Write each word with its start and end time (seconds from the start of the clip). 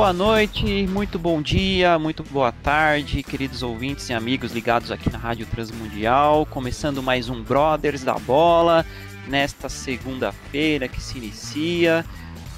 Boa 0.00 0.14
noite, 0.14 0.86
muito 0.86 1.18
bom 1.18 1.42
dia, 1.42 1.98
muito 1.98 2.24
boa 2.24 2.50
tarde, 2.50 3.22
queridos 3.22 3.62
ouvintes 3.62 4.08
e 4.08 4.14
amigos 4.14 4.50
ligados 4.50 4.90
aqui 4.90 5.12
na 5.12 5.18
Rádio 5.18 5.44
Transmundial. 5.44 6.46
Começando 6.46 7.02
mais 7.02 7.28
um 7.28 7.42
Brothers 7.42 8.02
da 8.02 8.14
Bola 8.14 8.86
nesta 9.28 9.68
segunda-feira 9.68 10.88
que 10.88 11.02
se 11.02 11.18
inicia. 11.18 12.02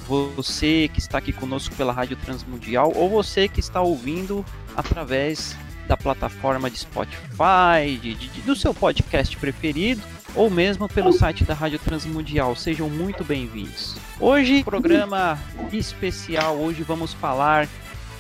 Você 0.07 0.89
que 0.95 1.01
está 1.01 1.19
aqui 1.19 1.33
conosco 1.33 1.75
pela 1.75 1.93
Rádio 1.93 2.17
Transmundial 2.17 2.93
ou 2.95 3.11
você 3.11 3.49
que 3.49 3.59
está 3.59 3.81
ouvindo 3.83 4.45
através 4.77 5.57
da 5.89 5.97
plataforma 5.97 6.71
de 6.71 6.79
Spotify, 6.79 7.99
de, 8.01 8.15
de, 8.15 8.41
do 8.43 8.55
seu 8.55 8.73
podcast 8.73 9.37
preferido 9.37 10.01
ou 10.35 10.49
mesmo 10.51 10.89
pelo 10.89 11.13
site 11.13 11.45
da 11.45 11.55
Rádio 11.55 11.79
Transmundial. 11.79 12.57
Sejam 12.57 12.89
muito 12.89 13.25
bem-vindos. 13.25 13.97
Hoje, 14.19 14.65
programa 14.65 15.39
especial. 15.73 16.57
Hoje 16.57 16.83
vamos 16.83 17.13
falar 17.13 17.69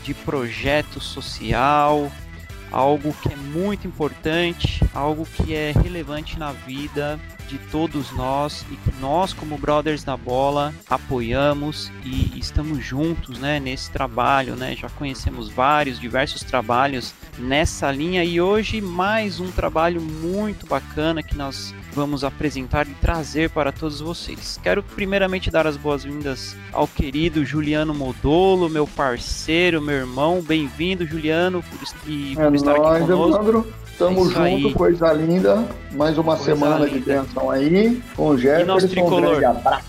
de 0.04 0.12
projeto 0.12 1.00
social, 1.00 2.10
algo 2.70 3.14
que 3.22 3.32
é 3.32 3.36
muito 3.36 3.86
importante, 3.86 4.84
algo 4.94 5.24
que 5.24 5.54
é 5.54 5.72
relevante 5.72 6.38
na 6.38 6.52
vida 6.52 7.20
de 7.48 7.58
todos 7.58 8.10
nós 8.12 8.64
e 8.70 8.76
que 8.76 8.92
nós, 8.98 9.32
como 9.32 9.58
Brothers 9.58 10.02
da 10.02 10.16
Bola, 10.16 10.72
apoiamos 10.88 11.92
e 12.02 12.38
estamos 12.38 12.82
juntos 12.82 13.38
né, 13.38 13.60
nesse 13.60 13.90
trabalho. 13.90 14.56
Né? 14.56 14.74
Já 14.74 14.88
conhecemos 14.88 15.50
vários, 15.50 16.00
diversos 16.00 16.42
trabalhos 16.42 17.14
nessa 17.38 17.92
linha 17.92 18.24
e 18.24 18.40
hoje 18.40 18.80
mais 18.80 19.38
um 19.38 19.50
trabalho 19.50 20.00
muito 20.00 20.66
bacana 20.66 21.22
que 21.22 21.36
nós 21.36 21.74
vamos 21.94 22.24
apresentar 22.24 22.86
e 22.88 22.94
trazer 22.94 23.50
para 23.50 23.70
todos 23.70 24.00
vocês. 24.00 24.58
Quero 24.62 24.82
primeiramente 24.82 25.50
dar 25.50 25.66
as 25.66 25.76
boas-vindas 25.76 26.56
ao 26.72 26.88
querido 26.88 27.44
Juliano 27.44 27.94
Modolo, 27.94 28.68
meu 28.68 28.86
parceiro, 28.86 29.80
meu 29.80 29.96
irmão. 29.96 30.40
Bem-vindo, 30.42 31.06
Juliano, 31.06 31.62
por, 31.62 32.10
e, 32.10 32.34
por 32.34 32.52
é 32.52 32.56
estar 32.56 32.76
nóis, 32.78 33.02
aqui 33.02 33.12
conosco. 33.12 33.34
Evandro. 33.42 33.72
Tamo 33.98 34.20
É 34.22 34.24
junto, 34.24 34.40
aí. 34.40 34.74
coisa 34.74 35.12
linda. 35.12 35.68
Mais 35.92 36.16
uma 36.16 36.34
Coisa 36.36 36.44
semana 36.54 36.86
de 36.88 36.94
linda. 36.98 37.22
bênção 37.22 37.50
aí. 37.50 38.02
Com 38.16 38.28
o 38.30 38.38
Jefferson. 38.38 38.66
nosso 38.66 38.86
um 38.86 38.88
tricolor? 38.88 39.42
Ah, 39.44 39.80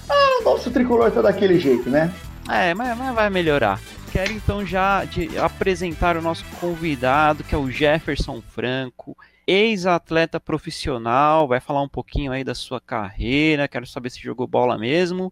o 0.41 0.43
nosso 0.43 0.69
tricolor 0.71 1.09
tá 1.11 1.21
daquele 1.21 1.57
jeito, 1.57 1.89
né? 1.89 2.13
É, 2.49 2.73
mas, 2.73 2.97
mas 2.97 3.15
vai 3.15 3.29
melhorar. 3.29 3.79
Quero 4.11 4.33
então 4.33 4.63
já 4.65 5.05
de- 5.05 5.35
apresentar 5.39 6.17
o 6.17 6.21
nosso 6.21 6.43
convidado, 6.59 7.43
que 7.43 7.55
é 7.55 7.57
o 7.57 7.71
Jefferson 7.71 8.43
Franco, 8.53 9.17
ex-atleta 9.45 10.39
profissional, 10.39 11.47
vai 11.47 11.59
falar 11.59 11.81
um 11.81 11.89
pouquinho 11.89 12.31
aí 12.31 12.43
da 12.43 12.55
sua 12.55 12.79
carreira, 12.79 13.67
quero 13.67 13.85
saber 13.85 14.09
se 14.09 14.21
jogou 14.21 14.47
bola 14.47 14.77
mesmo. 14.77 15.31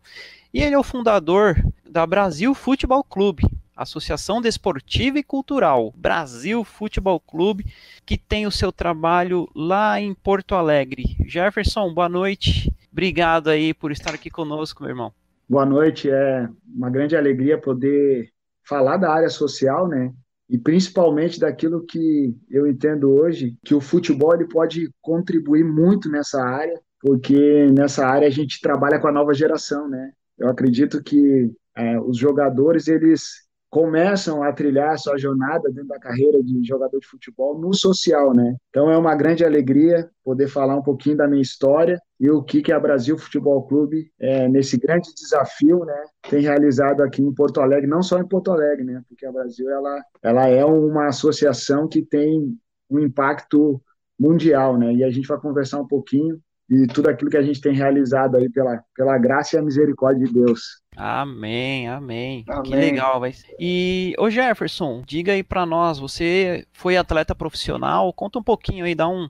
E 0.54 0.62
ele 0.62 0.76
é 0.76 0.80
o 0.80 0.84
fundador 0.84 1.56
da 1.90 2.06
Brasil 2.06 2.54
Futebol 2.54 3.04
Clube, 3.04 3.44
Associação 3.76 4.42
Desportiva 4.42 5.18
e 5.18 5.24
Cultural, 5.24 5.94
Brasil 5.96 6.64
Futebol 6.64 7.20
Clube, 7.20 7.66
que 8.06 8.18
tem 8.18 8.46
o 8.46 8.52
seu 8.52 8.72
trabalho 8.72 9.50
lá 9.56 10.00
em 10.00 10.14
Porto 10.14 10.56
Alegre. 10.56 11.16
Jefferson, 11.26 11.94
boa 11.94 12.10
noite. 12.10 12.72
Obrigado 12.92 13.50
aí 13.50 13.74
por 13.74 13.92
estar 13.92 14.14
aqui 14.14 14.30
conosco, 14.30 14.84
meu 14.84 14.92
irmão. 14.92 15.14
Boa 15.50 15.66
noite. 15.66 16.10
É 16.10 16.48
uma 16.66 16.90
grande 16.90 17.16
alegria 17.16 17.58
poder 17.58 18.30
falar 18.64 18.98
da 18.98 19.12
área 19.12 19.30
social, 19.30 19.88
né? 19.88 20.14
E 20.52 20.58
principalmente 20.58 21.40
daquilo 21.40 21.86
que 21.86 22.36
eu 22.50 22.68
entendo 22.68 23.10
hoje, 23.10 23.56
que 23.64 23.74
o 23.74 23.80
futebol 23.80 24.34
ele 24.36 24.50
pode 24.50 24.92
contribuir 25.02 25.64
muito 25.64 26.12
nessa 26.12 26.44
área, 26.44 26.78
porque 27.00 27.68
nessa 27.72 28.06
área 28.06 28.28
a 28.28 28.32
gente 28.32 28.60
trabalha 28.60 29.00
com 29.00 29.08
a 29.08 29.14
nova 29.14 29.34
geração, 29.34 29.88
né? 29.88 30.12
Eu 30.38 30.50
acredito 30.50 31.02
que 31.02 31.50
é, 31.74 31.98
os 32.02 32.18
jogadores 32.18 32.90
eles 32.90 33.50
começam 33.72 34.44
a 34.44 34.52
trilhar 34.52 35.00
sua 35.00 35.18
jornada 35.18 35.72
dentro 35.72 35.88
da 35.88 35.98
carreira 35.98 36.44
de 36.44 36.62
jogador 36.62 37.00
de 37.00 37.08
futebol 37.08 37.58
no 37.58 37.74
social, 37.74 38.34
né? 38.34 38.58
Então 38.70 38.92
é 38.92 38.98
uma 38.98 39.16
grande 39.16 39.46
alegria 39.46 40.12
poder 40.26 40.50
falar 40.50 40.76
um 40.76 40.84
pouquinho 40.84 41.16
da 41.16 41.26
minha 41.26 41.42
história 41.42 41.98
e 42.20 42.30
o 42.30 42.44
que 42.44 42.62
que 42.62 42.74
a 42.74 42.80
Brasil 42.80 43.18
Futebol 43.18 43.66
Clube 43.66 44.12
é, 44.20 44.46
nesse 44.50 44.78
grande 44.78 45.10
desafio, 45.16 45.86
né, 45.86 46.04
tem 46.30 46.42
realizado 46.42 47.02
aqui 47.02 47.24
em 47.24 47.34
Porto 47.34 47.62
Alegre, 47.62 47.90
não 47.90 48.04
só 48.04 48.20
em 48.20 48.28
Porto 48.28 48.52
Alegre, 48.52 48.84
né, 48.84 49.02
porque 49.08 49.26
a 49.26 49.32
Brasil 49.32 49.70
ela 49.70 50.04
ela 50.22 50.48
é 50.48 50.66
uma 50.66 51.08
associação 51.08 51.88
que 51.88 52.02
tem 52.04 52.56
um 52.90 53.00
impacto 53.00 53.82
mundial, 54.20 54.78
né? 54.78 54.94
E 54.94 55.04
a 55.04 55.10
gente 55.10 55.28
vai 55.28 55.40
conversar 55.40 55.80
um 55.80 55.88
pouquinho 55.88 56.40
e 56.72 56.88
tudo 56.88 57.10
aquilo 57.10 57.30
que 57.30 57.38
a 57.38 57.44
gente 57.44 57.60
tem 57.60 57.74
realizado 57.74 58.38
aí 58.38 58.50
pela 58.50 58.82
pela 58.96 59.18
graça 59.18 59.56
e 59.56 59.60
a 59.60 59.62
misericórdia 59.62 60.26
de 60.26 60.34
Deus. 60.34 60.82
Amém, 60.96 61.88
amém. 61.90 62.46
Que 62.64 62.74
Amém. 62.74 62.76
legal, 62.76 63.20
vai. 63.20 63.34
E 63.60 64.14
ô 64.18 64.30
Jefferson, 64.30 65.04
diga 65.06 65.34
aí 65.34 65.44
pra 65.44 65.66
nós, 65.66 66.00
você 66.00 66.66
foi 66.72 66.96
atleta 66.98 67.36
profissional? 67.36 68.14
Conta 68.14 68.40
um 68.40 68.44
pouquinho 68.44 68.86
aí, 68.86 68.96
dá 68.96 69.08
um, 69.08 69.30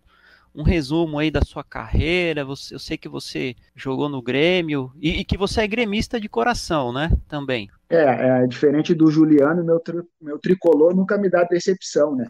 um 0.54 0.64
resumo 0.64 1.18
aí 1.20 1.32
da 1.32 1.42
sua 1.42 1.64
carreira. 1.64 2.46
Você, 2.46 2.76
eu 2.76 2.80
sei 2.80 2.98
que 2.98 3.10
você 3.10 3.56
jogou 3.76 4.10
no 4.10 4.22
Grêmio 4.22 4.92
e, 5.00 5.20
e 5.22 5.26
que 5.26 5.38
você 5.38 5.62
é 5.62 5.68
gremista 5.68 6.20
de 6.20 6.30
coração, 6.30 6.92
né? 6.94 7.12
Também. 7.28 7.70
É, 7.92 8.44
é 8.44 8.48
diferente 8.48 8.96
do 8.96 9.12
Juliano, 9.12 9.64
meu, 9.64 9.80
tri- 9.80 10.04
meu 10.22 10.40
tricolor 10.40 10.96
nunca 10.96 11.18
me 11.18 11.30
dá 11.30 11.44
decepção, 11.44 12.16
né? 12.16 12.26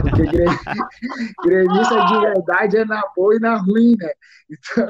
Porque 0.00 0.22
gre- 0.22 0.44
gremista 1.44 2.04
de 2.06 2.20
verdade 2.20 2.76
é 2.78 2.84
na 2.84 3.02
boa 3.14 3.36
e 3.36 3.38
na 3.38 3.56
ruim, 3.56 3.96
né? 3.98 4.10
Então, 4.50 4.88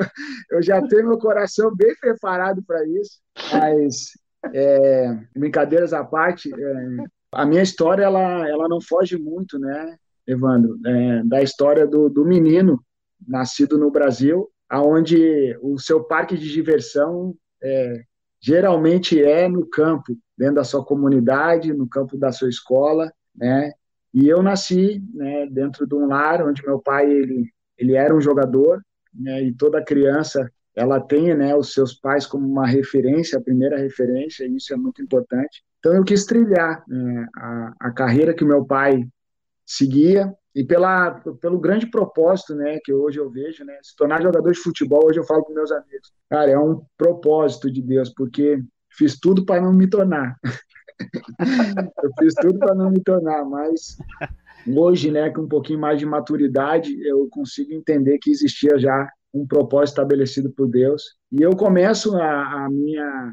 eu 0.51 0.63
já 0.63 0.81
tenho 0.87 1.09
meu 1.09 1.19
coração 1.19 1.75
bem 1.75 1.95
preparado 2.01 2.63
para 2.63 2.87
isso. 2.87 3.19
Mas, 3.53 4.13
é, 4.55 5.19
brincadeiras 5.37 5.93
à 5.93 6.05
parte, 6.05 6.51
é, 6.53 6.97
a 7.33 7.45
minha 7.45 7.63
história, 7.63 8.05
ela, 8.05 8.49
ela 8.49 8.69
não 8.69 8.81
foge 8.81 9.19
muito, 9.19 9.59
né, 9.59 9.97
Evandro? 10.27 10.79
É, 10.87 11.23
da 11.25 11.43
história 11.43 11.87
do, 11.87 12.09
do 12.09 12.25
menino 12.25 12.83
nascido 13.27 13.77
no 13.77 13.91
Brasil, 13.91 14.49
aonde 14.71 15.57
o 15.61 15.79
seu 15.79 16.05
parque 16.05 16.37
de 16.37 16.51
diversão 16.53 17.35
é, 17.63 18.03
geralmente 18.41 19.23
é 19.23 19.49
no 19.49 19.67
campo, 19.67 20.17
dentro 20.37 20.57
da 20.57 20.65
sua 20.65 20.85
comunidade, 20.85 21.73
no 21.73 21.89
campo 21.89 22.17
da 22.17 22.33
sua 22.33 22.49
escola, 22.49 23.13
né? 23.35 23.73
E 24.13 24.27
eu 24.27 24.43
nasci, 24.43 25.03
né, 25.13 25.47
dentro 25.47 25.87
de 25.87 25.95
um 25.95 26.07
lar 26.07 26.47
onde 26.47 26.65
meu 26.65 26.79
pai 26.79 27.11
ele 27.11 27.51
ele 27.77 27.95
era 27.95 28.15
um 28.15 28.21
jogador, 28.21 28.83
né? 29.15 29.43
E 29.45 29.53
toda 29.53 29.85
criança 29.85 30.51
ela 30.75 31.01
tem, 31.01 31.35
né, 31.35 31.57
os 31.57 31.73
seus 31.73 31.93
pais 31.95 32.27
como 32.27 32.47
uma 32.47 32.67
referência, 32.67 33.39
a 33.39 33.43
primeira 33.43 33.77
referência, 33.79 34.45
e 34.47 34.57
isso 34.57 34.73
é 34.73 34.77
muito 34.77 35.03
importante. 35.03 35.63
Então 35.79 35.93
eu 35.93 36.05
quis 36.05 36.25
trilhar 36.25 36.85
né, 36.87 37.27
a, 37.37 37.75
a 37.81 37.91
carreira 37.91 38.35
que 38.35 38.45
meu 38.45 38.65
pai 38.65 39.07
seguia 39.67 40.33
e 40.59 40.65
pela, 40.65 41.13
pelo 41.41 41.57
grande 41.57 41.89
propósito, 41.89 42.53
né, 42.53 42.81
que 42.83 42.93
hoje 42.93 43.21
eu 43.21 43.31
vejo, 43.31 43.65
né, 43.65 43.79
se 43.81 43.95
tornar 43.95 44.21
jogador 44.21 44.51
de 44.51 44.59
futebol, 44.59 45.07
hoje 45.07 45.21
eu 45.21 45.25
falo 45.25 45.45
com 45.45 45.55
meus 45.55 45.71
amigos, 45.71 46.13
cara, 46.29 46.51
é 46.51 46.59
um 46.59 46.83
propósito 46.97 47.71
de 47.71 47.81
Deus, 47.81 48.09
porque 48.09 48.61
fiz 48.91 49.17
tudo 49.21 49.47
para 49.47 49.63
não 49.63 49.73
me 49.73 49.89
tornar. 49.89 50.37
eu 52.03 52.11
fiz 52.19 52.35
tudo 52.35 52.59
para 52.59 52.75
não 52.75 52.91
me 52.91 53.01
tornar, 53.01 53.45
mas 53.45 53.99
hoje, 54.67 55.13
né, 55.13 55.31
com 55.31 55.43
um 55.43 55.49
pouquinho 55.49 55.79
mais 55.79 56.01
de 56.01 56.05
maturidade, 56.05 56.93
eu 57.07 57.29
consigo 57.31 57.73
entender 57.73 58.19
que 58.21 58.33
existia 58.33 58.77
já 58.81 59.09
um 59.33 59.47
propósito 59.47 59.95
estabelecido 59.95 60.51
por 60.51 60.69
Deus. 60.69 61.05
E 61.31 61.41
eu 61.41 61.55
começo 61.55 62.17
a, 62.17 62.65
a 62.65 62.69
minha 62.69 63.33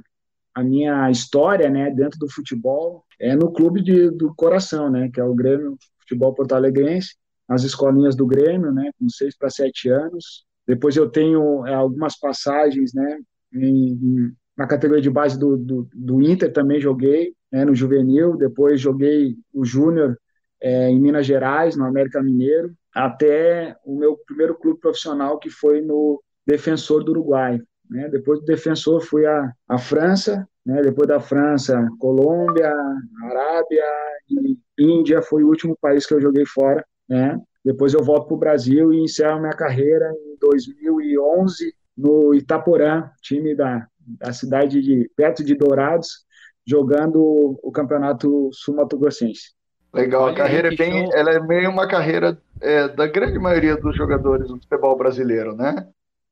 a 0.54 0.64
minha 0.64 1.12
história, 1.12 1.70
né, 1.70 1.90
dentro 1.90 2.18
do 2.18 2.32
futebol 2.32 3.04
é 3.20 3.36
no 3.36 3.52
clube 3.52 3.82
de, 3.82 4.10
do 4.12 4.34
coração, 4.36 4.90
né, 4.90 5.10
que 5.14 5.20
é 5.20 5.24
o 5.24 5.34
Grêmio 5.34 5.76
Futebol 6.08 6.34
Porto 6.34 6.54
Alegrense, 6.54 7.16
nas 7.48 7.64
escolinhas 7.64 8.16
do 8.16 8.26
Grêmio, 8.26 8.72
né, 8.72 8.90
com 9.00 9.10
seis 9.10 9.38
para 9.38 9.50
sete 9.50 9.90
anos. 9.90 10.46
Depois 10.68 10.96
eu 10.96 11.10
tenho 11.10 11.66
é, 11.66 11.74
algumas 11.74 12.20
passagens, 12.20 12.94
né, 12.94 13.20
em, 13.54 13.94
em, 13.94 14.32
na 14.58 14.66
categoria 14.68 15.02
de 15.02 15.10
base 15.10 15.38
do, 15.38 15.56
do, 15.58 15.88
do 15.94 16.22
Inter 16.22 16.52
também 16.52 16.80
joguei, 16.80 17.34
né, 17.52 17.64
no 17.66 17.76
juvenil. 17.76 18.36
Depois 18.38 18.82
joguei 18.82 19.36
o 19.54 19.64
júnior 19.64 20.18
é, 20.62 20.90
em 20.90 21.00
Minas 21.00 21.26
Gerais, 21.26 21.76
no 21.76 21.86
América 21.86 22.22
Mineiro, 22.24 22.74
até 22.94 23.76
o 23.86 23.96
meu 23.98 24.18
primeiro 24.26 24.56
clube 24.56 24.80
profissional 24.80 25.38
que 25.38 25.50
foi 25.50 25.82
no 25.82 26.22
Defensor 26.48 27.04
do 27.04 27.12
Uruguai. 27.12 27.60
né? 27.90 28.08
Depois 28.10 28.40
do 28.40 28.46
defensor 28.46 29.02
fui 29.02 29.26
à, 29.26 29.52
à 29.68 29.78
França, 29.78 30.48
né? 30.66 30.82
Depois 30.82 31.08
da 31.08 31.20
França, 31.20 31.88
Colômbia, 32.00 32.74
Arábia 33.24 33.86
e 34.30 34.58
Índia 34.78 35.22
foi 35.22 35.44
o 35.44 35.48
último 35.48 35.78
país 35.80 36.06
que 36.06 36.14
eu 36.14 36.22
joguei 36.22 36.46
fora, 36.46 36.86
né? 37.08 37.40
Depois 37.64 37.94
eu 37.94 38.04
volto 38.04 38.28
para 38.28 38.36
o 38.36 38.40
Brasil 38.40 38.94
e 38.94 39.04
encerro 39.04 39.40
minha 39.40 39.54
carreira 39.54 40.12
em 40.12 40.38
2011 40.40 41.74
no 41.98 42.34
Itaporã, 42.36 43.10
time 43.22 43.56
da, 43.56 43.88
da 44.00 44.34
cidade 44.34 44.82
de 44.82 45.10
perto 45.16 45.44
de 45.44 45.56
Dourados, 45.56 46.26
jogando 46.68 47.20
o 47.64 47.72
campeonato 47.72 48.50
sul-mato-grossense. 48.52 49.54
Legal, 49.94 50.28
a 50.28 50.36
carreira 50.36 50.74
é 50.74 50.76
bem, 50.76 51.10
ela 51.14 51.32
é 51.32 51.40
meio 51.40 51.70
uma 51.70 51.88
carreira 51.88 52.38
é, 52.62 52.88
da 52.90 53.08
grande 53.08 53.40
maioria 53.40 53.78
dos 53.78 53.96
jogadores 53.96 54.50
do 54.50 54.60
futebol 54.60 54.98
brasileiro, 54.98 55.56
né? 55.56 55.88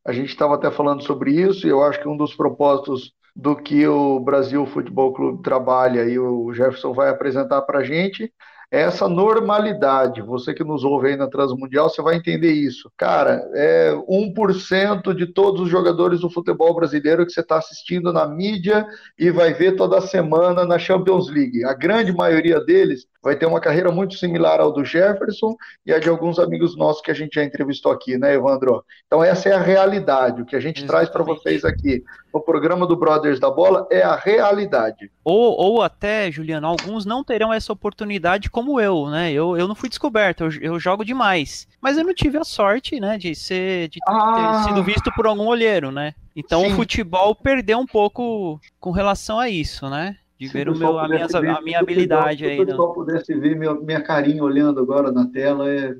A 0.05 0.11
gente 0.11 0.29
estava 0.29 0.55
até 0.55 0.69
falando 0.69 1.01
sobre 1.01 1.31
isso 1.31 1.65
e 1.65 1.69
eu 1.69 1.81
acho 1.81 2.01
que 2.01 2.07
um 2.07 2.17
dos 2.17 2.35
propósitos 2.35 3.13
do 3.35 3.55
que 3.55 3.87
o 3.87 4.19
Brasil 4.19 4.65
Futebol 4.65 5.13
Clube 5.13 5.41
trabalha 5.41 6.03
e 6.05 6.19
o 6.19 6.53
Jefferson 6.53 6.93
vai 6.93 7.09
apresentar 7.09 7.61
para 7.63 7.79
a 7.79 7.83
gente 7.83 8.31
essa 8.73 9.07
normalidade. 9.07 10.19
Você 10.23 10.51
que 10.51 10.63
nos 10.63 10.83
ouve 10.83 11.09
aí 11.09 11.15
na 11.15 11.29
Transmundial, 11.29 11.91
você 11.91 12.01
vai 12.01 12.15
entender 12.15 12.51
isso. 12.51 12.91
Cara, 12.97 13.47
é 13.53 13.93
1% 14.09 15.13
de 15.13 15.27
todos 15.27 15.61
os 15.61 15.69
jogadores 15.69 16.21
do 16.21 16.29
futebol 16.29 16.73
brasileiro 16.73 17.23
que 17.23 17.31
você 17.31 17.41
está 17.41 17.59
assistindo 17.59 18.11
na 18.11 18.25
mídia 18.25 18.83
e 19.15 19.29
vai 19.29 19.53
ver 19.53 19.75
toda 19.75 20.01
semana 20.01 20.65
na 20.65 20.79
Champions 20.79 21.29
League. 21.29 21.63
A 21.63 21.75
grande 21.75 22.11
maioria 22.11 22.59
deles 22.61 23.05
vai 23.21 23.35
ter 23.35 23.45
uma 23.45 23.61
carreira 23.61 23.91
muito 23.91 24.15
similar 24.15 24.59
ao 24.59 24.73
do 24.73 24.83
Jefferson 24.83 25.55
e 25.85 25.93
a 25.93 25.99
de 25.99 26.09
alguns 26.09 26.39
amigos 26.39 26.75
nossos 26.75 27.03
que 27.03 27.11
a 27.11 27.15
gente 27.15 27.35
já 27.35 27.43
entrevistou 27.43 27.91
aqui, 27.91 28.17
né, 28.17 28.33
Evandro? 28.33 28.83
Então, 29.05 29.23
essa 29.23 29.49
é 29.49 29.53
a 29.53 29.61
realidade. 29.61 30.41
O 30.41 30.45
que 30.47 30.55
a 30.55 30.59
gente 30.59 30.83
Exatamente. 30.83 31.07
traz 31.07 31.09
para 31.09 31.23
vocês 31.23 31.63
aqui 31.63 32.03
no 32.33 32.41
programa 32.41 32.87
do 32.87 32.95
Brothers 32.95 33.39
da 33.39 33.51
Bola 33.51 33.87
é 33.91 34.01
a 34.01 34.15
realidade. 34.15 35.11
Ou, 35.23 35.55
ou 35.55 35.81
até, 35.81 36.31
Juliano, 36.31 36.67
alguns 36.67 37.05
não 37.05 37.23
terão 37.23 37.53
essa 37.53 37.71
oportunidade 37.71 38.49
como 38.49 38.81
eu, 38.81 39.07
né? 39.09 39.31
Eu, 39.31 39.55
eu 39.55 39.67
não 39.67 39.75
fui 39.75 39.87
descoberto, 39.87 40.45
eu, 40.45 40.51
eu 40.61 40.79
jogo 40.79 41.05
demais. 41.05 41.67
Mas 41.79 41.97
eu 41.97 42.03
não 42.03 42.13
tive 42.13 42.37
a 42.37 42.43
sorte, 42.43 42.99
né, 42.99 43.17
de 43.17 43.35
ser 43.35 43.89
de 43.89 43.99
ah. 44.07 44.63
ter 44.63 44.69
sido 44.69 44.83
visto 44.83 45.11
por 45.15 45.27
algum 45.27 45.45
olheiro, 45.45 45.91
né? 45.91 46.13
Então 46.35 46.61
Sim. 46.61 46.73
o 46.73 46.75
futebol 46.75 47.35
perdeu 47.35 47.77
um 47.77 47.85
pouco 47.85 48.59
com 48.79 48.91
relação 48.91 49.39
a 49.39 49.49
isso, 49.49 49.89
né? 49.89 50.17
de 50.39 50.47
ver 50.47 50.67
o 50.67 50.77
meu, 50.77 50.99
a, 50.99 51.07
minha, 51.07 51.27
ver, 51.27 51.49
a 51.49 51.61
minha 51.61 51.79
habilidade 51.79 52.45
aí. 52.45 52.57
Se 52.57 52.63
o 52.63 52.65
pessoal 52.65 52.87
não. 52.87 52.95
pudesse 52.95 53.33
ver 53.35 53.55
minha, 53.55 53.73
minha 53.75 54.01
carinha 54.01 54.43
olhando 54.43 54.79
agora 54.79 55.11
na 55.11 55.27
tela, 55.27 55.69
é. 55.69 55.95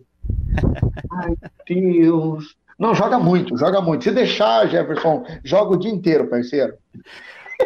Ai, 1.12 1.36
Deus. 1.68 2.56
Não, 2.78 2.94
joga 2.96 3.20
muito, 3.20 3.58
joga 3.58 3.82
muito. 3.82 4.04
Se 4.04 4.12
deixar, 4.12 4.68
Jefferson, 4.68 5.24
joga 5.44 5.74
o 5.74 5.78
dia 5.78 5.92
inteiro, 5.92 6.28
parceiro. 6.28 6.74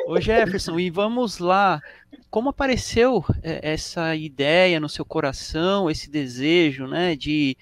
Ô 0.05 0.19
Jefferson, 0.19 0.79
e 0.79 0.89
vamos 0.89 1.39
lá. 1.39 1.81
Como 2.29 2.49
apareceu 2.49 3.23
é, 3.41 3.71
essa 3.73 4.15
ideia 4.15 4.79
no 4.79 4.89
seu 4.89 5.05
coração, 5.05 5.89
esse 5.89 6.09
desejo, 6.09 6.87
né, 6.87 7.15
de 7.15 7.57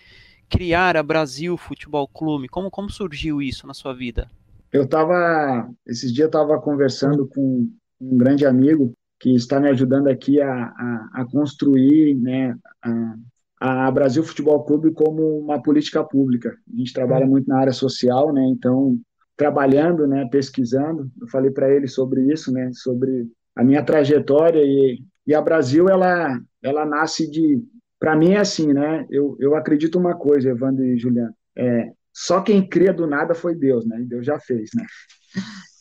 criar 0.50 0.98
a 0.98 1.04
Brasil 1.04 1.56
Futebol 1.58 2.08
Clube? 2.08 2.48
Como, 2.48 2.72
como 2.72 2.90
surgiu 2.90 3.42
isso 3.42 3.68
na 3.68 3.74
sua 3.74 3.94
vida? 3.94 4.30
Eu 4.72 4.84
estava, 4.84 5.70
esses 5.86 6.12
dias 6.12 6.26
eu 6.26 6.28
estava 6.28 6.60
conversando 6.60 7.28
com 7.28 7.70
um 8.02 8.18
grande 8.18 8.46
amigo 8.46 8.94
que 9.20 9.34
está 9.36 9.60
me 9.60 9.70
ajudando 9.70 10.08
aqui 10.08 10.42
a, 10.42 10.52
a, 10.52 11.10
a 11.14 11.26
construir 11.32 12.16
né, 12.16 12.56
a, 12.82 13.16
a, 13.60 13.90
Brasil 13.92 14.24
Futebol 14.24 14.64
Clube 14.64 14.92
como 14.92 15.40
uma 15.40 15.62
política 15.62 16.04
pública. 16.04 16.56
A 16.74 16.78
gente 16.78 16.94
trabalha 16.94 17.26
muito 17.26 17.48
na 17.48 17.60
área 17.60 17.74
social, 17.74 18.34
né, 18.34 18.44
então, 18.48 19.00
trabalhando, 19.36 20.08
né, 20.08 20.28
pesquisando, 20.32 21.10
eu 21.22 21.28
falei 21.28 21.52
para 21.52 21.70
ele 21.74 21.88
sobre 21.88 22.22
isso, 22.32 22.52
né, 22.52 22.70
sobre 22.74 23.28
a 23.56 23.64
minha 23.64 23.84
trajetória 23.84 24.62
e, 24.62 25.02
e 25.26 25.34
a 25.34 25.42
Brasil, 25.42 25.90
ela, 25.90 26.40
ela 26.62 26.86
nasce 26.86 27.30
de... 27.30 27.64
Para 28.00 28.16
mim 28.16 28.34
é 28.34 28.40
assim, 28.40 28.74
né, 28.74 29.06
eu, 29.10 29.36
eu 29.40 29.56
acredito 29.56 29.98
uma 29.98 30.16
coisa, 30.16 30.50
Evandro 30.50 30.84
e 30.84 30.98
Juliano, 30.98 31.34
é, 31.58 31.92
só 32.14 32.42
quem 32.42 32.68
cria 32.68 32.94
do 32.94 33.08
nada 33.08 33.34
foi 33.34 33.56
Deus, 33.56 33.86
né, 33.86 34.04
Deus 34.08 34.26
já 34.26 34.40
fez, 34.40 34.70
né. 34.76 34.86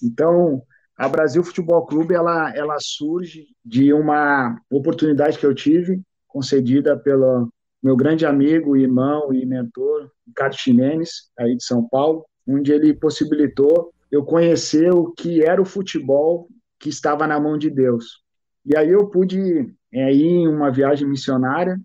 Então, 0.03 0.63
a 0.97 1.09
Brasil 1.09 1.43
Futebol 1.43 1.85
Clube 1.87 2.15
ela, 2.15 2.55
ela 2.55 2.77
surge 2.79 3.47
de 3.65 3.93
uma 3.93 4.57
oportunidade 4.71 5.39
que 5.39 5.47
eu 5.47 5.55
tive, 5.55 6.01
concedida 6.29 6.97
pelo 6.97 7.49
meu 7.85 7.95
grande 7.95 8.25
amigo, 8.25 8.75
irmão 8.75 9.31
e 9.31 9.45
mentor, 9.45 10.11
Ricardo 10.27 10.57
Ximenes, 10.57 11.31
aí 11.39 11.55
de 11.55 11.63
São 11.63 11.87
Paulo, 11.87 12.25
onde 12.49 12.73
ele 12.73 12.95
possibilitou 12.95 13.93
eu 14.11 14.25
conhecer 14.25 14.91
o 14.91 15.13
que 15.13 15.45
era 15.45 15.61
o 15.61 15.67
futebol 15.67 16.49
que 16.81 16.89
estava 16.89 17.27
na 17.27 17.39
mão 17.39 17.59
de 17.59 17.69
Deus. 17.69 18.23
E 18.65 18.75
aí 18.75 18.89
eu 18.89 19.07
pude 19.09 19.71
é, 19.93 20.15
ir 20.15 20.25
em 20.25 20.49
uma 20.49 20.71
viagem 20.71 21.07
missionária, 21.07 21.79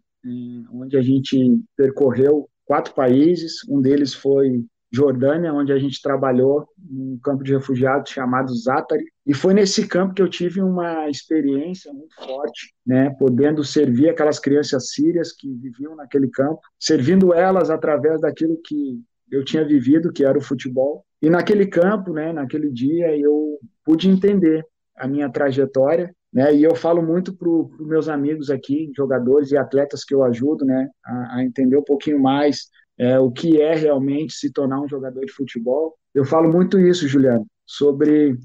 onde 0.72 0.96
a 0.96 1.02
gente 1.02 1.60
percorreu 1.76 2.50
quatro 2.64 2.94
países, 2.94 3.58
um 3.68 3.82
deles 3.82 4.14
foi 4.14 4.64
Jordânia, 4.92 5.54
onde 5.54 5.72
a 5.72 5.78
gente 5.78 6.02
trabalhou 6.02 6.68
num 6.78 7.20
campo 7.24 7.44
de 7.44 7.54
refugiados 7.54 8.12
chamado 8.12 8.54
Zatari. 8.56 9.06
E 9.26 9.34
foi 9.34 9.54
nesse 9.54 9.88
campo 9.88 10.16
que 10.16 10.22
eu 10.22 10.30
tive 10.30 10.62
uma 10.62 11.08
experiência 11.08 11.94
muito 11.94 12.16
forte, 12.16 12.74
né, 12.86 13.12
podendo 13.12 13.64
servir 13.64 14.10
aquelas 14.10 14.40
crianças 14.40 14.90
sírias 14.90 15.32
que 15.32 15.48
viviam 15.54 15.96
naquele 15.96 16.28
campo, 16.30 16.62
servindo 16.80 17.34
elas 17.34 17.70
através 17.70 18.22
daquilo 18.22 18.60
que 18.66 19.00
eu 19.32 19.46
tinha 19.46 19.64
vivido, 19.64 20.12
que 20.12 20.26
era 20.26 20.38
o 20.38 20.42
futebol. 20.42 21.06
E 21.22 21.30
naquele 21.30 21.68
campo, 21.68 22.12
né, 22.12 22.34
naquele 22.34 22.72
dia, 22.72 23.16
eu 23.16 23.60
pude 23.86 24.10
entender 24.10 24.66
a 24.98 25.08
minha 25.08 25.30
trajetória, 25.30 26.14
né, 26.34 26.54
e 26.56 26.64
eu 26.64 26.76
falo 26.76 27.02
muito 27.02 27.36
para 27.36 27.48
os 27.48 27.88
meus 27.88 28.10
amigos 28.10 28.50
aqui, 28.50 28.92
jogadores 28.96 29.52
e 29.52 29.58
atletas 29.58 30.04
que 30.04 30.16
eu 30.16 30.24
ajudo, 30.24 30.66
né, 30.66 30.90
a, 31.06 31.38
a 31.38 31.44
entender 31.44 31.78
um 31.78 31.84
pouquinho 31.84 32.20
mais 32.20 32.68
é, 33.00 33.18
o 33.18 33.32
que 33.32 33.62
é 33.62 33.74
realmente 33.74 34.34
se 34.34 34.52
tornar 34.52 34.82
um 34.82 34.88
jogador 34.88 35.26
de 35.26 35.32
futebol. 35.32 35.96
Eu 36.14 36.26
falo 36.26 36.52
muito 36.52 36.78
isso, 36.78 37.08
Juliano, 37.08 37.48
sobre 37.66 38.38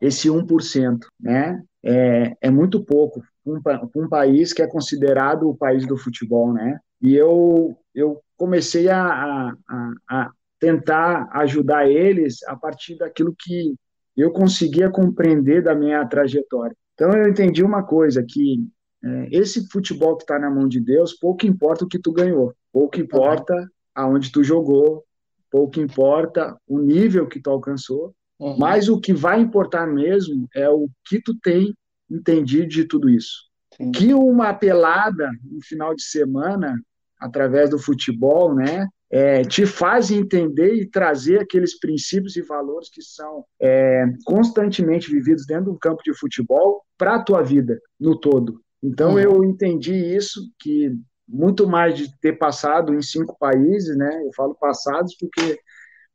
esse 0.00 0.28
1%, 0.28 0.98
né? 1.20 1.62
É, 1.84 2.36
é 2.40 2.50
muito 2.50 2.82
pouco 2.82 3.22
um, 3.44 3.60
um, 3.94 4.08
país 4.08 4.52
que 4.52 4.62
é 4.62 4.66
considerado 4.66 5.48
o 5.48 5.56
país 5.56 5.86
do 5.86 5.96
futebol, 5.96 6.52
né? 6.52 6.80
E 7.00 7.14
eu, 7.14 7.76
eu 7.94 8.20
comecei 8.36 8.88
a, 8.88 9.52
a, 9.68 9.92
a 10.08 10.30
tentar 10.58 11.28
ajudar 11.32 11.88
eles 11.88 12.42
a 12.44 12.56
partir 12.56 12.96
daquilo 12.96 13.34
que 13.38 13.74
eu 14.16 14.32
conseguia 14.32 14.90
compreender 14.90 15.62
da 15.62 15.74
minha 15.74 16.04
trajetória. 16.06 16.74
Então 16.94 17.12
eu 17.12 17.28
entendi 17.28 17.62
uma 17.62 17.82
coisa, 17.84 18.24
que 18.26 18.66
é, 19.04 19.28
esse 19.30 19.68
futebol 19.70 20.16
que 20.16 20.24
está 20.24 20.38
na 20.38 20.50
mão 20.50 20.66
de 20.66 20.80
Deus, 20.80 21.12
pouco 21.12 21.46
importa 21.46 21.84
o 21.84 21.88
que 21.88 22.00
tu 22.00 22.10
ganhou, 22.10 22.52
pouco 22.72 22.98
importa 22.98 23.54
aonde 23.98 24.30
tu 24.30 24.44
jogou, 24.44 25.04
pouco 25.50 25.80
importa 25.80 26.56
o 26.68 26.78
nível 26.78 27.26
que 27.26 27.40
tu 27.40 27.50
alcançou, 27.50 28.14
uhum. 28.38 28.56
mas 28.56 28.88
o 28.88 29.00
que 29.00 29.12
vai 29.12 29.40
importar 29.40 29.88
mesmo 29.88 30.46
é 30.54 30.70
o 30.70 30.88
que 31.04 31.20
tu 31.20 31.36
tem 31.42 31.74
entendido 32.08 32.68
de 32.68 32.84
tudo 32.84 33.10
isso. 33.10 33.48
Sim. 33.76 33.90
Que 33.90 34.14
uma 34.14 34.54
pelada 34.54 35.28
no 35.42 35.60
final 35.62 35.96
de 35.96 36.04
semana, 36.04 36.80
através 37.18 37.70
do 37.70 37.78
futebol, 37.78 38.54
né, 38.54 38.86
é, 39.10 39.42
te 39.42 39.66
faz 39.66 40.12
entender 40.12 40.74
e 40.74 40.88
trazer 40.88 41.40
aqueles 41.40 41.76
princípios 41.76 42.36
e 42.36 42.42
valores 42.42 42.88
que 42.88 43.02
são 43.02 43.44
é, 43.60 44.04
constantemente 44.24 45.10
vividos 45.10 45.44
dentro 45.44 45.72
do 45.72 45.78
campo 45.78 46.02
de 46.04 46.16
futebol 46.16 46.82
para 46.96 47.16
a 47.16 47.22
tua 47.22 47.42
vida 47.42 47.80
no 47.98 48.16
todo. 48.16 48.60
Então 48.80 49.12
uhum. 49.14 49.18
eu 49.18 49.44
entendi 49.44 49.92
isso, 49.92 50.40
que 50.56 50.92
muito 51.28 51.68
mais 51.68 51.96
de 51.96 52.16
ter 52.20 52.38
passado 52.38 52.94
em 52.94 53.02
cinco 53.02 53.36
países, 53.38 53.96
né? 53.96 54.22
Eu 54.24 54.30
falo 54.34 54.54
passados 54.54 55.14
porque 55.16 55.60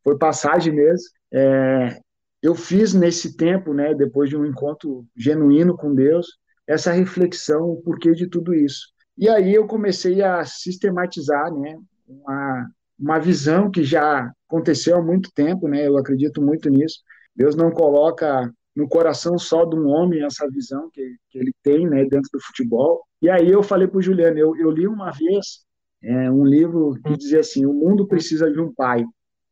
foi 0.04 0.18
passagem 0.18 0.74
mesmo. 0.74 1.08
É, 1.32 2.00
eu 2.42 2.56
fiz 2.56 2.94
nesse 2.94 3.38
tempo, 3.38 3.74
né? 3.74 3.94
Depois 3.94 4.30
de 4.30 4.36
um 4.36 4.46
encontro 4.46 5.06
genuíno 5.16 5.78
com 5.78 5.94
Deus, 5.94 6.28
essa 6.68 6.92
reflexão, 6.92 7.70
o 7.70 7.82
porquê 7.82 8.14
de 8.14 8.28
tudo 8.28 8.54
isso. 8.54 8.88
E 9.18 9.30
aí 9.30 9.54
eu 9.54 9.68
comecei 9.68 10.22
a 10.22 10.44
sistematizar, 10.44 11.54
né? 11.54 11.78
Uma, 12.08 12.70
uma 13.00 13.20
visão 13.20 13.70
que 13.70 13.84
já 13.84 14.32
aconteceu 14.48 14.98
há 14.98 15.02
muito 15.02 15.30
tempo, 15.34 15.68
né? 15.68 15.88
Eu 15.88 15.98
acredito 15.98 16.42
muito 16.42 16.70
nisso. 16.70 17.00
Deus 17.36 17.56
não 17.56 17.72
coloca 17.72 18.52
no 18.76 18.88
coração 18.88 19.38
só 19.38 19.66
de 19.66 19.76
um 19.76 19.88
homem 19.88 20.24
essa 20.24 20.48
visão 20.50 20.90
que, 20.92 21.16
que 21.30 21.38
ele 21.38 21.54
tem 21.64 21.88
né, 21.88 22.04
dentro 22.06 22.30
do 22.34 22.42
futebol. 22.42 23.04
E 23.22 23.30
aí 23.30 23.50
eu 23.50 23.62
falei 23.62 23.88
para 23.88 23.98
o 23.98 24.02
Juliano, 24.02 24.38
eu, 24.38 24.56
eu 24.56 24.72
li 24.72 24.88
uma 24.88 25.12
vez 25.12 25.64
é, 26.02 26.32
um 26.32 26.44
livro 26.44 26.96
que 27.06 27.16
dizia 27.16 27.40
assim, 27.40 27.66
o 27.66 27.74
mundo 27.74 28.08
precisa 28.08 28.52
de 28.52 28.60
um 28.60 28.74
pai. 28.74 29.06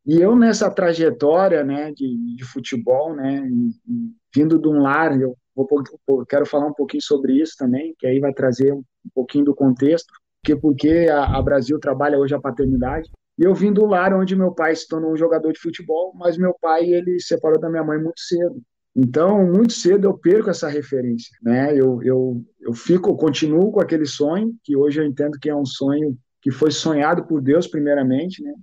E 0.06 0.20
eu 0.20 0.36
nessa 0.36 0.70
trajetória 0.70 1.64
né, 1.64 1.92
de, 1.92 2.36
de 2.36 2.44
futebol, 2.44 3.16
né, 3.16 3.48
vindo 4.34 4.60
de 4.60 4.68
um 4.68 4.82
lar, 4.82 5.20
eu 5.20 5.38
vou, 5.56 6.26
quero 6.26 6.46
falar 6.46 6.68
um 6.68 6.74
pouquinho 6.74 7.04
sobre 7.04 7.40
isso 7.40 7.54
também, 7.58 7.94
que 8.00 8.08
aí 8.08 8.20
vai 8.20 8.34
trazer 8.34 8.74
um, 8.74 8.80
um 8.80 9.10
pouquinho 9.14 9.46
do 9.46 9.56
contexto, 9.56 10.12
porque 10.42 10.60
porque 10.60 11.08
a, 11.12 11.38
a 11.38 11.42
Brasil 11.42 11.80
trabalha 11.80 12.18
hoje 12.18 12.34
a 12.34 12.42
paternidade. 12.42 13.10
E 13.38 13.44
eu 13.44 13.54
vim 13.54 13.72
do 13.72 13.86
lar 13.86 14.14
onde 14.14 14.36
meu 14.36 14.54
pai 14.54 14.76
se 14.76 14.88
tornou 14.88 15.12
um 15.12 15.18
jogador 15.18 15.52
de 15.52 15.60
futebol, 15.60 16.14
mas 16.16 16.38
meu 16.38 16.56
pai 16.60 16.84
ele 16.86 17.20
separou 17.20 17.60
da 17.60 17.70
minha 17.70 17.84
mãe 17.84 17.98
muito 18.00 18.20
cedo. 18.20 18.62
Então, 18.96 19.46
muito 19.46 19.74
cedo 19.74 20.06
eu 20.06 20.18
perco 20.18 20.50
essa 20.50 20.68
referência, 20.68 21.38
né? 21.42 21.72
Eu, 21.74 22.02
eu, 22.04 22.44
eu 22.60 22.74
fico, 22.74 23.16
continuo 23.16 23.72
com 23.72 23.80
aquele 23.80 24.06
sonho, 24.06 24.54
que 24.64 24.76
hoje 24.76 25.00
eu 25.00 25.06
entendo 25.06 25.40
que 25.40 25.50
é 25.50 25.56
um 25.56 25.66
sonho 25.66 26.18
que 26.42 26.52
foi 26.52 26.72
sonhado 26.72 27.26
por 27.26 27.42
Deus 27.42 27.68
primeiramente, 27.68 28.44
né? 28.44 28.54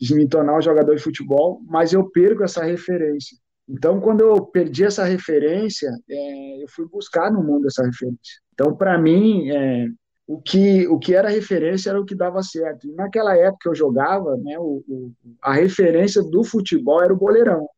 De 0.00 0.14
me 0.14 0.28
tornar 0.28 0.56
um 0.56 0.62
jogador 0.62 0.94
de 0.94 1.02
futebol, 1.02 1.60
mas 1.66 1.92
eu 1.92 2.08
perco 2.10 2.42
essa 2.42 2.64
referência. 2.64 3.36
Então, 3.68 4.00
quando 4.00 4.22
eu 4.22 4.46
perdi 4.46 4.84
essa 4.84 5.04
referência, 5.04 5.90
é, 6.10 6.62
eu 6.62 6.68
fui 6.68 6.86
buscar 6.88 7.30
no 7.30 7.42
mundo 7.42 7.66
essa 7.66 7.84
referência. 7.84 8.40
Então, 8.54 8.74
para 8.74 8.98
mim, 8.98 9.50
é, 9.50 9.86
o, 10.26 10.40
que, 10.40 10.88
o 10.88 10.98
que 10.98 11.14
era 11.14 11.28
referência 11.28 11.90
era 11.90 12.00
o 12.00 12.04
que 12.04 12.14
dava 12.14 12.42
certo. 12.42 12.88
E 12.88 12.92
naquela 12.92 13.36
época 13.36 13.58
que 13.62 13.68
eu 13.68 13.74
jogava, 13.74 14.36
né, 14.38 14.58
o, 14.58 14.82
o, 14.88 15.12
a 15.42 15.52
referência 15.52 16.22
do 16.22 16.42
futebol 16.42 17.02
era 17.02 17.12
o 17.12 17.18
goleirão. 17.18 17.68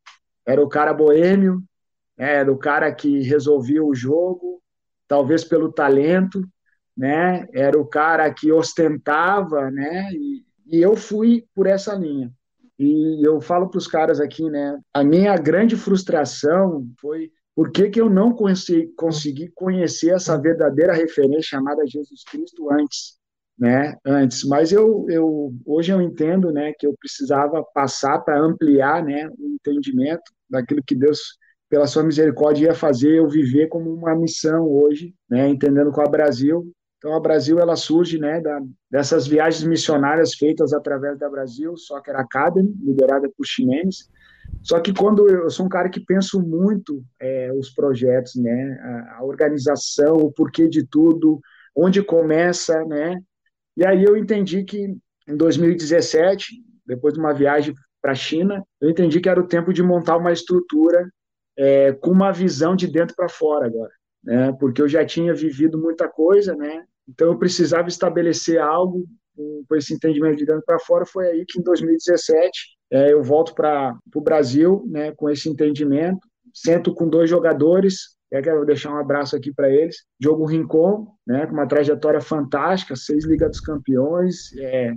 Era 0.46 0.62
o 0.62 0.68
cara 0.68 0.94
boêmio, 0.94 1.62
era 2.20 2.52
o 2.52 2.58
cara 2.58 2.92
que 2.94 3.22
resolvia 3.22 3.82
o 3.82 3.94
jogo, 3.94 4.60
talvez 5.08 5.42
pelo 5.42 5.72
talento, 5.72 6.46
né? 6.94 7.48
Era 7.50 7.80
o 7.80 7.86
cara 7.86 8.30
que 8.30 8.52
ostentava, 8.52 9.70
né? 9.70 10.12
E, 10.12 10.44
e 10.66 10.82
eu 10.82 10.94
fui 10.96 11.46
por 11.54 11.66
essa 11.66 11.94
linha. 11.94 12.30
E 12.78 13.26
eu 13.26 13.40
falo 13.40 13.70
para 13.70 13.78
os 13.78 13.86
caras 13.86 14.20
aqui, 14.20 14.50
né? 14.50 14.78
A 14.92 15.02
minha 15.02 15.34
grande 15.38 15.76
frustração 15.76 16.86
foi 17.00 17.32
por 17.56 17.70
que, 17.70 17.88
que 17.88 18.00
eu 18.00 18.10
não 18.10 18.34
consegui, 18.34 18.88
consegui 18.88 19.50
conhecer 19.54 20.10
essa 20.10 20.38
verdadeira 20.38 20.92
referência 20.92 21.56
chamada 21.56 21.86
Jesus 21.86 22.22
Cristo 22.30 22.70
antes, 22.70 23.14
né? 23.58 23.96
Antes, 24.04 24.44
mas 24.44 24.72
eu, 24.72 25.06
eu 25.08 25.54
hoje 25.64 25.90
eu 25.90 26.02
entendo, 26.02 26.52
né, 26.52 26.74
que 26.78 26.86
eu 26.86 26.94
precisava 27.00 27.64
passar 27.74 28.18
para 28.18 28.38
ampliar, 28.38 29.02
né, 29.02 29.26
o 29.38 29.46
entendimento 29.54 30.22
daquilo 30.50 30.82
que 30.86 30.94
Deus 30.94 31.39
pela 31.70 31.86
sua 31.86 32.02
misericórdia 32.02 32.66
ia 32.66 32.74
fazer 32.74 33.12
eu 33.16 33.28
viver 33.28 33.68
como 33.68 33.90
uma 33.94 34.14
missão 34.14 34.68
hoje, 34.68 35.14
né, 35.30 35.48
entendendo 35.48 35.90
com 35.90 36.02
a 36.02 36.08
Brasil 36.08 36.70
então, 37.00 37.14
a 37.14 37.20
Brasil 37.20 37.58
ela 37.58 37.76
surge 37.76 38.18
né, 38.18 38.42
da, 38.42 38.60
dessas 38.90 39.26
viagens 39.26 39.64
missionárias 39.64 40.34
feitas 40.34 40.74
através 40.74 41.18
da 41.18 41.30
Brasil 41.30 41.74
Soccer 41.74 42.14
Academy, 42.14 42.74
liderada 42.78 43.26
por 43.34 43.46
chineses. 43.46 44.06
Só 44.62 44.78
que 44.80 44.92
quando 44.92 45.26
eu, 45.26 45.44
eu 45.44 45.50
sou 45.50 45.64
um 45.64 45.68
cara 45.68 45.88
que 45.88 46.04
penso 46.04 46.42
muito 46.42 47.02
é, 47.18 47.50
os 47.54 47.70
projetos, 47.70 48.34
né, 48.34 48.78
a, 48.82 49.16
a, 49.16 49.24
organização, 49.24 50.16
o 50.16 50.30
porquê 50.30 50.68
de 50.68 50.86
tudo, 50.86 51.40
onde 51.74 52.02
começa, 52.02 52.84
né. 52.84 53.18
E 53.74 53.86
aí 53.86 54.04
eu 54.04 54.14
entendi 54.14 54.62
que 54.62 54.94
em 55.26 55.36
2017, 55.38 56.62
depois 56.86 57.14
de 57.14 57.20
uma 57.20 57.32
viagem 57.32 57.74
para 58.02 58.12
a 58.12 58.14
China, 58.14 58.62
eu 58.78 58.90
entendi 58.90 59.20
que 59.20 59.28
era 59.28 59.40
o 59.40 59.46
tempo 59.46 59.72
de 59.72 59.82
montar 59.82 60.18
uma 60.18 60.32
estrutura 60.32 61.08
é, 61.60 61.92
com 61.92 62.10
uma 62.10 62.32
visão 62.32 62.74
de 62.74 62.86
dentro 62.86 63.14
para 63.14 63.28
fora 63.28 63.66
agora. 63.66 63.92
Né, 64.22 64.52
porque 64.60 64.82
eu 64.82 64.88
já 64.88 65.04
tinha 65.04 65.32
vivido 65.32 65.78
muita 65.78 66.06
coisa, 66.06 66.54
né, 66.54 66.84
então 67.08 67.28
eu 67.28 67.38
precisava 67.38 67.88
estabelecer 67.88 68.60
algo 68.60 69.06
com 69.66 69.76
esse 69.76 69.94
entendimento 69.94 70.36
de 70.36 70.44
dentro 70.44 70.62
para 70.64 70.78
fora. 70.78 71.06
Foi 71.06 71.26
aí 71.26 71.44
que 71.46 71.58
em 71.58 71.62
2017 71.62 72.50
é, 72.90 73.12
eu 73.12 73.22
volto 73.22 73.54
para 73.54 73.96
o 74.14 74.20
Brasil 74.20 74.84
né, 74.88 75.12
com 75.12 75.30
esse 75.30 75.48
entendimento. 75.48 76.20
Sento 76.52 76.94
com 76.94 77.08
dois 77.08 77.30
jogadores, 77.30 78.16
é, 78.30 78.42
quero 78.42 78.64
deixar 78.64 78.92
um 78.92 78.98
abraço 78.98 79.36
aqui 79.36 79.52
para 79.52 79.70
eles. 79.70 80.04
Diogo 80.18 80.44
Rincon, 80.44 81.06
né, 81.26 81.46
com 81.46 81.52
uma 81.52 81.66
trajetória 81.66 82.20
fantástica, 82.20 82.96
seis 82.96 83.24
Liga 83.24 83.48
dos 83.48 83.60
Campeões, 83.60 84.54
é, 84.58 84.92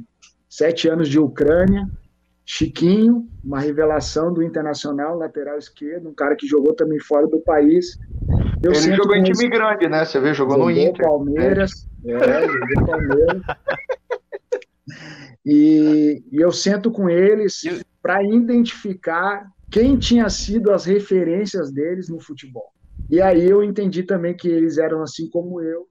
sete 0.50 0.88
anos 0.88 1.08
de 1.10 1.20
Ucrânia. 1.20 1.88
Chiquinho, 2.46 3.28
uma 3.44 3.60
revelação 3.60 4.34
do 4.34 4.44
Internacional, 4.44 5.18
lateral 5.18 5.58
esquerdo, 5.58 6.10
um 6.10 6.14
cara 6.14 6.36
que 6.36 6.46
jogou 6.46 6.74
também 6.74 7.00
fora 7.00 7.26
do 7.28 7.40
país. 7.40 7.98
Eu 8.62 8.72
Ele 8.72 8.96
jogou 8.96 9.16
em 9.16 9.24
time 9.24 9.50
grande, 9.50 9.88
né? 9.88 10.04
Você 10.04 10.20
vê, 10.20 10.34
jogou, 10.34 10.58
jogou 10.58 10.72
no 10.72 10.78
Inter. 10.78 11.06
Palmeiras, 11.06 11.88
é, 12.06 12.48
jogou 12.48 12.86
Palmeiras. 12.86 13.42
E, 15.46 16.24
e 16.32 16.38
eu 16.38 16.52
sento 16.52 16.90
com 16.90 17.10
eles 17.10 17.62
para 18.02 18.24
identificar 18.24 19.46
quem 19.70 19.98
tinha 19.98 20.30
sido 20.30 20.72
as 20.72 20.86
referências 20.86 21.72
deles 21.72 22.08
no 22.10 22.20
futebol. 22.20 22.72
E 23.10 23.22
aí 23.22 23.50
eu 23.50 23.64
entendi 23.64 24.04
também 24.04 24.36
que 24.36 24.48
eles 24.48 24.78
eram 24.78 25.02
assim 25.02 25.30
como 25.30 25.62
eu, 25.62 25.88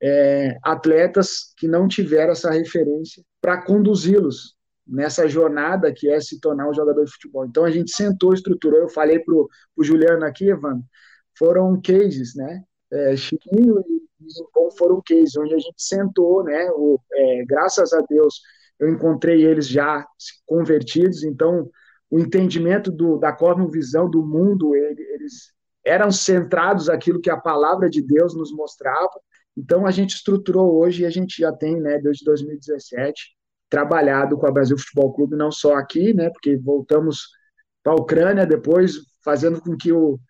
é, 0.00 0.56
atletas 0.62 1.52
que 1.56 1.66
não 1.66 1.88
tiveram 1.88 2.32
essa 2.32 2.50
referência 2.50 3.22
para 3.40 3.62
conduzi-los 3.62 4.54
nessa 4.92 5.26
jornada 5.26 5.92
que 5.92 6.08
é 6.08 6.20
se 6.20 6.38
tornar 6.38 6.68
um 6.68 6.74
jogador 6.74 7.02
de 7.04 7.10
futebol. 7.10 7.46
Então 7.46 7.64
a 7.64 7.70
gente 7.70 7.90
sentou, 7.90 8.34
estruturou. 8.34 8.78
Eu 8.78 8.90
falei 8.90 9.18
para 9.18 9.34
o 9.34 9.48
Juliano 9.82 10.24
aqui, 10.24 10.50
Evandro, 10.50 10.84
foram 11.38 11.80
cases, 11.80 12.34
né? 12.36 12.62
É, 12.92 13.16
Chiquinho 13.16 13.80
e 13.80 14.02
Rincon 14.20 14.70
foram 14.76 15.02
cases, 15.02 15.34
onde 15.36 15.54
a 15.54 15.58
gente 15.58 15.82
sentou, 15.82 16.44
né? 16.44 16.70
O, 16.72 17.00
é, 17.10 17.44
graças 17.46 17.94
a 17.94 18.02
Deus, 18.02 18.42
eu 18.78 18.90
encontrei 18.90 19.46
eles 19.46 19.66
já 19.66 20.06
convertidos, 20.44 21.24
então 21.24 21.70
o 22.10 22.18
entendimento 22.18 22.92
do, 22.92 23.16
da 23.16 23.32
cosmovisão 23.32 24.10
do 24.10 24.22
mundo, 24.22 24.76
ele, 24.76 25.02
eles 25.14 25.54
eram 25.82 26.12
centrados 26.12 26.90
aquilo 26.90 27.20
que 27.20 27.30
a 27.30 27.40
palavra 27.40 27.88
de 27.88 28.02
Deus 28.02 28.34
nos 28.34 28.52
mostrava. 28.54 29.18
Então 29.56 29.86
a 29.86 29.90
gente 29.90 30.16
estruturou 30.16 30.78
hoje 30.78 31.02
e 31.02 31.06
a 31.06 31.10
gente 31.10 31.40
já 31.40 31.50
tem, 31.50 31.80
né, 31.80 31.98
desde 31.98 32.24
2017, 32.26 33.34
trabalhado 33.72 34.36
com 34.36 34.46
a 34.46 34.50
Brasil 34.50 34.76
Futebol 34.76 35.14
Clube, 35.14 35.34
não 35.34 35.50
só 35.50 35.76
aqui, 35.76 36.12
né, 36.12 36.28
porque 36.28 36.58
voltamos 36.58 37.30
para 37.82 37.94
a 37.94 37.96
Ucrânia 37.96 38.44
depois, 38.44 38.96
fazendo 39.24 39.62
com 39.62 39.74
que 39.74 39.90
o, 39.90 40.20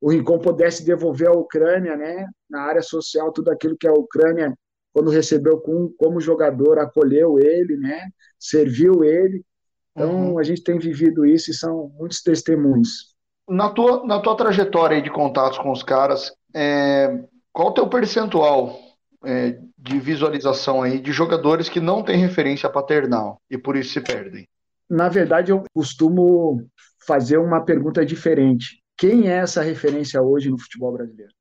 o 0.00 0.10
Rincon 0.10 0.40
pudesse 0.40 0.84
devolver 0.84 1.28
à 1.28 1.32
Ucrânia, 1.32 1.96
né, 1.96 2.26
na 2.50 2.62
área 2.62 2.82
social, 2.82 3.30
tudo 3.30 3.52
aquilo 3.52 3.76
que 3.78 3.86
a 3.86 3.92
Ucrânia, 3.92 4.52
quando 4.92 5.12
recebeu 5.12 5.60
com, 5.60 5.94
como 5.96 6.20
jogador, 6.20 6.80
acolheu 6.80 7.38
ele, 7.38 7.76
né, 7.76 8.08
serviu 8.36 9.04
ele. 9.04 9.44
Então, 9.92 10.32
uhum. 10.32 10.38
a 10.40 10.42
gente 10.42 10.64
tem 10.64 10.76
vivido 10.76 11.24
isso 11.24 11.52
e 11.52 11.54
são 11.54 11.92
muitos 11.96 12.20
testemunhos. 12.20 13.14
Na 13.48 13.70
tua, 13.70 14.04
na 14.04 14.18
tua 14.18 14.36
trajetória 14.36 15.00
de 15.00 15.08
contatos 15.08 15.58
com 15.58 15.70
os 15.70 15.84
caras, 15.84 16.32
é, 16.52 17.24
qual 17.52 17.68
o 17.68 17.74
teu 17.74 17.88
percentual 17.88 18.76
é, 19.24 19.58
de 19.76 19.98
visualização 19.98 20.82
aí 20.82 21.00
de 21.00 21.12
jogadores 21.12 21.68
que 21.68 21.80
não 21.80 22.02
têm 22.02 22.18
referência 22.18 22.68
paternal 22.68 23.40
e 23.50 23.58
por 23.58 23.76
isso 23.76 23.92
se 23.92 24.00
perdem? 24.00 24.48
Na 24.88 25.08
verdade, 25.08 25.52
eu 25.52 25.64
costumo 25.74 26.66
fazer 27.06 27.38
uma 27.38 27.64
pergunta 27.64 28.04
diferente. 28.04 28.82
Quem 28.96 29.28
é 29.28 29.36
essa 29.36 29.62
referência 29.62 30.20
hoje 30.22 30.50
no 30.50 30.58
futebol 30.58 30.92
brasileiro? 30.92 31.32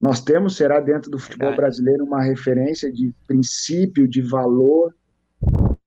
Nós 0.00 0.20
temos, 0.20 0.56
será 0.56 0.80
dentro 0.80 1.10
do 1.10 1.18
futebol 1.18 1.54
brasileiro, 1.54 2.04
uma 2.04 2.22
referência 2.22 2.90
de 2.90 3.12
princípio, 3.26 4.06
de 4.06 4.22
valor, 4.22 4.94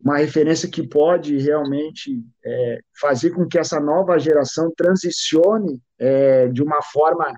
uma 0.03 0.17
referência 0.17 0.69
que 0.69 0.85
pode 0.85 1.37
realmente 1.37 2.21
é, 2.43 2.79
fazer 2.99 3.31
com 3.31 3.47
que 3.47 3.57
essa 3.57 3.79
nova 3.79 4.17
geração 4.19 4.71
transicione 4.75 5.79
é, 5.97 6.47
de 6.47 6.61
uma 6.61 6.81
forma 6.81 7.33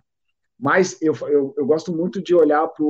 mais. 0.59 0.99
Eu, 1.01 1.13
eu, 1.27 1.53
eu 1.57 1.65
gosto 1.65 1.95
muito 1.95 2.21
de 2.23 2.33
olhar 2.33 2.67
para 2.67 2.85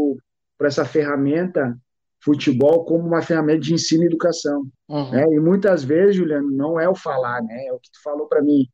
essa 0.67 0.85
ferramenta 0.85 1.77
futebol 2.23 2.85
como 2.85 3.05
uma 3.05 3.21
ferramenta 3.21 3.59
de 3.59 3.73
ensino 3.73 4.03
e 4.03 4.05
educação. 4.05 4.65
Uhum. 4.87 5.11
Né? 5.11 5.25
E 5.31 5.39
muitas 5.39 5.83
vezes, 5.83 6.15
Juliano, 6.15 6.49
não 6.49 6.79
é 6.79 6.87
o 6.87 6.95
falar, 6.95 7.43
né? 7.43 7.65
É 7.65 7.73
o 7.73 7.79
que 7.79 7.91
tu 7.91 8.01
falou 8.01 8.27
para 8.27 8.41
mim 8.41 8.65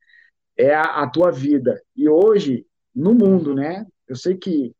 é 0.60 0.76
a, 0.76 1.04
a, 1.04 1.10
tua 1.10 1.32
vida. 1.32 1.82
E 1.96 2.10
hoje, 2.10 2.66
no 2.94 3.14
mundo, 3.14 3.56
né? 3.56 3.86
Eu 4.06 4.16
sei 4.16 4.36
que 4.36 4.76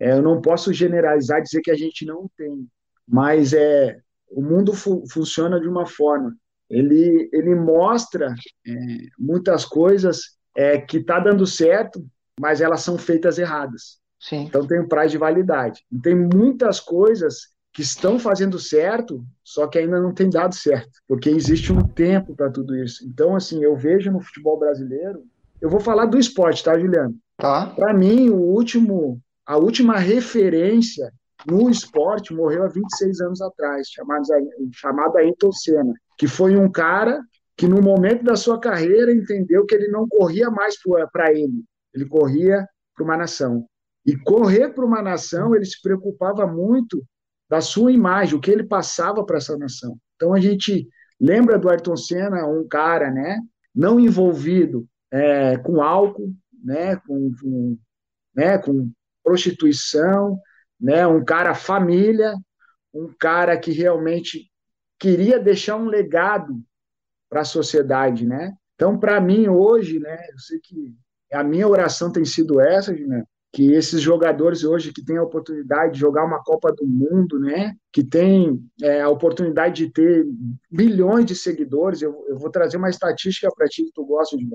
é, 0.00 0.12
eu 0.12 0.20
não 0.20 0.42
posso 0.42 0.72
generalizar 0.72 1.40
dizer 1.40 1.60
que 1.62 1.70
a 1.70 1.76
gente 1.76 2.04
não 2.04 2.28
tem, 2.36 2.66
mas 3.06 3.52
é 3.52 4.00
o 4.28 4.42
mundo 4.42 4.74
fu 4.74 5.04
funciona 5.08 5.60
de 5.60 5.68
uma 5.68 5.86
forma. 5.86 6.36
Ele 6.68 7.30
ele 7.32 7.54
mostra 7.54 8.34
é, 8.66 8.72
muitas 9.16 9.64
coisas 9.64 10.36
é, 10.56 10.80
que 10.80 11.04
tá 11.04 11.20
dando 11.20 11.46
certo, 11.46 12.04
mas 12.40 12.60
elas 12.60 12.80
são 12.80 12.98
feitas 12.98 13.38
erradas. 13.38 14.00
Sim. 14.18 14.44
Então 14.44 14.66
tem 14.66 14.80
um 14.80 14.88
prazo 14.88 15.10
de 15.10 15.18
validade. 15.18 15.84
E 15.90 15.98
tem 15.98 16.14
muitas 16.14 16.80
coisas 16.80 17.54
que 17.72 17.82
estão 17.82 18.18
fazendo 18.18 18.58
certo, 18.58 19.22
só 19.44 19.66
que 19.66 19.78
ainda 19.78 20.00
não 20.00 20.14
tem 20.14 20.30
dado 20.30 20.54
certo, 20.54 20.98
porque 21.06 21.28
existe 21.28 21.70
um 21.70 21.86
tempo 21.86 22.34
para 22.34 22.50
tudo 22.50 22.74
isso. 22.74 23.06
Então, 23.06 23.36
assim, 23.36 23.62
eu 23.62 23.76
vejo 23.76 24.10
no 24.10 24.20
futebol 24.20 24.58
brasileiro, 24.58 25.22
eu 25.60 25.68
vou 25.68 25.78
falar 25.78 26.06
do 26.06 26.18
esporte, 26.18 26.64
tá, 26.64 26.78
Juliano? 26.78 27.14
Tá. 27.36 27.66
Para 27.76 27.92
mim, 27.92 28.30
o 28.30 28.36
último, 28.38 29.20
a 29.44 29.58
última 29.58 29.98
referência 29.98 31.12
no 31.46 31.68
esporte 31.68 32.32
morreu 32.32 32.64
há 32.64 32.68
26 32.68 33.20
anos 33.20 33.42
atrás, 33.42 33.88
chamado, 33.90 34.24
chamado 34.72 35.18
Ayrton 35.18 35.52
Senna, 35.52 35.92
que 36.16 36.26
foi 36.26 36.56
um 36.56 36.70
cara 36.70 37.20
que 37.56 37.68
no 37.68 37.82
momento 37.82 38.24
da 38.24 38.36
sua 38.36 38.58
carreira 38.58 39.12
entendeu 39.12 39.66
que 39.66 39.74
ele 39.74 39.88
não 39.88 40.08
corria 40.08 40.50
mais 40.50 40.76
para 41.12 41.30
ele, 41.30 41.62
ele 41.94 42.06
corria 42.06 42.66
para 42.94 43.04
uma 43.04 43.16
nação. 43.16 43.66
E 44.06 44.16
correr 44.16 44.70
para 44.70 44.84
uma 44.84 45.02
nação, 45.02 45.54
ele 45.54 45.64
se 45.64 45.82
preocupava 45.82 46.46
muito 46.46 47.04
da 47.48 47.60
sua 47.60 47.92
imagem, 47.92 48.36
o 48.36 48.40
que 48.40 48.50
ele 48.50 48.64
passava 48.64 49.24
para 49.24 49.38
essa 49.38 49.56
nação. 49.58 49.98
Então 50.14 50.32
a 50.32 50.40
gente 50.40 50.88
lembra 51.20 51.58
do 51.58 51.68
Ayrton 51.68 51.96
Senna, 51.96 52.46
um 52.46 52.66
cara, 52.66 53.10
né, 53.10 53.40
não 53.74 53.98
envolvido 53.98 54.86
é, 55.10 55.56
com 55.58 55.82
álcool, 55.82 56.32
né, 56.64 56.96
com, 56.96 57.32
com, 57.40 57.78
né, 58.34 58.58
com 58.58 58.90
prostituição, 59.22 60.38
né, 60.80 61.06
um 61.06 61.24
cara 61.24 61.54
família, 61.54 62.34
um 62.92 63.12
cara 63.18 63.58
que 63.58 63.72
realmente 63.72 64.50
queria 64.98 65.38
deixar 65.38 65.76
um 65.76 65.86
legado 65.86 66.60
para 67.28 67.40
a 67.40 67.44
sociedade, 67.44 68.24
né? 68.24 68.54
Então, 68.74 68.98
para 68.98 69.20
mim 69.20 69.48
hoje, 69.48 69.98
né, 69.98 70.16
eu 70.30 70.38
sei 70.38 70.58
que 70.60 70.94
a 71.32 71.42
minha 71.42 71.66
oração 71.66 72.10
tem 72.10 72.24
sido 72.24 72.60
essa, 72.60 72.92
né, 72.92 73.24
que 73.56 73.72
esses 73.72 74.02
jogadores 74.02 74.64
hoje 74.64 74.92
que 74.92 75.02
têm 75.02 75.16
a 75.16 75.22
oportunidade 75.22 75.94
de 75.94 76.00
jogar 76.00 76.26
uma 76.26 76.44
Copa 76.44 76.70
do 76.74 76.86
Mundo, 76.86 77.40
né, 77.40 77.74
que 77.90 78.04
tem 78.04 78.62
é, 78.82 79.00
a 79.00 79.08
oportunidade 79.08 79.86
de 79.86 79.90
ter 79.90 80.26
milhões 80.70 81.24
de 81.24 81.34
seguidores, 81.34 82.02
eu, 82.02 82.22
eu 82.28 82.38
vou 82.38 82.50
trazer 82.50 82.76
uma 82.76 82.90
estatística 82.90 83.50
para 83.56 83.66
ti 83.66 83.82
que 83.84 83.92
tu 83.94 84.04
gosta 84.04 84.36
de 84.36 84.46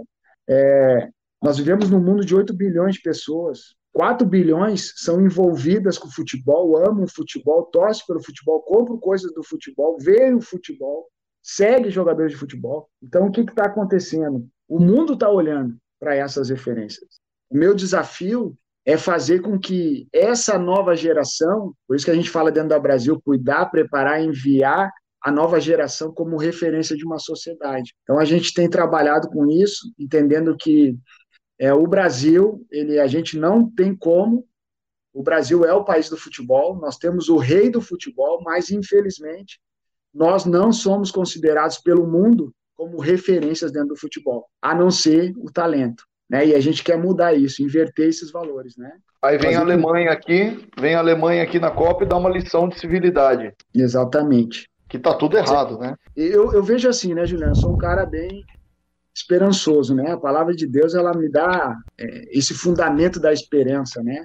é, 0.48 1.10
nós 1.42 1.58
vivemos 1.58 1.90
num 1.90 2.00
mundo 2.00 2.24
de 2.24 2.36
8 2.36 2.54
bilhões 2.54 2.94
de 2.94 3.02
pessoas. 3.02 3.74
4 3.92 4.28
bilhões 4.28 4.94
são 4.98 5.20
envolvidas 5.20 5.98
com 5.98 6.08
o 6.08 6.14
futebol, 6.14 6.78
amam 6.78 7.06
o 7.06 7.12
futebol, 7.12 7.64
torcem 7.74 8.06
pelo 8.06 8.24
futebol, 8.24 8.62
compram 8.62 9.00
coisas 9.00 9.34
do 9.34 9.44
futebol, 9.44 9.98
veem 10.00 10.36
o 10.36 10.42
futebol, 10.42 11.08
seguem 11.42 11.90
jogadores 11.90 12.34
de 12.34 12.38
futebol. 12.38 12.88
Então, 13.02 13.26
o 13.26 13.32
que 13.32 13.42
está 13.42 13.66
acontecendo? 13.66 14.48
O 14.70 14.80
mundo 14.80 15.14
está 15.14 15.28
olhando 15.28 15.76
para 16.00 16.16
essas 16.16 16.52
referências. 16.52 17.20
O 17.50 17.58
meu 17.58 17.74
desafio 17.74 18.56
é 18.86 18.98
fazer 18.98 19.42
com 19.42 19.60
que 19.60 20.08
essa 20.12 20.58
nova 20.58 20.96
geração, 20.96 21.74
por 21.88 21.96
isso 21.96 22.06
que 22.06 22.12
a 22.12 22.16
gente 22.16 22.30
fala 22.30 22.52
dentro 22.52 22.70
da 22.70 22.80
Brasil, 22.80 23.22
cuidar, 23.24 23.68
preparar, 23.68 24.22
enviar 24.22 24.92
a 25.22 25.32
nova 25.32 25.60
geração 25.60 26.12
como 26.12 26.38
referência 26.38 26.96
de 26.96 27.06
uma 27.06 27.20
sociedade. 27.20 27.94
Então 28.04 28.18
a 28.18 28.26
gente 28.26 28.54
tem 28.54 28.68
trabalhado 28.68 29.30
com 29.30 29.48
isso, 29.48 29.94
entendendo 30.00 30.58
que 30.58 30.98
é, 31.60 31.72
o 31.72 31.86
Brasil, 31.86 32.66
ele, 32.72 33.00
a 33.00 33.06
gente 33.06 33.38
não 33.38 33.70
tem 33.70 33.96
como. 33.96 34.48
O 35.14 35.22
Brasil 35.22 35.64
é 35.64 35.74
o 35.74 35.86
país 35.86 36.10
do 36.10 36.18
futebol, 36.18 36.76
nós 36.76 36.98
temos 36.98 37.30
o 37.30 37.38
rei 37.38 37.70
do 37.70 37.82
futebol, 37.82 38.42
mas 38.44 38.72
infelizmente 38.72 39.60
nós 40.14 40.44
não 40.46 40.74
somos 40.74 41.12
considerados 41.12 41.78
pelo 41.78 42.08
mundo 42.08 42.52
como 42.76 43.00
referências 43.00 43.72
dentro 43.72 43.90
do 43.90 44.00
futebol, 44.00 44.50
a 44.62 44.74
não 44.74 44.90
ser 44.90 45.34
o 45.38 45.52
talento. 45.52 46.04
Né? 46.32 46.48
E 46.48 46.56
a 46.56 46.62
gente 46.62 46.82
quer 46.82 46.98
mudar 46.98 47.34
isso, 47.34 47.62
inverter 47.62 48.08
esses 48.08 48.32
valores, 48.32 48.78
né? 48.78 48.90
Aí 49.22 49.38
vem 49.38 49.54
a 49.54 49.60
Alemanha 49.60 50.12
aqui, 50.12 50.66
vem 50.80 50.96
a 50.96 51.00
Alemanha 51.00 51.44
aqui 51.44 51.60
na 51.60 51.70
Copa 51.70 52.06
e 52.06 52.08
dá 52.08 52.16
uma 52.16 52.30
lição 52.30 52.70
de 52.70 52.80
civilidade. 52.80 53.54
Exatamente. 53.76 54.70
Que 54.88 54.98
tá 54.98 55.14
tudo 55.14 55.38
errado, 55.38 55.78
né? 55.78 55.94
Eu, 56.16 56.54
eu 56.54 56.64
vejo 56.64 56.88
assim, 56.88 57.14
né, 57.14 57.26
Juliano? 57.26 57.52
Eu 57.52 57.56
sou 57.58 57.74
um 57.74 57.78
cara 57.78 58.06
bem 58.06 58.46
esperançoso, 59.14 59.94
né? 59.94 60.10
A 60.10 60.18
palavra 60.18 60.56
de 60.56 60.66
Deus 60.66 60.96
ela 60.96 61.14
me 61.14 61.30
dá 61.30 61.76
é, 62.00 62.38
esse 62.38 62.54
fundamento 62.54 63.20
da 63.20 63.34
esperança, 63.34 64.02
né? 64.02 64.24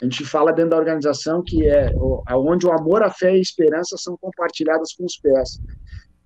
A 0.00 0.04
gente 0.04 0.24
fala 0.24 0.52
dentro 0.52 0.70
da 0.70 0.76
organização 0.76 1.42
que 1.44 1.68
é 1.68 1.90
onde 2.32 2.64
o 2.64 2.72
amor, 2.72 3.02
a 3.02 3.10
fé 3.10 3.34
e 3.34 3.38
a 3.38 3.42
esperança 3.42 3.96
são 3.98 4.16
compartilhadas 4.20 4.94
com 4.94 5.04
os 5.04 5.16
pés. 5.16 5.60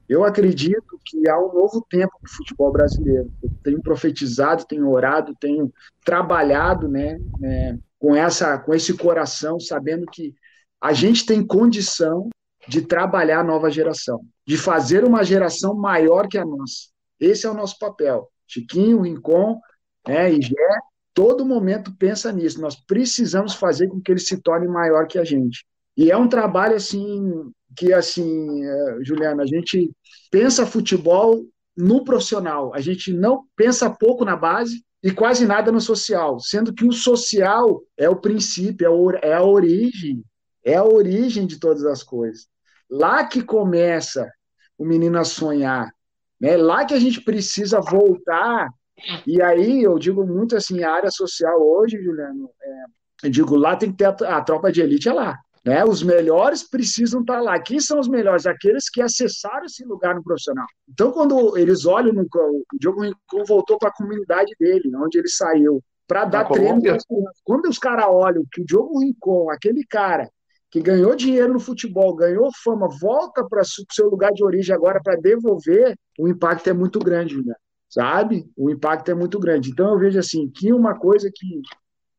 Eu 0.09 0.25
acredito 0.25 0.99
que 1.05 1.29
há 1.29 1.39
um 1.39 1.53
novo 1.53 1.85
tempo 1.89 2.13
para 2.21 2.29
o 2.29 2.35
futebol 2.37 2.71
brasileiro. 2.71 3.31
Eu 3.43 3.51
tenho 3.63 3.83
profetizado, 3.83 4.67
tenho 4.67 4.89
orado, 4.91 5.35
tenho 5.41 5.73
trabalhado, 6.05 6.89
né, 6.89 7.19
né, 7.39 7.79
com 7.99 8.15
essa, 8.15 8.59
com 8.59 8.75
esse 8.75 8.95
coração, 8.95 9.59
sabendo 9.59 10.07
que 10.07 10.35
a 10.81 10.93
gente 10.93 11.25
tem 11.25 11.47
condição 11.47 12.29
de 12.69 12.83
trabalhar 12.83 13.41
a 13.41 13.45
nova 13.45 13.71
geração, 13.71 14.21
de 14.47 14.57
fazer 14.57 15.05
uma 15.05 15.23
geração 15.23 15.75
maior 15.75 16.29
que 16.29 16.37
a 16.37 16.45
nossa. 16.45 16.91
Esse 17.19 17.47
é 17.47 17.51
o 17.51 17.55
nosso 17.55 17.79
papel. 17.79 18.29
Chiquinho, 18.47 19.03
Rincon, 19.03 19.59
né, 20.07 20.31
e 20.33 20.43
Gé, 20.43 20.79
todo 21.15 21.47
momento 21.47 21.95
pensa 21.97 22.31
nisso. 22.31 22.61
Nós 22.61 22.77
precisamos 22.77 23.55
fazer 23.55 23.89
com 23.89 24.01
que 24.01 24.13
ele 24.13 24.21
se 24.21 24.41
torne 24.43 24.69
maior 24.69 25.07
que 25.07 25.19
a 25.19 25.25
gente. 25.25 25.65
E 25.97 26.11
é 26.11 26.17
um 26.17 26.29
trabalho 26.29 26.77
assim 26.77 27.53
que 27.77 27.93
assim, 27.93 28.65
é, 28.65 28.99
Juliana, 29.03 29.43
a 29.43 29.47
gente 29.47 29.91
pensa 30.31 30.67
futebol 30.67 31.45
no 31.77 32.05
profissional, 32.05 32.73
a 32.75 32.81
gente 32.81 33.13
não 33.13 33.45
pensa 33.57 33.91
pouco 33.91 34.25
na 34.25 34.37
base 34.37 34.85
e 35.03 35.11
quase 35.11 35.45
nada 35.45 35.71
no 35.73 35.81
social, 35.81 36.39
sendo 36.39 36.73
que 36.73 36.87
o 36.87 36.93
social 36.93 37.83
é 37.97 38.09
o 38.09 38.17
princípio, 38.17 39.11
é, 39.17 39.29
é 39.29 39.35
a 39.35 39.43
origem, 39.43 40.25
é 40.65 40.77
a 40.77 40.85
origem 40.85 41.47
de 41.47 41.59
todas 41.59 41.85
as 41.85 42.03
coisas. 42.03 42.47
Lá 42.89 43.25
que 43.25 43.43
começa 43.43 44.31
o 44.79 44.85
menino 44.85 45.19
a 45.19 45.25
sonhar, 45.25 45.91
né? 46.41 46.57
Lá 46.57 46.85
que 46.85 46.95
a 46.95 47.01
gente 47.01 47.21
precisa 47.21 47.81
voltar. 47.81 48.69
E 49.27 49.43
aí 49.43 49.83
eu 49.83 49.99
digo 49.99 50.27
muito 50.27 50.57
assim, 50.57 50.83
a 50.83 50.93
área 50.93 51.11
social 51.11 51.61
hoje, 51.61 52.03
Juliano, 52.03 52.51
é, 52.63 53.27
eu 53.27 53.31
digo 53.31 53.57
lá 53.57 53.77
tem 53.77 53.91
que 53.91 53.99
ter 53.99 54.07
a, 54.07 54.37
a 54.39 54.43
tropa 54.43 54.71
de 54.71 54.81
elite 54.81 55.09
é 55.09 55.13
lá. 55.13 55.39
Né? 55.65 55.85
Os 55.85 56.03
melhores 56.03 56.63
precisam 56.63 57.21
estar 57.21 57.41
lá. 57.41 57.59
Quem 57.59 57.81
são 57.81 57.99
os 57.99 58.09
melhores? 58.09 58.47
Aqueles 58.47 58.91
que 58.91 59.01
acessaram 59.01 59.65
esse 59.65 59.85
lugar 59.85 60.15
no 60.15 60.23
profissional. 60.23 60.67
Então, 60.89 61.11
quando 61.11 61.57
eles 61.57 61.87
olham, 61.87 62.13
no, 62.13 62.23
o 62.23 62.65
Diogo 62.79 63.03
Rincon 63.03 63.45
voltou 63.47 63.79
para 63.79 63.89
a 63.89 63.95
comunidade 63.95 64.53
dele, 64.61 64.95
onde 64.97 65.19
ele 65.19 65.29
saiu, 65.29 65.83
para 66.07 66.27
dar 66.27 66.45
treino. 66.45 66.83
Quando 67.43 67.67
os 67.67 67.79
caras 67.79 68.07
olham 68.09 68.45
que 68.53 68.61
o 68.61 68.67
Diogo 68.67 69.01
Rincon, 69.01 69.51
aquele 69.51 69.85
cara 69.87 70.29
que 70.71 70.81
ganhou 70.81 71.15
dinheiro 71.15 71.53
no 71.53 71.61
futebol, 71.61 72.15
ganhou 72.15 72.51
fama, 72.63 72.89
volta 73.01 73.47
para 73.49 73.63
o 73.63 73.93
seu 73.93 74.11
lugar 74.11 74.33
de 74.33 74.45
origem 74.45 74.75
agora 74.75 75.01
para 75.03 75.17
devolver, 75.17 75.97
o 76.19 76.29
impacto 76.29 76.69
é 76.69 76.73
muito 76.73 76.99
grande, 76.99 77.43
né? 77.45 77.55
sabe? 77.95 78.51
O 78.57 78.69
impacto 78.69 79.09
é 79.11 79.15
muito 79.15 79.39
grande. 79.39 79.71
Então 79.71 79.93
eu 79.93 79.99
vejo 79.99 80.19
assim 80.19 80.51
que 80.51 80.73
uma 80.73 80.99
coisa 80.99 81.31
que 81.33 81.63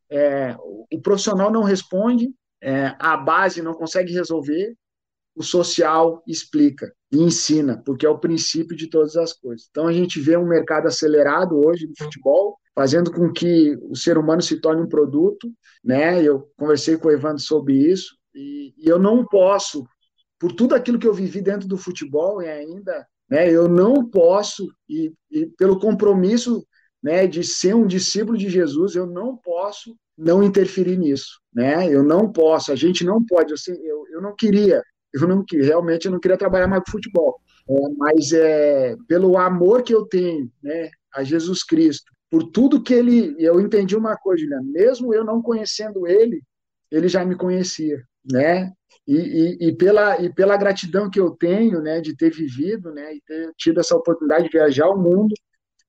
é, 0.09 0.55
o 0.57 1.01
profissional 1.01 1.51
não 1.51 1.63
responde, 1.63 2.33
é, 2.61 2.95
a 2.99 3.17
base 3.17 3.61
não 3.61 3.73
consegue 3.73 4.13
resolver, 4.13 4.75
o 5.35 5.43
social 5.43 6.23
explica 6.25 6.93
e 7.11 7.17
ensina, 7.17 7.81
porque 7.85 8.05
é 8.05 8.09
o 8.09 8.17
princípio 8.17 8.75
de 8.75 8.89
todas 8.89 9.15
as 9.17 9.33
coisas. 9.33 9.67
Então 9.69 9.87
a 9.87 9.93
gente 9.93 10.19
vê 10.19 10.37
um 10.37 10.47
mercado 10.47 10.87
acelerado 10.87 11.57
hoje 11.57 11.87
no 11.87 11.93
futebol, 11.97 12.57
fazendo 12.73 13.11
com 13.11 13.31
que 13.31 13.77
o 13.81 13.95
ser 13.95 14.17
humano 14.17 14.41
se 14.41 14.59
torne 14.59 14.81
um 14.81 14.89
produto, 14.89 15.51
né? 15.83 16.21
Eu 16.23 16.49
conversei 16.57 16.97
com 16.97 17.07
o 17.07 17.11
Evandro 17.11 17.41
sobre 17.41 17.75
isso. 17.75 18.15
E, 18.33 18.73
e 18.77 18.87
eu 18.87 18.99
não 18.99 19.25
posso, 19.25 19.85
por 20.39 20.51
tudo 20.51 20.75
aquilo 20.75 20.99
que 20.99 21.07
eu 21.07 21.13
vivi 21.13 21.41
dentro 21.41 21.67
do 21.67 21.77
futebol 21.77 22.41
e 22.41 22.47
ainda, 22.47 23.05
né, 23.29 23.49
eu 23.49 23.67
não 23.67 24.07
posso, 24.07 24.67
e, 24.89 25.13
e 25.31 25.47
pelo 25.57 25.79
compromisso 25.79 26.65
né, 27.05 27.27
de 27.27 27.43
ser 27.43 27.75
um 27.75 27.85
discípulo 27.85 28.35
de 28.35 28.49
Jesus, 28.49 28.95
eu 28.95 29.05
não 29.05 29.37
posso 29.37 29.95
não 30.17 30.41
interferir 30.41 30.97
nisso, 30.97 31.39
né? 31.53 31.87
Eu 31.87 32.01
não 32.01 32.31
posso, 32.31 32.71
a 32.71 32.75
gente 32.75 33.05
não 33.05 33.23
pode, 33.23 33.53
eu, 33.53 33.75
eu, 33.75 34.07
eu 34.13 34.21
não 34.23 34.35
queria, 34.35 34.81
eu 35.13 35.27
não 35.27 35.45
realmente 35.51 36.07
eu 36.07 36.11
não 36.11 36.19
queria 36.19 36.35
trabalhar 36.35 36.65
mais 36.65 36.81
com 36.83 36.93
futebol, 36.93 37.39
é, 37.69 37.73
mas 37.95 38.31
é 38.33 38.95
pelo 39.07 39.37
amor 39.37 39.83
que 39.83 39.93
eu 39.93 40.03
tenho, 40.07 40.49
né, 40.63 40.89
a 41.13 41.23
Jesus 41.23 41.63
Cristo, 41.63 42.11
por 42.27 42.49
tudo 42.49 42.81
que 42.81 42.95
ele, 42.95 43.35
eu 43.37 43.61
entendi 43.61 43.95
uma 43.95 44.17
coisa, 44.17 44.41
Juliano, 44.41 44.71
mesmo 44.71 45.13
eu 45.13 45.23
não 45.23 45.43
conhecendo 45.43 46.07
ele, 46.07 46.41
ele 46.89 47.07
já 47.07 47.23
me 47.23 47.35
conhecia, 47.35 48.01
né? 48.31 48.71
E, 49.07 49.15
e, 49.15 49.67
e, 49.67 49.75
pela, 49.75 50.19
e 50.19 50.33
pela 50.33 50.57
gratidão 50.57 51.07
que 51.07 51.19
eu 51.19 51.29
tenho, 51.29 51.81
né, 51.81 52.01
de 52.01 52.17
ter 52.17 52.31
vivido, 52.31 52.91
né, 52.91 53.13
e 53.13 53.21
ter 53.21 53.51
tido 53.55 53.79
essa 53.79 53.95
oportunidade 53.95 54.45
de 54.45 54.57
viajar 54.57 54.89
o 54.89 54.97
mundo, 54.97 55.35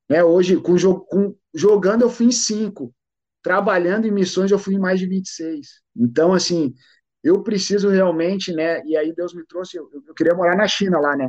né, 0.09 0.23
hoje, 0.25 0.57
com, 0.61 0.77
com, 1.01 1.35
jogando 1.55 2.03
eu 2.03 2.11
fui 2.11 2.27
em 2.27 2.33
cinco, 2.33 2.95
trabalhando 3.43 4.07
em 4.07 4.11
missões 4.11 4.51
eu 4.51 4.59
fui 4.59 4.75
em 4.75 4.79
mais 4.79 4.99
de 5.01 5.07
26. 5.07 5.69
Então, 5.97 6.33
assim, 6.33 6.75
eu 7.23 7.43
preciso 7.43 7.89
realmente, 7.89 8.53
né, 8.53 8.83
e 8.85 8.97
aí 8.97 9.15
Deus 9.15 9.35
me 9.35 9.45
trouxe, 9.47 9.77
eu, 9.79 9.89
eu 10.07 10.15
queria 10.15 10.35
morar 10.35 10.57
na 10.57 10.69
China 10.69 10.99
lá, 11.01 11.17
né, 11.17 11.29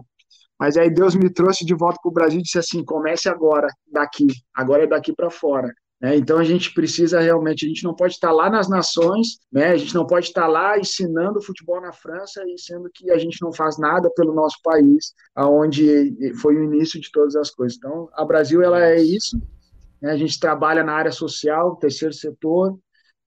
mas 0.60 0.78
aí 0.78 0.90
Deus 0.90 1.16
me 1.16 1.32
trouxe 1.32 1.66
de 1.66 1.76
volta 1.76 2.00
para 2.02 2.10
o 2.10 2.14
Brasil 2.14 2.40
e 2.40 2.44
disse 2.44 2.60
assim, 2.60 2.84
comece 2.84 3.30
agora, 3.30 3.68
daqui, 3.92 4.28
agora 4.54 4.84
é 4.84 4.88
daqui 4.88 5.14
para 5.14 5.30
fora. 5.30 5.74
Né? 6.00 6.16
Então 6.16 6.38
a 6.38 6.44
gente 6.44 6.74
precisa 6.74 7.20
realmente, 7.20 7.66
a 7.66 7.68
gente 7.68 7.84
não 7.84 7.96
pode 7.96 8.14
estar 8.14 8.32
lá 8.32 8.50
nas 8.50 8.70
nações, 8.70 9.40
né? 9.52 9.72
a 9.72 9.78
gente 9.78 9.96
não 9.96 10.06
pode 10.06 10.28
estar 10.28 10.48
lá 10.48 10.78
ensinando 10.78 11.42
futebol 11.42 11.82
na 11.82 11.92
França 11.92 12.44
e 12.48 12.58
sendo 12.60 12.90
que 12.94 13.10
a 13.12 13.18
gente 13.18 13.42
não 13.42 13.52
faz 13.52 13.78
nada 13.78 14.10
pelo 14.16 14.34
nosso 14.34 14.58
país, 14.64 15.14
aonde 15.36 16.16
foi 16.36 16.56
o 16.56 16.64
início 16.64 17.02
de 17.02 17.12
todas 17.12 17.36
as 17.36 17.50
coisas. 17.50 17.78
Então 17.78 18.10
a 18.14 18.24
Brasil 18.24 18.62
ela 18.62 18.84
é 18.84 19.02
isso, 19.02 19.42
né? 20.02 20.12
a 20.12 20.18
gente 20.18 20.40
trabalha 20.40 20.84
na 20.84 20.94
área 20.94 21.12
social, 21.12 21.76
terceiro 21.78 22.14
setor, 22.14 22.78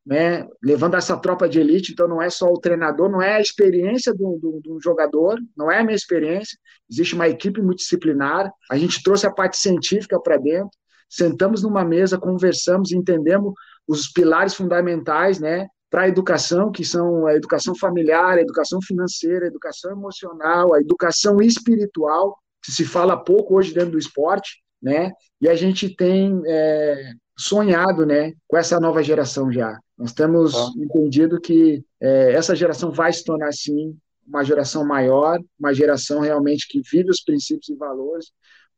né, 0.06 0.48
levando 0.62 0.96
essa 0.96 1.16
tropa 1.16 1.48
de 1.48 1.60
elite, 1.60 1.92
então 1.92 2.08
não 2.08 2.22
é 2.22 2.30
só 2.30 2.50
o 2.50 2.58
treinador, 2.58 3.10
não 3.10 3.20
é 3.20 3.36
a 3.36 3.40
experiência 3.40 4.14
do, 4.14 4.38
do, 4.38 4.60
do, 4.60 4.80
jogador, 4.82 5.38
não 5.56 5.70
é 5.70 5.78
a 5.78 5.84
minha 5.84 5.94
experiência, 5.94 6.58
existe 6.90 7.14
uma 7.14 7.28
equipe 7.28 7.60
multidisciplinar, 7.60 8.50
a 8.70 8.78
gente 8.78 9.02
trouxe 9.02 9.26
a 9.26 9.30
parte 9.30 9.58
científica 9.58 10.18
para 10.18 10.38
dentro, 10.38 10.70
sentamos 11.10 11.62
numa 11.62 11.84
mesa, 11.84 12.16
conversamos, 12.16 12.92
entendemos 12.92 13.52
os 13.86 14.08
pilares 14.08 14.54
fundamentais, 14.54 15.40
né, 15.40 15.66
para 15.90 16.02
a 16.02 16.08
educação, 16.08 16.70
que 16.70 16.84
são 16.84 17.26
a 17.26 17.34
educação 17.34 17.74
familiar, 17.74 18.38
a 18.38 18.40
educação 18.40 18.80
financeira, 18.80 19.44
a 19.44 19.48
educação 19.48 19.90
emocional, 19.90 20.72
a 20.72 20.80
educação 20.80 21.40
espiritual, 21.42 22.38
que 22.62 22.70
se 22.70 22.84
fala 22.84 23.16
pouco 23.16 23.56
hoje 23.56 23.74
dentro 23.74 23.92
do 23.92 23.98
esporte, 23.98 24.62
né? 24.80 25.10
E 25.40 25.48
a 25.48 25.54
gente 25.56 25.94
tem 25.94 26.40
é, 26.46 27.12
sonhado, 27.36 28.06
né, 28.06 28.32
com 28.46 28.56
essa 28.56 28.78
nova 28.78 29.02
geração 29.02 29.50
já. 29.50 29.76
Nós 29.98 30.12
temos 30.12 30.54
ah. 30.54 30.70
entendido 30.76 31.40
que 31.40 31.82
é, 32.00 32.32
essa 32.34 32.54
geração 32.54 32.92
vai 32.92 33.12
se 33.12 33.24
tornar, 33.24 33.52
sim, 33.52 33.96
uma 34.26 34.44
geração 34.44 34.86
maior, 34.86 35.40
uma 35.58 35.74
geração 35.74 36.20
realmente 36.20 36.68
que 36.68 36.80
vive 36.88 37.10
os 37.10 37.20
princípios 37.20 37.68
e 37.68 37.74
valores, 37.74 38.26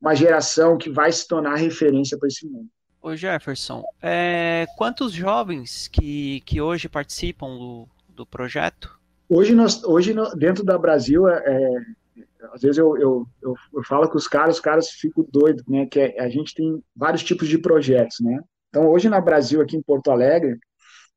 uma 0.03 0.17
geração 0.17 0.77
que 0.77 0.91
vai 0.91 1.13
se 1.13 1.27
tornar 1.29 1.55
referência 1.55 2.19
para 2.19 2.27
esse 2.27 2.45
mundo. 2.45 2.69
Ô 3.01 3.15
Jefferson, 3.15 3.85
é, 4.03 4.67
quantos 4.77 5.13
jovens 5.13 5.87
que, 5.87 6.41
que 6.41 6.61
hoje 6.61 6.89
participam 6.89 7.57
do, 7.57 7.89
do 8.09 8.27
projeto? 8.27 8.99
Hoje, 9.29 9.55
nós, 9.55 9.83
hoje 9.85 10.15
dentro 10.37 10.65
da 10.65 10.77
Brasil, 10.77 11.29
é, 11.29 11.43
é, 11.47 12.25
às 12.53 12.61
vezes 12.61 12.79
eu, 12.79 12.97
eu, 12.99 13.27
eu, 13.41 13.55
eu, 13.75 13.83
falo 13.85 14.09
com 14.09 14.19
os 14.19 14.27
caras, 14.27 14.57
os 14.57 14.61
caras 14.61 14.91
ficam 14.91 15.27
doidos, 15.33 15.65
né? 15.67 15.87
Que 15.87 16.01
é, 16.01 16.21
a 16.21 16.29
gente 16.29 16.55
tem 16.55 16.83
vários 16.95 17.23
tipos 17.23 17.49
de 17.49 17.59
projetos, 17.59 18.19
né? 18.21 18.41
Então, 18.69 18.89
hoje 18.89 19.09
na 19.09 19.21
Brasil, 19.21 19.61
aqui 19.61 19.77
em 19.77 19.83
Porto 19.83 20.11
Alegre, 20.11 20.59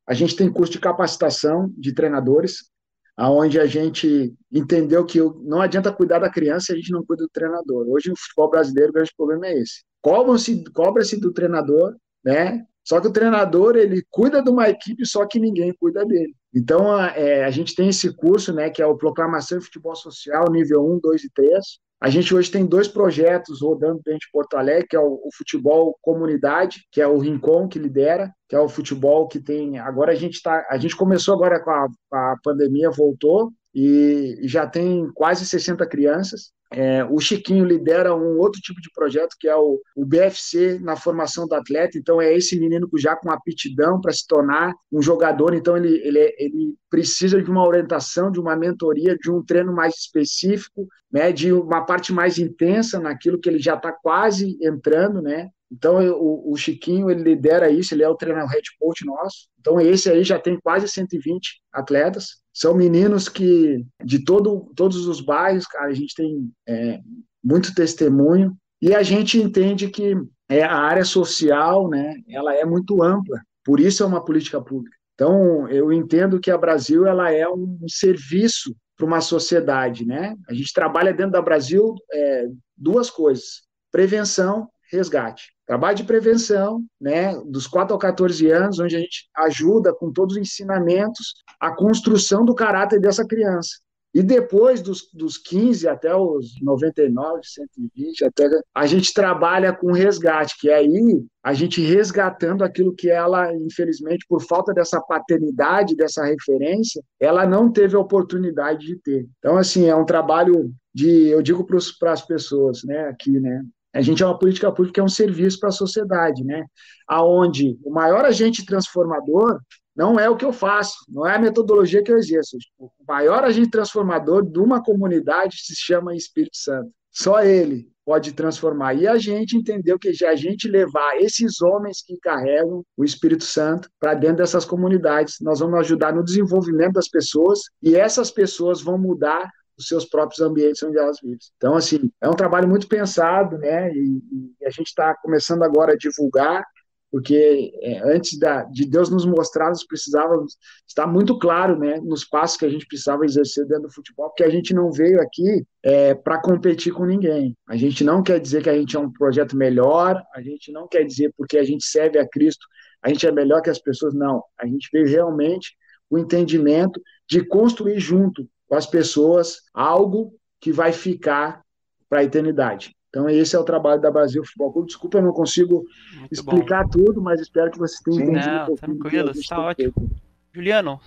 a 0.06 0.14
gente 0.14 0.36
tem 0.36 0.52
curso 0.52 0.72
de 0.72 0.78
capacitação 0.78 1.72
de 1.76 1.92
treinadores, 1.92 2.70
aonde 3.16 3.58
a 3.58 3.66
gente 3.66 4.34
entendeu 4.52 5.04
que 5.04 5.18
não 5.42 5.60
adianta 5.60 5.92
cuidar 5.92 6.18
da 6.18 6.30
criança 6.30 6.66
se 6.66 6.72
a 6.72 6.76
gente 6.76 6.92
não 6.92 7.04
cuida 7.04 7.24
do 7.24 7.30
treinador. 7.30 7.88
Hoje 7.88 8.10
no 8.10 8.16
futebol 8.16 8.50
brasileiro 8.50 8.90
o 8.90 8.92
grande 8.92 9.12
problema 9.16 9.46
é 9.46 9.58
esse. 9.58 9.82
Cobra-se 10.02 10.64
cobra 10.72 11.02
do 11.20 11.32
treinador, 11.32 11.96
né? 12.24 12.64
Só 12.84 13.00
que 13.00 13.08
o 13.08 13.12
treinador 13.12 13.74
ele 13.74 14.04
cuida 14.10 14.40
de 14.40 14.48
uma 14.48 14.68
equipe, 14.68 15.04
só 15.04 15.26
que 15.26 15.40
ninguém 15.40 15.74
cuida 15.74 16.04
dele. 16.04 16.32
Então 16.54 16.92
a, 16.94 17.08
é, 17.08 17.44
a 17.44 17.50
gente 17.50 17.74
tem 17.74 17.88
esse 17.88 18.14
curso, 18.14 18.52
né, 18.52 18.70
que 18.70 18.80
é 18.80 18.86
o 18.86 18.96
Proclamação 18.96 19.58
de 19.58 19.64
Futebol 19.64 19.96
Social 19.96 20.44
nível 20.50 20.86
1, 20.86 21.00
2 21.00 21.24
e 21.24 21.30
3, 21.34 21.64
a 22.00 22.10
gente 22.10 22.34
hoje 22.34 22.50
tem 22.50 22.66
dois 22.66 22.88
projetos 22.88 23.62
rodando 23.62 24.00
dentro 24.04 24.20
de 24.20 24.30
Porto 24.30 24.56
Alegre, 24.56 24.86
que 24.88 24.96
é 24.96 25.00
o, 25.00 25.14
o, 25.14 25.28
futebol 25.34 25.96
comunidade, 26.02 26.86
que 26.92 27.00
é 27.00 27.06
o 27.06 27.18
Rincon 27.18 27.68
que 27.68 27.78
lidera, 27.78 28.30
que 28.48 28.54
é 28.54 28.60
o 28.60 28.68
futebol 28.68 29.26
que 29.26 29.40
tem. 29.40 29.78
Agora 29.78 30.12
a 30.12 30.14
gente 30.14 30.42
tá, 30.42 30.66
a 30.70 30.76
gente 30.76 30.94
começou 30.94 31.34
agora 31.34 31.58
com 31.58 31.70
a, 31.70 31.86
a 32.12 32.36
pandemia, 32.42 32.90
voltou 32.90 33.50
e 33.78 34.38
já 34.44 34.66
tem 34.66 35.06
quase 35.12 35.44
60 35.44 35.86
crianças. 35.86 36.50
É, 36.72 37.04
o 37.04 37.20
Chiquinho 37.20 37.62
lidera 37.62 38.14
um 38.14 38.38
outro 38.38 38.58
tipo 38.58 38.80
de 38.80 38.90
projeto 38.90 39.36
que 39.38 39.46
é 39.46 39.54
o, 39.54 39.78
o, 39.94 40.06
BFC 40.06 40.78
na 40.80 40.96
formação 40.96 41.46
do 41.46 41.54
atleta. 41.54 41.98
Então, 41.98 42.20
é 42.20 42.34
esse 42.34 42.58
menino 42.58 42.88
já 42.96 43.14
com 43.14 43.30
aptidão 43.30 44.00
para 44.00 44.14
se 44.14 44.26
tornar 44.26 44.72
um 44.90 45.02
jogador. 45.02 45.52
Então, 45.54 45.76
ele, 45.76 45.94
ele, 46.02 46.34
ele 46.38 46.74
precisa 46.88 47.40
de 47.40 47.50
uma 47.50 47.66
orientação, 47.66 48.32
de 48.32 48.40
uma 48.40 48.56
mentoria, 48.56 49.14
de 49.14 49.30
um 49.30 49.44
treino 49.44 49.74
mais 49.74 49.94
específico, 49.94 50.88
né, 51.12 51.30
de 51.30 51.52
uma 51.52 51.84
parte 51.84 52.14
mais 52.14 52.38
intensa 52.38 52.98
naquilo 52.98 53.38
que 53.38 53.48
ele 53.48 53.58
já 53.58 53.74
está 53.74 53.92
quase 53.92 54.56
entrando, 54.62 55.20
né? 55.20 55.50
Então, 55.70 55.98
o, 56.12 56.52
o, 56.52 56.56
Chiquinho, 56.56 57.10
ele 57.10 57.22
lidera 57.22 57.68
isso, 57.68 57.92
ele 57.92 58.02
é 58.02 58.08
o 58.08 58.16
treinador 58.16 58.48
head 58.50 58.66
coach 58.78 59.04
nosso. 59.04 59.48
Então, 59.60 59.78
esse 59.78 60.08
aí 60.08 60.24
já 60.24 60.38
tem 60.38 60.58
quase 60.60 60.88
120 60.88 61.60
atletas. 61.72 62.40
São 62.56 62.74
meninos 62.74 63.28
que, 63.28 63.84
de 64.02 64.24
todo, 64.24 64.72
todos 64.74 65.06
os 65.06 65.20
bairros, 65.20 65.66
cara, 65.66 65.88
a 65.88 65.92
gente 65.92 66.14
tem 66.14 66.50
é, 66.66 67.00
muito 67.44 67.74
testemunho. 67.74 68.56
E 68.80 68.94
a 68.94 69.02
gente 69.02 69.38
entende 69.38 69.88
que 69.90 70.16
é, 70.48 70.62
a 70.62 70.74
área 70.74 71.04
social, 71.04 71.86
né, 71.90 72.14
ela 72.26 72.54
é 72.54 72.64
muito 72.64 73.02
ampla. 73.02 73.38
Por 73.62 73.78
isso 73.78 74.02
é 74.02 74.06
uma 74.06 74.24
política 74.24 74.58
pública. 74.58 74.96
Então, 75.14 75.68
eu 75.68 75.92
entendo 75.92 76.40
que 76.40 76.50
a 76.50 76.56
Brasil, 76.56 77.06
ela 77.06 77.30
é 77.30 77.46
um 77.46 77.78
serviço 77.86 78.74
para 78.96 79.04
uma 79.04 79.20
sociedade, 79.20 80.06
né? 80.06 80.34
A 80.48 80.54
gente 80.54 80.72
trabalha 80.72 81.12
dentro 81.12 81.32
da 81.32 81.42
Brasil 81.42 81.94
é, 82.10 82.46
duas 82.74 83.10
coisas: 83.10 83.64
prevenção, 83.92 84.70
resgate. 84.90 85.54
Trabalho 85.66 85.96
de 85.96 86.04
prevenção, 86.04 86.84
né, 87.00 87.34
dos 87.44 87.66
4 87.66 87.92
aos 87.92 88.00
14 88.00 88.48
anos, 88.50 88.78
onde 88.78 88.96
a 88.96 89.00
gente 89.00 89.28
ajuda 89.36 89.92
com 89.92 90.12
todos 90.12 90.36
os 90.36 90.40
ensinamentos 90.40 91.34
a 91.58 91.74
construção 91.74 92.44
do 92.44 92.54
caráter 92.54 93.00
dessa 93.00 93.26
criança. 93.26 93.76
E 94.16 94.22
depois 94.22 94.80
dos, 94.80 95.10
dos 95.12 95.36
15 95.36 95.86
até 95.86 96.16
os 96.16 96.58
99, 96.62 97.40
120, 97.44 98.24
até, 98.24 98.48
a 98.74 98.86
gente 98.86 99.12
trabalha 99.12 99.74
com 99.74 99.92
resgate, 99.92 100.58
que 100.58 100.70
é 100.70 100.76
aí 100.76 101.22
a 101.42 101.52
gente 101.52 101.82
resgatando 101.82 102.64
aquilo 102.64 102.94
que 102.94 103.10
ela, 103.10 103.54
infelizmente, 103.54 104.24
por 104.26 104.40
falta 104.40 104.72
dessa 104.72 104.98
paternidade, 105.02 105.94
dessa 105.94 106.24
referência, 106.24 107.02
ela 107.20 107.44
não 107.44 107.70
teve 107.70 107.94
a 107.94 108.00
oportunidade 108.00 108.86
de 108.86 108.96
ter. 109.00 109.28
Então, 109.38 109.58
assim, 109.58 109.86
é 109.86 109.94
um 109.94 110.06
trabalho 110.06 110.72
de, 110.94 111.28
eu 111.28 111.42
digo 111.42 111.66
para 111.98 112.12
as 112.12 112.22
pessoas, 112.22 112.84
né, 112.84 113.08
aqui, 113.08 113.38
né, 113.38 113.62
a 113.96 114.02
gente 114.02 114.22
é 114.22 114.26
uma 114.26 114.38
política 114.38 114.70
pública 114.70 114.94
que 114.94 115.00
é 115.00 115.04
um 115.04 115.08
serviço 115.08 115.58
para 115.58 115.70
a 115.70 115.72
sociedade, 115.72 116.44
né? 116.44 116.66
Aonde 117.08 117.78
o 117.82 117.90
maior 117.90 118.24
agente 118.24 118.64
transformador 118.64 119.58
não 119.96 120.20
é 120.20 120.28
o 120.28 120.36
que 120.36 120.44
eu 120.44 120.52
faço, 120.52 120.94
não 121.08 121.26
é 121.26 121.36
a 121.36 121.38
metodologia 121.38 122.02
que 122.02 122.12
eu 122.12 122.18
exerço. 122.18 122.58
O 122.78 122.90
maior 123.08 123.42
agente 123.44 123.70
transformador 123.70 124.44
de 124.44 124.58
uma 124.58 124.82
comunidade 124.82 125.56
se 125.58 125.74
chama 125.74 126.14
Espírito 126.14 126.58
Santo. 126.58 126.90
Só 127.10 127.42
ele 127.42 127.88
pode 128.04 128.32
transformar. 128.32 128.92
E 128.92 129.08
a 129.08 129.16
gente 129.16 129.56
entendeu 129.56 129.98
que 129.98 130.08
a 130.24 130.36
gente 130.36 130.68
levar 130.68 131.16
esses 131.16 131.62
homens 131.62 132.02
que 132.06 132.18
carregam 132.18 132.84
o 132.94 133.04
Espírito 133.04 133.44
Santo 133.44 133.88
para 133.98 134.12
dentro 134.12 134.36
dessas 134.36 134.66
comunidades, 134.66 135.36
nós 135.40 135.60
vamos 135.60 135.80
ajudar 135.80 136.14
no 136.14 136.22
desenvolvimento 136.22 136.92
das 136.92 137.08
pessoas 137.08 137.60
e 137.82 137.96
essas 137.96 138.30
pessoas 138.30 138.82
vão 138.82 138.98
mudar 138.98 139.50
os 139.78 139.86
seus 139.86 140.04
próprios 140.04 140.40
ambientes 140.40 140.82
onde 140.82 140.98
elas 140.98 141.18
vivem. 141.22 141.38
Então, 141.56 141.74
assim, 141.74 142.10
é 142.20 142.28
um 142.28 142.34
trabalho 142.34 142.68
muito 142.68 142.88
pensado, 142.88 143.58
né? 143.58 143.92
E, 143.92 144.54
e 144.60 144.66
a 144.66 144.70
gente 144.70 144.88
está 144.88 145.14
começando 145.16 145.62
agora 145.62 145.92
a 145.92 145.96
divulgar, 145.96 146.64
porque 147.10 147.72
é, 147.82 148.00
antes 148.00 148.38
da, 148.38 148.64
de 148.64 148.84
Deus 148.84 149.10
nos 149.10 149.24
mostrar, 149.24 149.68
nós 149.68 149.86
precisávamos 149.86 150.56
estar 150.86 151.06
muito 151.06 151.38
claro, 151.38 151.78
né? 151.78 152.00
Nos 152.00 152.24
passos 152.24 152.56
que 152.56 152.64
a 152.64 152.68
gente 152.68 152.86
precisava 152.86 153.24
exercer 153.24 153.66
dentro 153.66 153.84
do 153.84 153.94
futebol, 153.94 154.28
porque 154.28 154.44
a 154.44 154.50
gente 154.50 154.74
não 154.74 154.90
veio 154.90 155.20
aqui 155.20 155.64
é, 155.82 156.14
para 156.14 156.40
competir 156.40 156.92
com 156.92 157.04
ninguém. 157.04 157.56
A 157.68 157.76
gente 157.76 158.02
não 158.02 158.22
quer 158.22 158.40
dizer 158.40 158.62
que 158.62 158.70
a 158.70 158.76
gente 158.76 158.96
é 158.96 159.00
um 159.00 159.12
projeto 159.12 159.56
melhor, 159.56 160.22
a 160.34 160.42
gente 160.42 160.72
não 160.72 160.88
quer 160.88 161.04
dizer 161.04 161.32
porque 161.36 161.58
a 161.58 161.64
gente 161.64 161.84
serve 161.84 162.18
a 162.18 162.28
Cristo, 162.28 162.66
a 163.02 163.08
gente 163.08 163.26
é 163.26 163.32
melhor 163.32 163.62
que 163.62 163.70
as 163.70 163.78
pessoas, 163.78 164.14
não. 164.14 164.42
A 164.58 164.66
gente 164.66 164.88
veio 164.92 165.06
realmente 165.06 165.76
o 166.10 166.18
entendimento 166.18 167.00
de 167.28 167.44
construir 167.44 167.98
junto 167.98 168.48
com 168.68 168.74
as 168.74 168.86
pessoas 168.86 169.62
algo 169.72 170.32
que 170.60 170.72
vai 170.72 170.92
ficar 170.92 171.62
para 172.08 172.20
a 172.20 172.24
eternidade. 172.24 172.94
Então, 173.08 173.28
esse 173.30 173.56
é 173.56 173.58
o 173.58 173.64
trabalho 173.64 174.00
da 174.00 174.10
Brasil 174.10 174.44
Futebol 174.44 174.72
Clube. 174.72 174.88
Desculpa, 174.88 175.18
eu 175.18 175.22
não 175.22 175.32
consigo 175.32 175.84
Muito 176.14 176.32
explicar 176.32 176.84
bom. 176.84 176.90
tudo, 176.90 177.22
mas 177.22 177.40
espero 177.40 177.70
que 177.70 177.78
vocês 177.78 178.00
tenham 178.00 178.20
entendido. 178.20 178.54
Não, 178.54 178.72
um 178.72 178.76
tranquilo, 178.76 179.30
está 179.30 179.58
ótimo. 179.58 179.92
Feito. 179.92 180.16
Juliano, 180.52 181.00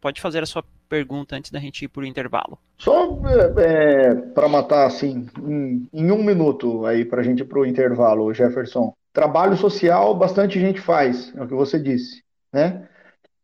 pode 0.00 0.20
fazer 0.20 0.42
a 0.42 0.46
sua 0.46 0.64
pergunta 0.88 1.36
antes 1.36 1.50
da 1.50 1.60
gente 1.60 1.84
ir 1.84 1.88
para 1.88 2.02
o 2.02 2.04
intervalo. 2.06 2.58
Só 2.76 3.18
é, 3.56 4.08
é 4.10 4.14
para 4.14 4.48
matar 4.48 4.86
assim, 4.86 5.26
em, 5.40 5.88
em, 5.92 6.10
um 6.10 6.22
minuto 6.22 6.84
aí 6.84 7.04
para 7.04 7.20
a 7.20 7.24
gente 7.24 7.40
ir 7.40 7.44
para 7.44 7.60
o 7.60 7.66
intervalo, 7.66 8.34
Jefferson. 8.34 8.92
Trabalho 9.12 9.56
social, 9.56 10.14
bastante 10.14 10.58
gente 10.58 10.80
faz, 10.80 11.32
é 11.36 11.42
o 11.42 11.46
que 11.46 11.54
você 11.54 11.78
disse, 11.78 12.22
né? 12.52 12.88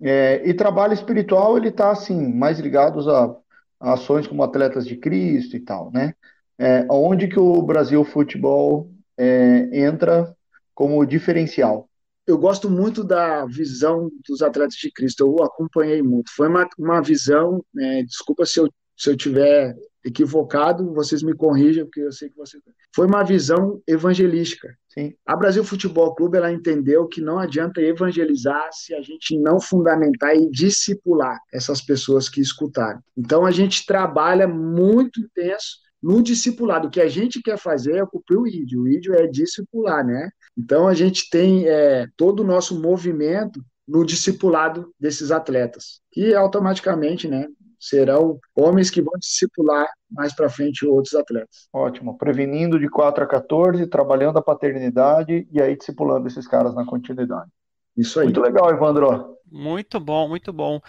É, 0.01 0.43
e 0.49 0.55
trabalho 0.55 0.93
espiritual, 0.93 1.57
ele 1.57 1.69
está 1.69 1.91
assim, 1.91 2.33
mais 2.33 2.59
ligados 2.59 3.09
a 3.09 3.35
ações 3.81 4.27
como 4.27 4.43
Atletas 4.43 4.87
de 4.87 4.97
Cristo 4.97 5.57
e 5.57 5.61
tal, 5.61 5.91
né? 5.93 6.15
É, 6.59 6.87
onde 6.91 7.29
que 7.29 7.39
o 7.39 7.63
Brasil 7.63 8.05
Futebol 8.05 8.91
é, 9.17 9.69
entra 9.73 10.35
como 10.75 11.05
diferencial? 11.05 11.89
Eu 12.27 12.37
gosto 12.37 12.69
muito 12.69 13.03
da 13.03 13.47
visão 13.47 14.11
dos 14.29 14.43
Atletas 14.43 14.75
de 14.75 14.91
Cristo, 14.91 15.21
eu 15.25 15.45
acompanhei 15.45 16.03
muito. 16.03 16.31
Foi 16.35 16.49
uma, 16.49 16.69
uma 16.79 17.01
visão, 17.01 17.65
né, 17.73 18.03
desculpa 18.03 18.45
se 18.45 18.61
eu, 18.61 18.69
se 18.97 19.11
eu 19.11 19.17
tiver 19.17 19.75
equivocado, 20.05 20.93
vocês 20.93 21.23
me 21.23 21.35
corrijam, 21.35 21.85
porque 21.87 22.01
eu 22.01 22.13
sei 22.13 22.29
que 22.29 22.37
você. 22.37 22.59
Foi 22.95 23.07
uma 23.07 23.23
visão 23.23 23.81
evangelística. 23.87 24.69
Sim. 24.99 25.15
A 25.25 25.37
Brasil 25.37 25.63
Futebol 25.63 26.13
Clube 26.17 26.39
ela 26.39 26.53
entendeu 26.53 27.07
que 27.07 27.21
não 27.21 27.39
adianta 27.39 27.81
evangelizar 27.81 28.69
se 28.73 28.93
a 28.93 29.01
gente 29.01 29.39
não 29.39 29.61
fundamentar 29.61 30.35
e 30.35 30.51
discipular 30.51 31.39
essas 31.53 31.81
pessoas 31.81 32.29
que 32.29 32.41
escutaram. 32.41 33.01
Então 33.17 33.47
a 33.47 33.53
gente 33.53 33.87
trabalha 33.87 34.49
muito 34.49 35.21
intenso 35.21 35.79
no 36.03 36.21
discipulado. 36.21 36.89
O 36.89 36.91
que 36.91 37.01
a 37.01 37.09
gente 37.09 37.41
quer 37.41 37.57
fazer 37.57 37.97
é 37.97 38.07
cumprir 38.07 38.39
o 38.39 38.47
ídio. 38.47 38.83
O 38.83 38.89
ídio 38.89 39.15
é 39.15 39.29
discipular, 39.29 40.05
né? 40.05 40.31
Então 40.57 40.89
a 40.89 40.95
gente 40.95 41.31
tem 41.31 41.69
é, 41.69 42.09
todo 42.17 42.41
o 42.41 42.47
nosso 42.47 42.81
movimento 42.81 43.65
no 43.87 44.05
discipulado 44.05 44.93
desses 45.01 45.31
atletas, 45.31 46.01
que 46.13 46.35
automaticamente, 46.35 47.27
né, 47.27 47.47
serão 47.79 48.39
homens 48.55 48.91
que 48.91 49.03
vão 49.03 49.15
discipular 49.19 49.87
mais 50.11 50.35
para 50.35 50.49
frente 50.49 50.87
outros 50.87 51.15
atletas. 51.15 51.69
Ótimo. 51.73 52.17
Prevenindo 52.19 52.79
de 52.79 52.89
4 52.89 53.25
a 53.25 53.27
14, 53.27 53.87
trabalhando 53.87 54.39
a 54.39 54.43
paternidade 54.43 55.47
e 55.53 55.63
aí 55.63 55.77
discipulando 55.77 56.27
esses 56.27 56.47
caras 56.47 56.75
na 56.75 56.85
continuidade. 56.85 57.51
Isso 57.97 58.19
aí. 58.21 58.27
Muito 58.27 58.41
legal, 58.41 58.71
Evandro. 58.71 59.37
Muito 59.51 59.99
bom, 59.99 60.29
muito 60.29 60.53
bom. 60.53 60.81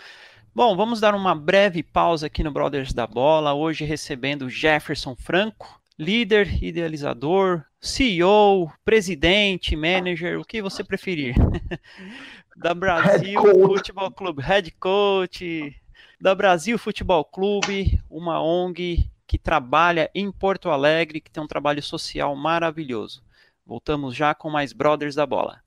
Bom, 0.53 0.75
vamos 0.75 0.99
dar 0.99 1.15
uma 1.15 1.35
breve 1.35 1.83
pausa 1.83 2.27
aqui 2.27 2.43
no 2.43 2.51
Brothers 2.51 2.91
da 2.91 3.07
Bola, 3.07 3.53
hoje 3.53 3.85
recebendo 3.85 4.49
Jefferson 4.49 5.15
Franco, 5.15 5.79
líder, 5.97 6.63
idealizador, 6.63 7.63
CEO, 7.79 8.71
presidente, 8.83 9.75
manager, 9.75 10.39
o 10.39 10.45
que 10.45 10.61
você 10.61 10.83
preferir. 10.83 11.35
da 12.57 12.73
Brasil 12.73 13.41
Futebol 13.41 14.11
Clube, 14.11 14.41
head 14.41 14.71
coach, 14.79 15.73
da 16.19 16.35
Brasil 16.35 16.77
Futebol 16.77 17.23
Clube, 17.23 18.01
uma 18.09 18.41
ONG 18.41 19.09
que 19.25 19.37
trabalha 19.37 20.09
em 20.13 20.31
Porto 20.31 20.69
Alegre, 20.69 21.21
que 21.21 21.29
tem 21.29 21.41
um 21.41 21.47
trabalho 21.47 21.81
social 21.83 22.35
maravilhoso. 22.35 23.23
Voltamos 23.65 24.15
já 24.15 24.33
com 24.33 24.49
mais 24.49 24.73
Brothers 24.73 25.15
da 25.15 25.25
Bola. 25.25 25.61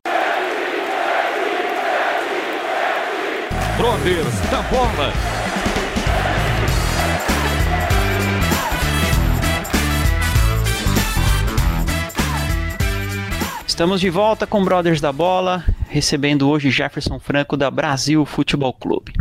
Brothers 3.76 4.50
da 4.50 4.62
Bola. 4.62 5.12
Estamos 13.66 14.00
de 14.00 14.10
volta 14.10 14.46
com 14.46 14.62
Brothers 14.62 15.00
da 15.00 15.10
Bola, 15.10 15.64
recebendo 15.88 16.48
hoje 16.48 16.70
Jefferson 16.70 17.18
Franco 17.18 17.56
da 17.56 17.70
Brasil 17.70 18.26
Futebol 18.26 18.72
Clube. 18.74 19.14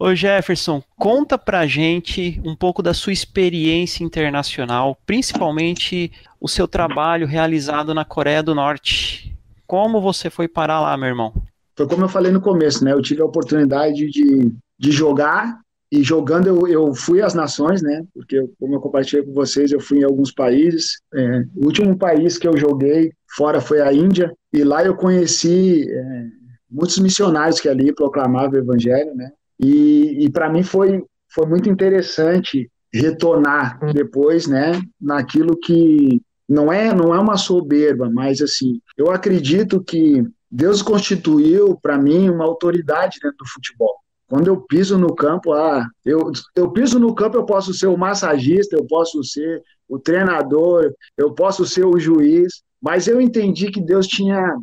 Ô 0.00 0.14
Jefferson, 0.14 0.80
conta 0.96 1.36
pra 1.36 1.66
gente 1.66 2.40
um 2.44 2.54
pouco 2.54 2.80
da 2.80 2.94
sua 2.94 3.12
experiência 3.12 4.04
internacional, 4.04 4.96
principalmente 5.04 6.12
o 6.40 6.48
seu 6.48 6.68
trabalho 6.68 7.26
realizado 7.26 7.92
na 7.92 8.04
Coreia 8.04 8.40
do 8.40 8.54
Norte. 8.54 9.36
Como 9.66 10.00
você 10.00 10.30
foi 10.30 10.46
parar 10.46 10.80
lá, 10.80 10.96
meu 10.96 11.08
irmão? 11.08 11.32
Foi 11.76 11.88
como 11.88 12.04
eu 12.04 12.08
falei 12.08 12.30
no 12.30 12.40
começo, 12.40 12.84
né? 12.84 12.92
Eu 12.92 13.02
tive 13.02 13.22
a 13.22 13.24
oportunidade 13.24 14.08
de, 14.08 14.52
de 14.78 14.92
jogar 14.92 15.58
e 15.90 16.00
jogando 16.00 16.46
eu, 16.46 16.68
eu 16.68 16.94
fui 16.94 17.20
às 17.20 17.34
nações, 17.34 17.82
né? 17.82 18.04
Porque, 18.14 18.48
como 18.60 18.76
eu 18.76 18.80
compartilhei 18.80 19.24
com 19.24 19.32
vocês, 19.32 19.72
eu 19.72 19.80
fui 19.80 19.98
em 19.98 20.04
alguns 20.04 20.30
países. 20.30 21.00
É, 21.12 21.42
o 21.56 21.66
último 21.66 21.98
país 21.98 22.38
que 22.38 22.46
eu 22.46 22.56
joguei 22.56 23.10
fora 23.36 23.60
foi 23.60 23.80
a 23.80 23.92
Índia, 23.92 24.32
e 24.52 24.62
lá 24.62 24.84
eu 24.84 24.94
conheci 24.94 25.90
é, 25.90 26.24
muitos 26.70 26.98
missionários 26.98 27.60
que 27.60 27.68
ali 27.68 27.92
proclamavam 27.92 28.52
o 28.52 28.62
evangelho, 28.62 29.12
né? 29.16 29.32
E, 29.60 30.24
e 30.24 30.30
para 30.30 30.50
mim 30.50 30.62
foi, 30.62 31.02
foi 31.32 31.46
muito 31.46 31.68
interessante 31.68 32.70
retornar 32.92 33.78
depois, 33.92 34.46
né, 34.46 34.80
naquilo 35.00 35.56
que 35.56 36.22
não 36.48 36.72
é 36.72 36.94
não 36.94 37.14
é 37.14 37.18
uma 37.18 37.36
soberba, 37.36 38.08
mas 38.10 38.40
assim, 38.40 38.80
eu 38.96 39.10
acredito 39.10 39.82
que 39.82 40.24
Deus 40.50 40.80
constituiu 40.80 41.78
para 41.80 41.98
mim 41.98 42.30
uma 42.30 42.44
autoridade 42.44 43.18
dentro 43.22 43.36
do 43.38 43.48
futebol. 43.48 43.94
Quando 44.28 44.48
eu 44.48 44.60
piso 44.60 44.98
no 44.98 45.14
campo, 45.14 45.52
ah, 45.52 45.86
eu, 46.04 46.30
eu 46.54 46.70
piso 46.70 46.98
no 46.98 47.14
campo, 47.14 47.36
eu 47.36 47.44
posso 47.44 47.72
ser 47.72 47.86
o 47.86 47.96
massagista, 47.96 48.76
eu 48.76 48.86
posso 48.86 49.22
ser 49.24 49.62
o 49.88 49.98
treinador, 49.98 50.92
eu 51.16 51.32
posso 51.32 51.64
ser 51.66 51.84
o 51.84 51.98
juiz, 51.98 52.62
mas 52.80 53.08
eu 53.08 53.20
entendi 53.20 53.70
que 53.70 53.80
Deus 53.80 54.06
tinha 54.06 54.54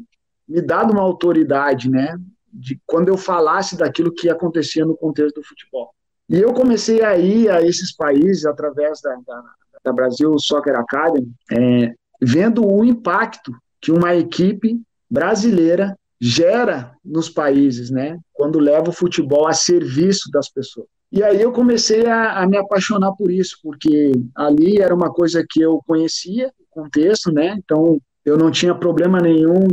me 0.47 0.61
dado 0.61 0.91
uma 0.93 1.01
autoridade, 1.01 1.89
né? 1.89 2.15
De 2.55 2.79
quando 2.85 3.09
eu 3.09 3.17
falasse 3.17 3.77
daquilo 3.77 4.13
que 4.13 4.29
acontecia 4.29 4.85
no 4.85 4.95
contexto 4.95 5.35
do 5.35 5.47
futebol. 5.47 5.91
E 6.29 6.39
eu 6.39 6.53
comecei 6.53 7.03
a 7.03 7.17
ir 7.17 7.49
a 7.49 7.61
esses 7.61 7.95
países 7.95 8.45
através 8.45 8.99
da, 9.01 9.15
da, 9.27 9.43
da 9.83 9.93
Brasil 9.93 10.37
Soccer 10.39 10.75
Academy, 10.75 11.31
é, 11.51 11.93
vendo 12.21 12.65
o 12.65 12.83
impacto 12.83 13.51
que 13.81 13.91
uma 13.91 14.15
equipe 14.15 14.81
brasileira 15.09 15.95
gera 16.19 16.95
nos 17.03 17.29
países, 17.29 17.91
né? 17.91 18.17
Quando 18.33 18.57
leva 18.57 18.89
o 18.89 18.93
futebol 18.93 19.47
a 19.47 19.53
serviço 19.53 20.31
das 20.31 20.49
pessoas. 20.49 20.87
E 21.11 21.23
aí 21.23 21.41
eu 21.41 21.51
comecei 21.51 22.07
a, 22.07 22.39
a, 22.39 22.47
me 22.47 22.57
apaixonar 22.57 23.11
por 23.13 23.31
isso, 23.31 23.57
porque 23.61 24.11
ali 24.35 24.79
era 24.79 24.93
uma 24.93 25.13
coisa 25.13 25.45
que 25.47 25.61
eu 25.61 25.79
conhecia, 25.85 26.51
o 26.59 26.81
contexto, 26.81 27.31
né? 27.31 27.55
Então 27.63 27.99
eu 28.25 28.37
não 28.37 28.49
tinha 28.49 28.73
problema 28.73 29.19
nenhum 29.19 29.67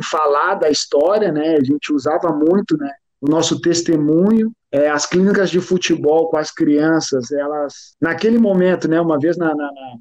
em 0.00 0.04
falar 0.10 0.54
da 0.54 0.70
história, 0.70 1.30
né? 1.30 1.56
A 1.56 1.64
gente 1.64 1.92
usava 1.92 2.32
muito, 2.32 2.76
né? 2.76 2.90
O 3.20 3.28
nosso 3.28 3.60
testemunho, 3.60 4.50
é, 4.72 4.88
as 4.88 5.04
clínicas 5.04 5.50
de 5.50 5.60
futebol 5.60 6.30
com 6.30 6.38
as 6.38 6.50
crianças, 6.50 7.30
elas, 7.30 7.94
naquele 8.00 8.38
momento, 8.38 8.88
né? 8.88 9.00
Uma 9.00 9.18
vez 9.18 9.36
na, 9.36 9.48
na, 9.48 9.54
na 9.54 9.94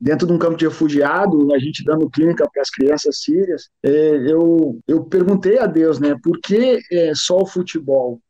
dentro 0.00 0.26
de 0.26 0.32
um 0.32 0.38
campo 0.38 0.56
de 0.56 0.64
refugiado, 0.64 1.54
a 1.54 1.58
gente 1.58 1.84
dando 1.84 2.10
clínica 2.10 2.48
para 2.52 2.62
as 2.62 2.70
crianças 2.70 3.22
sírias, 3.22 3.68
é, 3.84 4.16
eu, 4.28 4.80
eu 4.88 5.04
perguntei 5.04 5.58
a 5.58 5.66
Deus, 5.66 6.00
né? 6.00 6.16
Por 6.22 6.40
que 6.40 6.80
é, 6.90 7.12
só 7.14 7.38
o 7.38 7.46
futebol? 7.46 8.20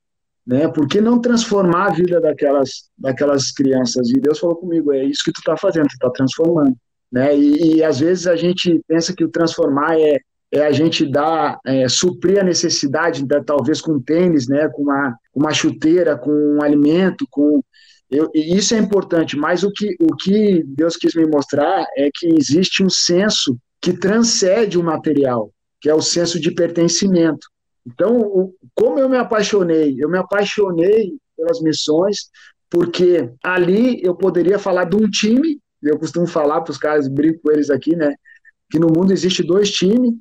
Né? 0.46 0.68
Por 0.68 0.88
que 0.88 1.00
não 1.00 1.20
transformar 1.20 1.86
a 1.86 1.92
vida 1.92 2.20
daquelas, 2.20 2.90
daquelas 2.98 3.52
crianças? 3.52 4.10
E 4.10 4.20
Deus 4.20 4.38
falou 4.38 4.56
comigo, 4.56 4.92
é 4.92 5.04
isso 5.04 5.22
que 5.24 5.32
tu 5.32 5.38
está 5.38 5.56
fazendo, 5.56 5.86
tu 5.86 5.94
está 5.94 6.10
transformando. 6.10 6.76
Né? 7.10 7.36
E, 7.36 7.76
e, 7.76 7.84
às 7.84 8.00
vezes 8.00 8.26
a 8.26 8.34
gente 8.36 8.80
pensa 8.88 9.14
que 9.14 9.24
o 9.24 9.30
transformar 9.30 9.98
é, 10.00 10.18
é 10.52 10.66
a 10.66 10.72
gente 10.72 11.04
dar, 11.10 11.58
é, 11.64 11.88
suprir 11.88 12.40
a 12.40 12.44
necessidade, 12.44 13.26
da, 13.26 13.42
talvez 13.42 13.80
com 13.80 14.00
tênis, 14.00 14.46
né? 14.46 14.68
com 14.68 14.82
uma, 14.82 15.16
uma 15.34 15.52
chuteira, 15.52 16.16
com 16.16 16.30
um 16.30 16.62
alimento, 16.62 17.26
com 17.30 17.62
eu, 18.10 18.30
isso 18.34 18.74
é 18.74 18.78
importante, 18.78 19.38
mas 19.38 19.62
o 19.62 19.70
que, 19.72 19.96
o 19.98 20.14
que 20.14 20.62
Deus 20.66 20.96
quis 20.96 21.14
me 21.14 21.26
mostrar 21.26 21.86
é 21.96 22.10
que 22.14 22.26
existe 22.26 22.84
um 22.84 22.90
senso 22.90 23.56
que 23.80 23.94
transcende 23.94 24.78
o 24.78 24.84
material, 24.84 25.50
que 25.80 25.88
é 25.88 25.94
o 25.94 26.02
senso 26.02 26.38
de 26.38 26.50
pertencimento. 26.50 27.48
Então, 27.86 28.20
o, 28.20 28.54
como 28.74 28.98
eu 28.98 29.08
me 29.08 29.16
apaixonei? 29.16 29.96
Eu 29.98 30.10
me 30.10 30.18
apaixonei 30.18 31.14
pelas 31.34 31.62
missões, 31.62 32.28
porque 32.68 33.30
ali 33.42 33.98
eu 34.02 34.14
poderia 34.14 34.58
falar 34.58 34.84
de 34.84 34.96
um 34.96 35.08
time 35.08 35.58
eu 35.82 35.98
costumo 35.98 36.26
falar 36.26 36.60
para 36.60 36.70
os 36.70 36.78
caras, 36.78 37.08
brinco 37.08 37.40
com 37.42 37.50
eles 37.50 37.68
aqui, 37.68 37.96
né? 37.96 38.14
Que 38.70 38.78
no 38.78 38.86
mundo 38.86 39.12
existe 39.12 39.42
dois 39.42 39.70
times, 39.70 40.14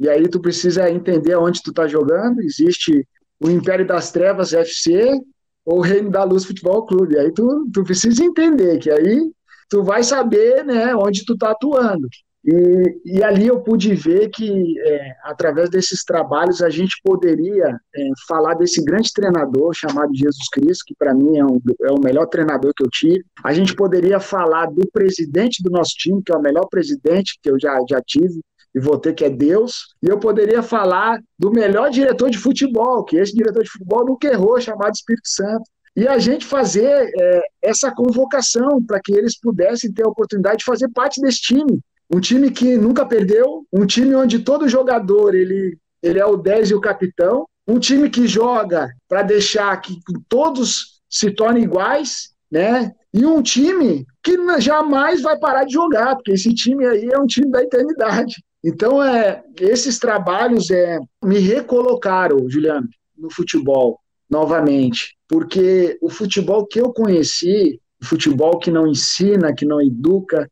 e 0.00 0.08
aí 0.08 0.26
tu 0.28 0.40
precisa 0.40 0.90
entender 0.90 1.36
onde 1.36 1.62
tu 1.62 1.72
tá 1.72 1.86
jogando. 1.86 2.40
Existe 2.40 3.06
o 3.38 3.50
Império 3.50 3.86
das 3.86 4.10
Trevas 4.10 4.54
FC 4.54 5.20
ou 5.64 5.78
o 5.78 5.82
Reino 5.82 6.10
da 6.10 6.24
Luz 6.24 6.46
Futebol 6.46 6.86
Clube. 6.86 7.18
Aí 7.18 7.30
tu, 7.32 7.68
tu 7.70 7.84
precisa 7.84 8.24
entender 8.24 8.78
que 8.78 8.90
aí 8.90 9.30
tu 9.68 9.84
vai 9.84 10.02
saber, 10.02 10.64
né, 10.64 10.96
onde 10.96 11.24
tu 11.26 11.36
tá 11.36 11.50
atuando. 11.50 12.08
E, 12.42 13.00
e 13.04 13.22
ali 13.22 13.48
eu 13.48 13.60
pude 13.60 13.94
ver 13.94 14.30
que, 14.30 14.80
é, 14.80 15.12
através 15.24 15.68
desses 15.68 16.02
trabalhos, 16.02 16.62
a 16.62 16.70
gente 16.70 16.98
poderia 17.04 17.78
é, 17.94 18.08
falar 18.26 18.54
desse 18.54 18.82
grande 18.82 19.12
treinador 19.12 19.74
chamado 19.74 20.14
Jesus 20.14 20.48
Cristo, 20.50 20.84
que 20.86 20.94
para 20.98 21.14
mim 21.14 21.36
é, 21.36 21.44
um, 21.44 21.60
é 21.82 21.92
o 21.92 22.00
melhor 22.00 22.26
treinador 22.26 22.72
que 22.74 22.82
eu 22.82 22.88
tive. 22.90 23.22
A 23.44 23.52
gente 23.52 23.76
poderia 23.76 24.18
falar 24.18 24.66
do 24.66 24.88
presidente 24.90 25.62
do 25.62 25.70
nosso 25.70 25.92
time, 25.98 26.22
que 26.24 26.32
é 26.32 26.36
o 26.36 26.40
melhor 26.40 26.66
presidente 26.70 27.38
que 27.42 27.50
eu 27.50 27.60
já, 27.60 27.78
já 27.86 28.00
tive, 28.00 28.40
e 28.74 28.80
vou 28.80 28.98
ter 28.98 29.14
que 29.14 29.24
é 29.24 29.30
Deus. 29.30 29.94
E 30.02 30.08
eu 30.08 30.18
poderia 30.18 30.62
falar 30.62 31.20
do 31.38 31.50
melhor 31.50 31.90
diretor 31.90 32.30
de 32.30 32.38
futebol, 32.38 33.04
que 33.04 33.16
esse 33.16 33.34
diretor 33.34 33.62
de 33.62 33.70
futebol 33.70 34.04
nunca 34.04 34.28
errou, 34.28 34.60
chamado 34.60 34.94
Espírito 34.94 35.28
Santo. 35.28 35.64
E 35.96 36.06
a 36.06 36.18
gente 36.18 36.46
fazer 36.46 37.10
é, 37.18 37.42
essa 37.62 37.90
convocação 37.90 38.82
para 38.84 39.00
que 39.02 39.12
eles 39.12 39.38
pudessem 39.38 39.92
ter 39.92 40.04
a 40.04 40.08
oportunidade 40.08 40.58
de 40.58 40.64
fazer 40.64 40.88
parte 40.90 41.20
desse 41.20 41.40
time. 41.40 41.80
Um 42.12 42.20
time 42.20 42.50
que 42.50 42.76
nunca 42.76 43.04
perdeu, 43.04 43.64
um 43.72 43.86
time 43.86 44.14
onde 44.14 44.40
todo 44.40 44.68
jogador 44.68 45.34
ele, 45.34 45.76
ele 46.02 46.18
é 46.18 46.26
o 46.26 46.36
10 46.36 46.70
e 46.70 46.74
o 46.74 46.80
capitão, 46.80 47.46
um 47.66 47.78
time 47.78 48.08
que 48.08 48.26
joga 48.26 48.88
para 49.08 49.22
deixar 49.22 49.76
que 49.80 49.98
todos 50.28 51.00
se 51.08 51.30
tornem 51.30 51.64
iguais, 51.64 52.30
né? 52.50 52.92
E 53.12 53.24
um 53.26 53.42
time 53.42 54.06
que 54.22 54.36
jamais 54.60 55.22
vai 55.22 55.38
parar 55.38 55.64
de 55.64 55.72
jogar, 55.72 56.14
porque 56.14 56.32
esse 56.32 56.54
time 56.54 56.86
aí 56.86 57.08
é 57.12 57.18
um 57.18 57.26
time 57.26 57.50
da 57.50 57.62
eternidade. 57.62 58.36
Então, 58.62 59.02
é, 59.02 59.42
esses 59.58 59.98
trabalhos 59.98 60.70
é, 60.70 60.98
me 61.24 61.38
recolocaram, 61.38 62.48
Juliano, 62.48 62.88
no 63.16 63.32
futebol, 63.32 63.98
novamente. 64.28 65.16
Porque 65.26 65.98
o 66.02 66.10
futebol 66.10 66.66
que 66.66 66.80
eu 66.80 66.92
conheci, 66.92 67.80
o 68.02 68.06
futebol 68.06 68.58
que 68.58 68.70
não 68.70 68.86
ensina, 68.86 69.54
que 69.54 69.64
não 69.64 69.80
educa, 69.80 70.50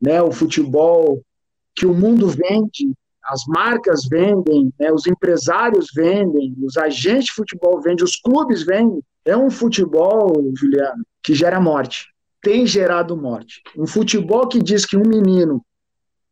né, 0.00 0.22
o 0.22 0.30
futebol 0.30 1.22
que 1.74 1.86
o 1.86 1.94
mundo 1.94 2.28
vende, 2.28 2.92
as 3.24 3.44
marcas 3.46 4.06
vendem, 4.08 4.72
né, 4.78 4.92
os 4.92 5.06
empresários 5.06 5.88
vendem, 5.94 6.54
os 6.62 6.76
agentes 6.76 7.26
de 7.26 7.32
futebol 7.32 7.80
vendem, 7.80 8.04
os 8.04 8.16
clubes 8.16 8.62
vendem. 8.64 9.02
É 9.24 9.36
um 9.36 9.50
futebol, 9.50 10.32
Juliano, 10.54 11.04
que 11.22 11.34
gera 11.34 11.60
morte. 11.60 12.06
Tem 12.40 12.66
gerado 12.66 13.16
morte. 13.16 13.62
Um 13.76 13.86
futebol 13.86 14.48
que 14.48 14.62
diz 14.62 14.86
que 14.86 14.96
um 14.96 15.02
menino 15.06 15.62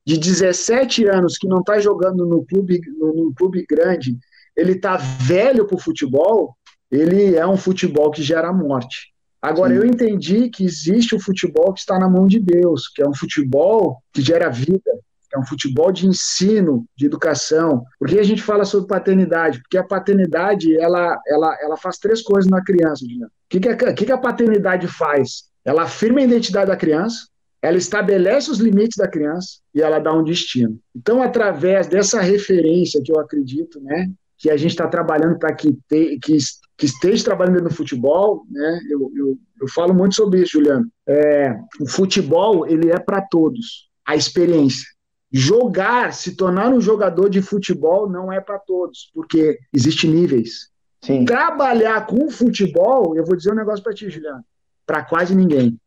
de 0.06 0.16
17 0.18 1.04
anos 1.06 1.36
que 1.36 1.48
não 1.48 1.58
está 1.58 1.80
jogando 1.80 2.24
no 2.24 2.46
clube, 2.46 2.80
num 2.96 3.32
clube 3.34 3.66
grande, 3.68 4.16
ele 4.56 4.72
está 4.72 4.96
velho 4.96 5.66
para 5.66 5.76
o 5.76 5.80
futebol, 5.80 6.56
ele 6.90 7.34
é 7.34 7.46
um 7.46 7.56
futebol 7.56 8.10
que 8.12 8.22
gera 8.22 8.52
morte. 8.52 9.12
Agora, 9.42 9.74
Sim. 9.74 9.80
eu 9.80 9.84
entendi 9.84 10.48
que 10.48 10.64
existe 10.64 11.14
o 11.14 11.20
futebol 11.20 11.72
que 11.72 11.80
está 11.80 11.98
na 11.98 12.08
mão 12.08 12.26
de 12.26 12.38
Deus, 12.38 12.88
que 12.88 13.02
é 13.02 13.08
um 13.08 13.14
futebol 13.14 14.00
que 14.12 14.22
gera 14.22 14.48
vida, 14.48 14.90
que 15.28 15.36
é 15.36 15.38
um 15.38 15.44
futebol 15.44 15.90
de 15.90 16.06
ensino, 16.06 16.86
de 16.96 17.06
educação. 17.06 17.84
Por 17.98 18.08
que 18.08 18.18
a 18.18 18.24
gente 18.24 18.42
fala 18.42 18.64
sobre 18.64 18.86
paternidade? 18.86 19.60
Porque 19.60 19.76
a 19.76 19.84
paternidade, 19.84 20.76
ela, 20.78 21.20
ela, 21.26 21.58
ela 21.60 21.76
faz 21.76 21.98
três 21.98 22.22
coisas 22.22 22.48
na 22.48 22.62
criança. 22.62 23.04
O 23.04 23.28
que, 23.48 23.60
que, 23.60 23.68
a, 23.68 23.92
que, 23.92 24.04
que 24.06 24.12
a 24.12 24.18
paternidade 24.18 24.86
faz? 24.86 25.44
Ela 25.64 25.82
afirma 25.82 26.20
a 26.20 26.24
identidade 26.24 26.68
da 26.68 26.76
criança, 26.76 27.26
ela 27.62 27.76
estabelece 27.76 28.50
os 28.50 28.58
limites 28.58 28.96
da 28.96 29.08
criança 29.08 29.58
e 29.74 29.82
ela 29.82 29.98
dá 29.98 30.12
um 30.12 30.22
destino. 30.22 30.78
Então, 30.94 31.22
através 31.22 31.86
dessa 31.86 32.20
referência 32.20 33.02
que 33.02 33.10
eu 33.10 33.18
acredito, 33.18 33.80
né, 33.80 34.10
que 34.38 34.50
a 34.50 34.56
gente 34.56 34.72
está 34.72 34.86
trabalhando 34.86 35.38
para 35.38 35.54
que, 35.54 35.72
te, 35.88 36.18
que, 36.18 36.36
que, 36.76 36.86
esteja 36.86 37.24
trabalhando 37.24 37.62
no 37.62 37.72
futebol, 37.72 38.44
né, 38.50 38.80
eu, 38.90 39.10
eu, 39.16 39.38
eu 39.60 39.68
falo 39.68 39.94
muito 39.94 40.14
sobre 40.14 40.42
isso, 40.42 40.52
Juliano. 40.52 40.86
É, 41.06 41.58
o 41.80 41.88
futebol, 41.88 42.66
ele 42.66 42.90
é 42.90 42.98
para 42.98 43.22
todos, 43.22 43.88
a 44.06 44.14
experiência. 44.14 44.86
Jogar, 45.32 46.12
se 46.12 46.36
tornar 46.36 46.68
um 46.68 46.80
jogador 46.80 47.28
de 47.28 47.42
futebol 47.42 48.08
não 48.08 48.32
é 48.32 48.40
para 48.40 48.58
todos, 48.58 49.10
porque 49.12 49.58
existem 49.72 50.10
níveis. 50.10 50.68
Sim. 51.02 51.24
Trabalhar 51.24 52.06
com 52.06 52.30
futebol, 52.30 53.16
eu 53.16 53.24
vou 53.24 53.36
dizer 53.36 53.52
um 53.52 53.56
negócio 53.56 53.82
para 53.82 53.92
ti, 53.92 54.08
Juliano, 54.08 54.44
para 54.86 55.02
quase 55.04 55.34
ninguém 55.34 55.78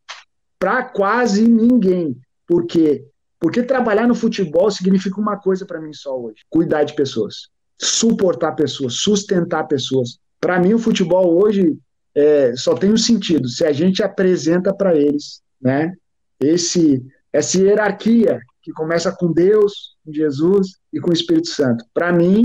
para 0.59 0.83
quase 0.83 1.47
ninguém. 1.47 2.17
Por 2.45 2.65
quê? 2.65 3.05
Porque 3.39 3.63
trabalhar 3.63 4.07
no 4.07 4.13
futebol 4.13 4.69
significa 4.69 5.19
uma 5.19 5.37
coisa 5.37 5.65
para 5.65 5.79
mim 5.79 5.93
só 5.93 6.19
hoje: 6.19 6.43
cuidar 6.49 6.83
de 6.83 6.93
pessoas, 6.93 7.47
suportar 7.79 8.51
pessoas, 8.51 8.95
sustentar 8.95 9.67
pessoas. 9.67 10.19
Para 10.39 10.59
mim, 10.59 10.73
o 10.73 10.79
futebol 10.79 11.41
hoje 11.41 11.77
é, 12.13 12.53
só 12.55 12.75
tem 12.75 12.91
um 12.91 12.97
sentido 12.97 13.47
se 13.47 13.65
a 13.65 13.71
gente 13.71 14.03
apresenta 14.03 14.73
para 14.73 14.95
eles, 14.95 15.41
né? 15.61 15.93
Esse 16.39 17.01
essa 17.31 17.59
hierarquia 17.59 18.39
que 18.61 18.71
começa 18.71 19.11
com 19.11 19.31
Deus, 19.31 19.95
com 20.03 20.11
Jesus 20.11 20.73
e 20.91 20.99
com 20.99 21.11
o 21.11 21.13
Espírito 21.13 21.47
Santo. 21.47 21.85
Para 21.93 22.11
mim, 22.11 22.43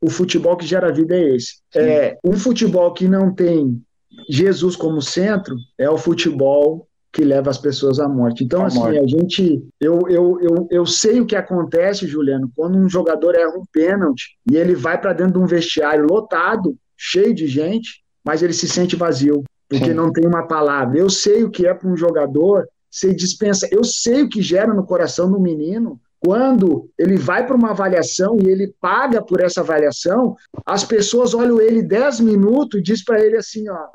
o 0.00 0.08
futebol 0.08 0.56
que 0.56 0.66
gera 0.66 0.92
vida 0.92 1.16
é 1.16 1.34
esse. 1.34 1.60
É 1.74 2.16
um 2.24 2.34
futebol 2.34 2.94
que 2.94 3.08
não 3.08 3.34
tem 3.34 3.82
Jesus 4.28 4.76
como 4.76 5.00
centro 5.00 5.56
é 5.78 5.88
o 5.88 5.98
futebol 5.98 6.88
que 7.12 7.24
leva 7.24 7.50
as 7.50 7.58
pessoas 7.58 7.98
à 7.98 8.08
morte. 8.08 8.44
Então, 8.44 8.62
a 8.62 8.66
assim, 8.66 8.78
morte. 8.78 8.98
a 8.98 9.06
gente. 9.06 9.64
Eu, 9.80 10.00
eu, 10.08 10.38
eu, 10.40 10.68
eu 10.70 10.86
sei 10.86 11.20
o 11.20 11.26
que 11.26 11.34
acontece, 11.34 12.06
Juliano, 12.06 12.50
quando 12.54 12.78
um 12.78 12.88
jogador 12.88 13.34
erra 13.34 13.56
um 13.58 13.64
pênalti 13.72 14.36
e 14.50 14.56
ele 14.56 14.74
vai 14.74 15.00
para 15.00 15.12
dentro 15.12 15.34
de 15.34 15.38
um 15.38 15.46
vestiário 15.46 16.06
lotado, 16.06 16.76
cheio 16.96 17.34
de 17.34 17.46
gente, 17.46 18.02
mas 18.24 18.42
ele 18.42 18.52
se 18.52 18.68
sente 18.68 18.94
vazio, 18.94 19.42
porque 19.68 19.86
Sim. 19.86 19.94
não 19.94 20.12
tem 20.12 20.26
uma 20.26 20.46
palavra. 20.46 20.98
Eu 20.98 21.10
sei 21.10 21.42
o 21.42 21.50
que 21.50 21.66
é 21.66 21.74
para 21.74 21.88
um 21.88 21.96
jogador 21.96 22.66
ser 22.90 23.14
dispensa. 23.14 23.68
Eu 23.70 23.84
sei 23.84 24.22
o 24.22 24.28
que 24.28 24.42
gera 24.42 24.72
no 24.72 24.84
coração 24.84 25.30
do 25.30 25.40
menino 25.40 26.00
quando 26.20 26.90
ele 26.98 27.16
vai 27.16 27.46
para 27.46 27.56
uma 27.56 27.70
avaliação 27.70 28.36
e 28.38 28.46
ele 28.46 28.74
paga 28.78 29.22
por 29.22 29.40
essa 29.40 29.62
avaliação, 29.62 30.36
as 30.66 30.84
pessoas 30.84 31.32
olham 31.32 31.58
ele 31.60 31.82
10 31.82 32.20
minutos 32.20 32.78
e 32.78 32.82
diz 32.82 33.02
para 33.02 33.24
ele 33.24 33.38
assim, 33.38 33.68
ó, 33.70 33.86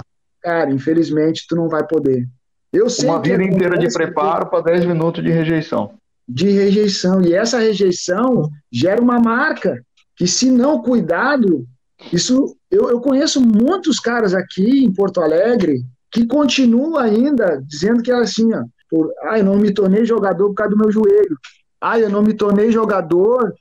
cara, 0.41 0.71
infelizmente 0.71 1.45
tu 1.47 1.55
não 1.55 1.69
vai 1.69 1.85
poder. 1.85 2.27
Eu 2.75 2.89
sei 2.89 3.07
Uma 3.07 3.21
vida 3.21 3.41
inteira 3.41 3.77
de 3.77 3.91
preparo 3.91 4.49
para 4.49 4.61
10 4.61 4.85
minutos 4.85 5.23
de 5.23 5.31
rejeição. 5.31 5.93
De 6.27 6.49
rejeição. 6.49 7.21
E 7.21 7.33
essa 7.33 7.59
rejeição 7.59 8.49
gera 8.69 9.01
uma 9.01 9.17
marca 9.17 9.81
que, 10.17 10.27
se 10.27 10.51
não 10.51 10.81
cuidado, 10.81 11.65
isso. 12.11 12.55
Eu, 12.69 12.89
eu 12.89 12.99
conheço 12.99 13.39
muitos 13.39 13.99
caras 13.99 14.33
aqui 14.33 14.83
em 14.83 14.93
Porto 14.93 15.21
Alegre 15.21 15.81
que 16.11 16.25
continuam 16.25 16.97
ainda 16.97 17.63
dizendo 17.65 18.03
que 18.03 18.11
é 18.11 18.15
assim, 18.15 18.53
ó, 18.53 18.63
por, 18.89 19.13
ah, 19.23 19.39
eu 19.39 19.45
não 19.45 19.57
me 19.57 19.73
tornei 19.73 20.05
jogador 20.05 20.49
por 20.49 20.55
causa 20.55 20.75
do 20.75 20.77
meu 20.77 20.91
joelho. 20.91 21.37
Ah, 21.79 21.97
eu 21.97 22.09
não 22.09 22.21
me 22.21 22.33
tornei 22.33 22.71
jogador 22.71 23.53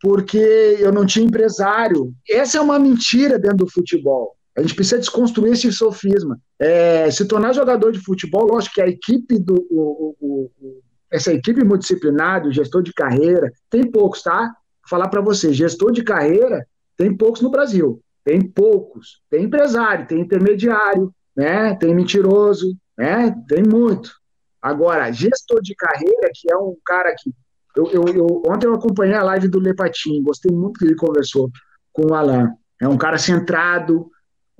porque 0.00 0.76
eu 0.78 0.92
não 0.92 1.04
tinha 1.04 1.26
empresário. 1.26 2.12
Essa 2.28 2.58
é 2.58 2.60
uma 2.60 2.78
mentira 2.78 3.38
dentro 3.38 3.58
do 3.58 3.70
futebol. 3.70 4.36
A 4.56 4.62
gente 4.62 4.74
precisa 4.74 4.98
desconstruir 4.98 5.52
esse 5.52 5.72
sofisma. 5.72 6.38
É, 6.58 7.10
se 7.10 7.24
tornar 7.26 7.52
jogador 7.52 7.92
de 7.92 8.00
futebol, 8.00 8.46
lógico 8.46 8.74
que 8.74 8.82
a 8.82 8.88
equipe 8.88 9.38
do. 9.38 9.66
O, 9.70 10.16
o, 10.20 10.50
o, 10.60 10.82
essa 11.10 11.32
equipe 11.32 11.64
multidisciplinar, 11.64 12.46
o 12.46 12.52
gestor 12.52 12.82
de 12.82 12.92
carreira, 12.92 13.52
tem 13.68 13.90
poucos, 13.90 14.22
tá? 14.22 14.42
Vou 14.42 14.88
falar 14.88 15.08
para 15.08 15.20
você, 15.20 15.52
gestor 15.52 15.92
de 15.92 16.02
carreira 16.02 16.66
tem 17.00 17.16
poucos 17.16 17.40
no 17.40 17.50
Brasil. 17.50 17.98
Tem 18.22 18.46
poucos. 18.46 19.22
Tem 19.30 19.44
empresário, 19.44 20.06
tem 20.06 20.20
intermediário, 20.20 21.10
né? 21.34 21.74
Tem 21.76 21.94
mentiroso, 21.94 22.76
né? 22.96 23.34
Tem 23.48 23.62
muito. 23.62 24.10
Agora, 24.60 25.10
gestor 25.10 25.62
de 25.62 25.74
carreira, 25.74 26.30
que 26.34 26.52
é 26.52 26.56
um 26.58 26.76
cara 26.84 27.14
que. 27.18 27.32
Eu, 27.74 27.86
eu, 27.90 28.04
eu 28.08 28.42
ontem 28.46 28.66
eu 28.66 28.74
acompanhei 28.74 29.14
a 29.14 29.22
live 29.22 29.48
do 29.48 29.58
Lepatin, 29.58 30.22
gostei 30.22 30.54
muito 30.54 30.78
que 30.78 30.84
ele 30.84 30.94
conversou 30.94 31.50
com 31.90 32.10
o 32.10 32.14
Alan. 32.14 32.52
É 32.78 32.86
um 32.86 32.98
cara 32.98 33.16
centrado, 33.16 34.10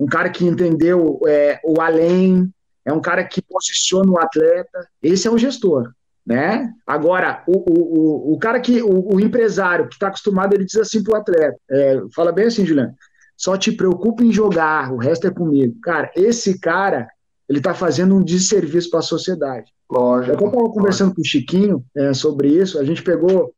um 0.01 0.07
cara 0.07 0.31
que 0.31 0.43
entendeu 0.43 1.19
é, 1.27 1.59
o 1.63 1.79
além, 1.79 2.51
é 2.83 2.91
um 2.91 2.99
cara 2.99 3.23
que 3.23 3.39
posiciona 3.39 4.11
o 4.11 4.17
atleta. 4.17 4.87
Esse 5.01 5.27
é 5.27 5.31
o 5.31 5.37
gestor. 5.37 5.91
Né? 6.25 6.71
Agora, 6.87 7.43
o, 7.47 8.31
o, 8.31 8.33
o, 8.33 8.39
cara 8.39 8.59
que, 8.59 8.81
o, 8.81 9.15
o 9.15 9.19
empresário 9.19 9.87
que 9.87 9.93
está 9.93 10.07
acostumado, 10.07 10.55
ele 10.55 10.65
diz 10.65 10.75
assim 10.77 11.03
para 11.03 11.13
o 11.13 11.21
atleta: 11.21 11.57
é, 11.69 12.01
fala 12.15 12.31
bem 12.31 12.45
assim, 12.45 12.65
Juliano, 12.65 12.95
só 13.37 13.55
te 13.55 13.71
preocupa 13.71 14.23
em 14.23 14.31
jogar, 14.31 14.91
o 14.91 14.97
resto 14.97 15.27
é 15.27 15.31
comigo. 15.31 15.75
Cara, 15.83 16.11
esse 16.15 16.59
cara, 16.59 17.07
ele 17.47 17.59
está 17.59 17.73
fazendo 17.73 18.15
um 18.15 18.23
desserviço 18.23 18.89
para 18.89 18.99
a 18.99 19.03
sociedade. 19.03 19.71
Lógico. 19.89 20.31
Eu 20.31 20.47
estava 20.47 20.69
conversando 20.71 21.13
com 21.13 21.21
o 21.21 21.25
Chiquinho 21.25 21.83
é, 21.95 22.11
sobre 22.13 22.47
isso, 22.47 22.79
a 22.79 22.83
gente 22.83 23.03
pegou, 23.03 23.53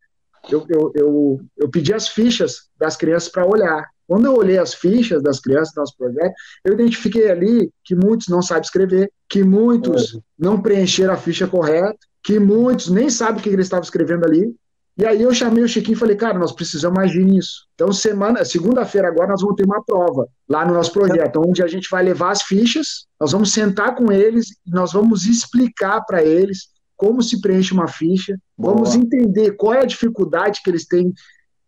eu, 0.49 0.65
eu, 0.69 0.91
eu, 0.93 1.41
eu 1.57 1.69
pedi 1.69 1.93
as 1.93 2.09
fichas 2.09 2.69
das 2.77 2.97
crianças 2.97 3.29
para 3.29 3.45
olhar. 3.45 3.92
Quando 4.07 4.25
eu 4.25 4.35
olhei 4.35 4.57
as 4.57 4.73
fichas 4.73 5.23
das 5.23 5.39
crianças 5.39 5.73
do 5.73 5.79
nosso 5.79 5.97
projeto, 5.97 6.33
eu 6.63 6.73
identifiquei 6.73 7.29
ali 7.29 7.71
que 7.83 7.95
muitos 7.95 8.27
não 8.27 8.41
sabem 8.41 8.63
escrever, 8.63 9.11
que 9.29 9.43
muitos 9.43 10.19
não 10.37 10.61
preencheram 10.61 11.13
a 11.13 11.17
ficha 11.17 11.47
correta, 11.47 11.97
que 12.23 12.39
muitos 12.39 12.89
nem 12.89 13.09
sabem 13.09 13.39
o 13.39 13.43
que 13.43 13.49
eles 13.49 13.65
estavam 13.65 13.83
escrevendo 13.83 14.25
ali. 14.25 14.53
E 14.95 15.05
aí 15.05 15.23
eu 15.23 15.33
chamei 15.33 15.63
o 15.63 15.67
Chiquinho 15.67 15.95
e 15.95 15.99
falei, 15.99 16.15
cara, 16.15 16.37
nós 16.37 16.51
precisamos 16.51 16.99
agir 16.99 17.25
nisso. 17.25 17.65
Então, 17.73 17.91
semana, 17.91 18.45
segunda-feira 18.45 19.07
agora 19.07 19.29
nós 19.31 19.41
vamos 19.41 19.55
ter 19.55 19.65
uma 19.65 19.83
prova 19.83 20.27
lá 20.47 20.63
no 20.65 20.75
nosso 20.75 20.93
projeto, 20.93 21.41
onde 21.43 21.63
a 21.63 21.67
gente 21.67 21.89
vai 21.89 22.03
levar 22.03 22.31
as 22.31 22.43
fichas, 22.43 23.07
nós 23.19 23.31
vamos 23.31 23.51
sentar 23.51 23.95
com 23.95 24.11
eles 24.11 24.51
e 24.65 24.69
nós 24.69 24.93
vamos 24.93 25.25
explicar 25.25 26.01
para 26.01 26.23
eles 26.23 26.67
como 26.95 27.23
se 27.23 27.41
preenche 27.41 27.73
uma 27.73 27.87
ficha, 27.87 28.37
Boa. 28.55 28.73
vamos 28.73 28.93
entender 28.93 29.53
qual 29.53 29.73
é 29.73 29.81
a 29.81 29.85
dificuldade 29.85 30.61
que 30.63 30.69
eles 30.69 30.85
têm 30.85 31.11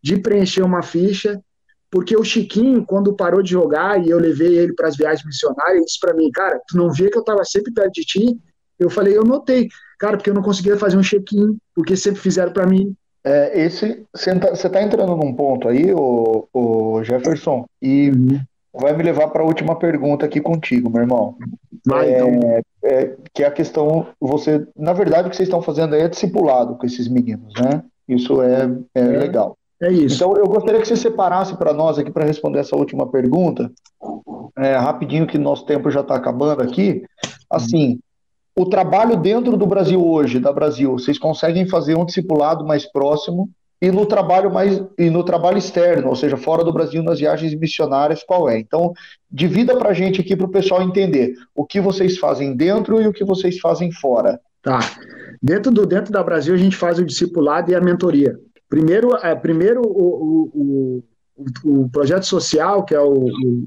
de 0.04 0.18
preencher 0.18 0.62
uma 0.62 0.84
ficha 0.84 1.42
porque 1.92 2.16
o 2.16 2.24
Chiquinho, 2.24 2.86
quando 2.86 3.14
parou 3.14 3.42
de 3.42 3.52
jogar 3.52 4.04
e 4.04 4.10
eu 4.10 4.20
levei 4.20 4.58
ele 4.58 4.74
para 4.74 4.88
as 4.88 4.98
viagens 4.98 5.26
missionárias, 5.26 5.78
ele 5.78 5.86
disse 5.86 6.00
para 6.00 6.14
mim, 6.14 6.30
cara, 6.32 6.60
tu 6.68 6.78
não 6.78 6.92
via 6.92 7.10
que 7.10 7.18
eu 7.18 7.22
estava 7.22 7.44
sempre 7.46 7.72
perto 7.74 7.94
de 7.94 8.02
ti? 8.02 8.38
Eu 8.78 8.90
falei, 8.90 9.18
eu 9.18 9.24
notei, 9.24 9.70
cara, 10.00 10.18
porque 10.18 10.30
eu 10.30 10.34
não 10.34 10.42
conseguia 10.42 10.78
fazer 10.78 10.98
um 10.98 11.04
check-in, 11.04 11.58
porque 11.74 11.96
sempre 11.96 12.20
fizeram 12.20 12.52
para 12.52 12.68
mim. 12.68 12.94
É, 13.24 13.60
esse, 13.60 14.06
você 14.14 14.32
está 14.32 14.70
tá 14.70 14.82
entrando 14.84 15.16
num 15.16 15.34
ponto 15.34 15.68
aí, 15.68 15.92
o, 15.94 16.48
o 16.54 17.04
Jefferson, 17.04 17.66
e 17.82 18.12
uhum. 18.12 18.40
vai 18.74 18.96
me 18.96 19.04
levar 19.04 19.30
para 19.30 19.42
a 19.42 19.46
última 19.46 19.78
pergunta 19.78 20.26
aqui 20.26 20.40
contigo, 20.40 20.90
meu 20.90 21.02
irmão. 21.02 21.36
Vai, 21.86 22.14
é, 22.14 22.20
então. 22.20 22.64
É, 22.84 23.16
que 23.34 23.44
é 23.44 23.48
a 23.48 23.52
questão, 23.52 24.08
você, 24.20 24.68
na 24.76 24.94
verdade, 24.94 25.28
o 25.28 25.32
que 25.32 25.38
vocês 25.38 25.48
estão 25.48 25.62
fazendo 25.62 25.96
aí 25.96 26.02
é 26.02 26.08
discipulado 26.08 26.76
com 26.76 26.86
esses 26.86 27.08
meninos, 27.08 27.54
né? 27.60 27.84
Isso 28.08 28.42
é, 28.44 28.70
é, 28.94 29.00
é. 29.00 29.18
legal. 29.18 29.58
É 29.82 29.92
isso. 29.92 30.16
Então, 30.16 30.36
eu 30.38 30.48
gostaria 30.48 30.80
que 30.80 30.88
você 30.88 30.96
separasse 30.96 31.58
para 31.58 31.74
nós 31.74 31.98
aqui, 31.98 32.12
para 32.12 32.26
responder 32.26 32.60
essa 32.60 32.76
última 32.76 33.08
pergunta, 33.08 33.72
é, 34.58 34.76
rapidinho, 34.76 35.28
que 35.28 35.38
nosso 35.38 35.66
tempo 35.66 35.92
já 35.92 36.02
está 36.02 36.16
acabando 36.16 36.62
aqui. 36.62 37.04
Assim, 37.50 38.00
o 38.58 38.66
trabalho 38.66 39.18
dentro 39.18 39.58
do 39.58 39.68
Brasil 39.68 40.06
hoje, 40.06 40.40
da 40.40 40.52
Brasil, 40.52 40.94
vocês 40.94 41.20
conseguem 41.20 41.68
fazer 41.68 41.98
um 41.98 42.06
discipulado 42.06 42.66
mais 42.66 42.90
próximo 42.90 43.50
e 43.82 43.92
no 43.92 44.06
trabalho 44.06 44.52
mais 44.52 44.82
e 44.98 45.10
no 45.10 45.24
trabalho 45.24 45.58
externo, 45.58 46.08
ou 46.08 46.16
seja, 46.16 46.38
fora 46.38 46.64
do 46.64 46.72
Brasil, 46.72 47.04
nas 47.04 47.20
viagens 47.20 47.54
missionárias, 47.54 48.24
qual 48.24 48.50
é? 48.50 48.58
Então, 48.58 48.94
divida 49.30 49.76
para 49.78 49.90
a 49.90 49.94
gente 49.94 50.22
aqui 50.22 50.38
para 50.38 50.46
o 50.46 50.52
pessoal 50.52 50.82
entender 50.82 51.34
o 51.54 51.66
que 51.66 51.82
vocês 51.82 52.18
fazem 52.18 52.56
dentro 52.56 53.02
e 53.02 53.08
o 53.08 53.14
que 53.14 53.26
vocês 53.26 53.60
fazem 53.60 53.92
fora. 53.92 54.40
Tá. 54.64 54.80
Dentro 55.44 55.70
do 55.72 55.86
dentro 55.86 56.14
da 56.14 56.24
Brasil, 56.24 56.54
a 56.54 56.58
gente 56.58 56.78
faz 56.78 56.98
o 56.98 57.06
discipulado 57.06 57.70
e 57.70 57.76
a 57.76 57.82
mentoria. 57.82 58.40
Primeiro, 58.70 59.16
é, 59.18 59.36
primeiro 59.36 59.82
o, 59.82 60.52
o, 60.54 61.04
o, 61.64 61.84
o 61.84 61.90
projeto 61.90 62.26
social, 62.26 62.84
que 62.84 62.96
é 62.96 63.00
o, 63.00 63.26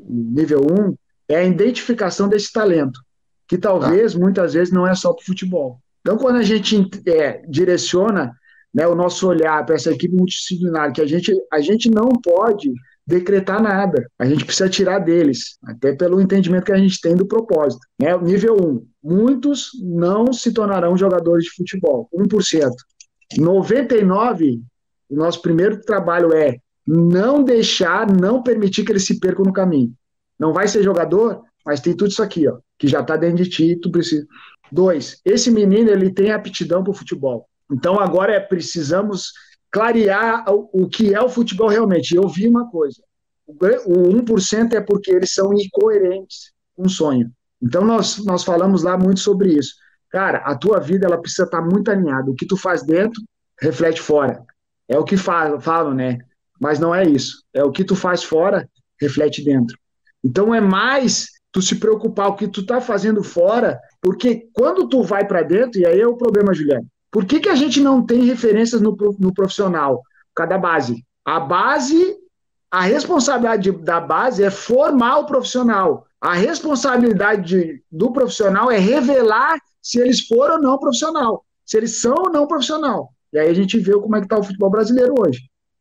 nível 0.08 0.60
1, 0.60 0.94
é 1.28 1.36
a 1.36 1.44
identificação 1.44 2.28
desse 2.28 2.52
talento, 2.52 3.00
que 3.46 3.58
talvez, 3.58 4.14
tá. 4.14 4.18
muitas 4.18 4.54
vezes, 4.54 4.72
não 4.72 4.86
é 4.86 4.94
só 4.94 5.12
para 5.12 5.22
o 5.22 5.26
futebol. 5.26 5.78
Então, 6.00 6.16
quando 6.16 6.36
a 6.36 6.42
gente 6.42 6.88
é, 7.06 7.42
direciona 7.48 8.32
né, 8.72 8.86
o 8.86 8.94
nosso 8.94 9.28
olhar 9.28 9.64
para 9.64 9.74
essa 9.74 9.90
equipe 9.90 10.14
multidisciplinar, 10.14 10.92
que 10.92 11.00
a 11.00 11.06
gente, 11.06 11.32
a 11.52 11.60
gente 11.60 11.90
não 11.90 12.08
pode 12.08 12.72
decretar 13.06 13.62
nada, 13.62 14.06
a 14.18 14.26
gente 14.26 14.44
precisa 14.44 14.68
tirar 14.68 14.98
deles, 14.98 15.58
até 15.64 15.94
pelo 15.94 16.20
entendimento 16.20 16.66
que 16.66 16.72
a 16.72 16.78
gente 16.78 17.00
tem 17.00 17.14
do 17.14 17.26
propósito. 17.26 17.80
Né? 17.98 18.14
O 18.14 18.20
nível 18.20 18.54
1, 18.54 18.86
muitos 19.02 19.70
não 19.82 20.32
se 20.32 20.52
tornarão 20.52 20.96
jogadores 20.96 21.44
de 21.44 21.54
futebol, 21.54 22.08
1%. 22.14 22.70
99 23.38 24.62
o 25.08 25.16
nosso 25.16 25.40
primeiro 25.42 25.80
trabalho 25.80 26.34
é 26.34 26.58
não 26.86 27.42
deixar, 27.42 28.10
não 28.10 28.42
permitir 28.42 28.84
que 28.84 28.92
eles 28.92 29.04
se 29.04 29.20
percam 29.20 29.44
no 29.44 29.52
caminho. 29.52 29.92
Não 30.38 30.52
vai 30.52 30.68
ser 30.68 30.82
jogador, 30.82 31.42
mas 31.64 31.80
tem 31.80 31.94
tudo 31.94 32.10
isso 32.10 32.22
aqui, 32.22 32.48
ó, 32.48 32.58
que 32.78 32.88
já 32.88 33.00
está 33.00 33.16
dentro 33.16 33.42
de 33.42 33.50
ti, 33.50 33.76
tu 33.76 33.90
precisa. 33.90 34.26
Dois, 34.70 35.20
esse 35.24 35.50
menino 35.50 35.90
ele 35.90 36.10
tem 36.10 36.30
aptidão 36.30 36.82
para 36.82 36.90
o 36.90 36.94
futebol. 36.94 37.46
Então 37.70 37.98
agora 37.98 38.32
é 38.32 38.40
precisamos 38.40 39.32
clarear 39.70 40.44
o, 40.48 40.68
o 40.72 40.88
que 40.88 41.14
é 41.14 41.20
o 41.20 41.28
futebol 41.28 41.68
realmente. 41.68 42.14
Eu 42.14 42.28
vi 42.28 42.48
uma 42.48 42.70
coisa: 42.70 43.02
o, 43.46 43.52
o 43.52 44.22
1% 44.22 44.72
é 44.72 44.80
porque 44.80 45.10
eles 45.10 45.32
são 45.32 45.52
incoerentes 45.52 46.52
com 46.74 46.84
o 46.84 46.88
sonho. 46.88 47.30
Então 47.60 47.84
nós, 47.84 48.24
nós 48.24 48.44
falamos 48.44 48.82
lá 48.82 48.96
muito 48.96 49.20
sobre 49.20 49.52
isso. 49.52 49.74
Cara, 50.10 50.38
a 50.38 50.56
tua 50.56 50.80
vida 50.80 51.06
ela 51.06 51.20
precisa 51.20 51.44
estar 51.44 51.60
muito 51.60 51.90
alinhada. 51.90 52.30
O 52.30 52.34
que 52.34 52.46
tu 52.46 52.56
faz 52.56 52.82
dentro 52.82 53.22
reflete 53.60 54.00
fora. 54.00 54.42
É 54.88 54.98
o 54.98 55.04
que 55.04 55.16
falam, 55.16 55.94
né? 55.94 56.18
Mas 56.60 56.78
não 56.78 56.94
é 56.94 57.04
isso. 57.04 57.44
É 57.52 57.62
o 57.62 57.70
que 57.70 57.84
tu 57.84 57.94
faz 57.94 58.24
fora 58.24 58.68
reflete 59.00 59.44
dentro. 59.44 59.78
Então 60.24 60.54
é 60.54 60.60
mais 60.60 61.28
tu 61.52 61.62
se 61.62 61.76
preocupar 61.76 62.28
o 62.28 62.36
que 62.36 62.48
tu 62.48 62.64
tá 62.64 62.80
fazendo 62.80 63.22
fora, 63.22 63.80
porque 64.02 64.48
quando 64.52 64.88
tu 64.88 65.02
vai 65.02 65.26
para 65.26 65.42
dentro, 65.42 65.80
e 65.80 65.86
aí 65.86 66.00
é 66.00 66.06
o 66.06 66.16
problema, 66.16 66.54
Juliano. 66.54 66.86
Por 67.10 67.24
que, 67.24 67.40
que 67.40 67.48
a 67.48 67.54
gente 67.54 67.80
não 67.80 68.04
tem 68.04 68.24
referências 68.24 68.80
no, 68.80 68.96
no 69.18 69.32
profissional? 69.32 70.02
Cada 70.34 70.58
base. 70.58 71.04
A 71.24 71.40
base, 71.40 72.16
a 72.70 72.82
responsabilidade 72.82 73.70
da 73.72 74.00
base 74.00 74.42
é 74.42 74.50
formar 74.50 75.18
o 75.18 75.26
profissional. 75.26 76.06
A 76.20 76.34
responsabilidade 76.34 77.48
de, 77.48 77.82
do 77.90 78.12
profissional 78.12 78.70
é 78.70 78.78
revelar 78.78 79.58
se 79.80 79.98
eles 79.98 80.26
foram 80.26 80.56
ou 80.56 80.60
não 80.60 80.78
profissional, 80.78 81.44
se 81.64 81.76
eles 81.76 82.00
são 82.00 82.14
ou 82.14 82.30
não 82.30 82.46
profissional. 82.46 83.10
E 83.32 83.38
aí 83.38 83.48
a 83.48 83.54
gente 83.54 83.78
vê 83.78 83.92
como 83.92 84.16
é 84.16 84.20
que 84.20 84.26
está 84.26 84.38
o 84.38 84.42
futebol 84.42 84.70
brasileiro 84.70 85.14
hoje. 85.18 85.40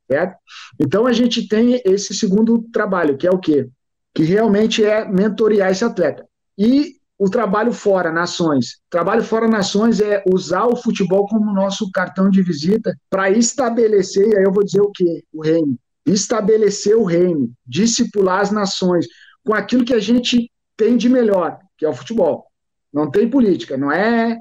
Certo? 0.10 0.38
Então 0.80 1.06
a 1.06 1.12
gente 1.12 1.48
tem 1.48 1.82
esse 1.84 2.14
segundo 2.14 2.62
trabalho, 2.72 3.18
que 3.18 3.28
é 3.28 3.32
o 3.32 3.40
quê? 3.40 3.68
Que 4.16 4.24
realmente 4.24 4.84
é 4.84 5.06
mentorear 5.06 5.72
esse 5.72 5.84
atleta. 5.84 6.26
E 6.58 6.98
o 7.20 7.30
trabalho 7.30 7.74
fora, 7.74 8.12
nações. 8.12 8.80
Trabalho 8.90 9.24
fora, 9.24 9.48
nações 9.48 10.00
é 10.00 10.24
usar 10.32 10.66
o 10.66 10.76
futebol 10.76 11.28
como 11.28 11.54
nosso 11.54 11.90
cartão 11.92 12.30
de 12.30 12.42
visita 12.42 12.96
para 13.10 13.30
estabelecer, 13.32 14.28
e 14.28 14.38
aí 14.38 14.44
eu 14.44 14.52
vou 14.52 14.64
dizer 14.64 14.82
o 14.82 14.92
quê? 14.92 15.24
O 15.34 15.42
reino. 15.42 15.78
Estabelecer 16.06 16.96
o 16.96 17.04
reino, 17.04 17.52
discipular 17.66 18.42
as 18.42 18.52
nações 18.52 19.08
com 19.44 19.54
aquilo 19.54 19.84
que 19.84 19.94
a 19.94 20.00
gente 20.00 20.52
tem 20.76 20.96
de 20.96 21.10
melhor, 21.10 21.60
que 21.78 21.86
é 21.86 21.90
o 21.90 21.94
futebol. 21.94 22.46
Não 22.94 23.10
tem 23.10 23.30
política, 23.30 23.76
não 23.76 23.92
é. 23.92 24.38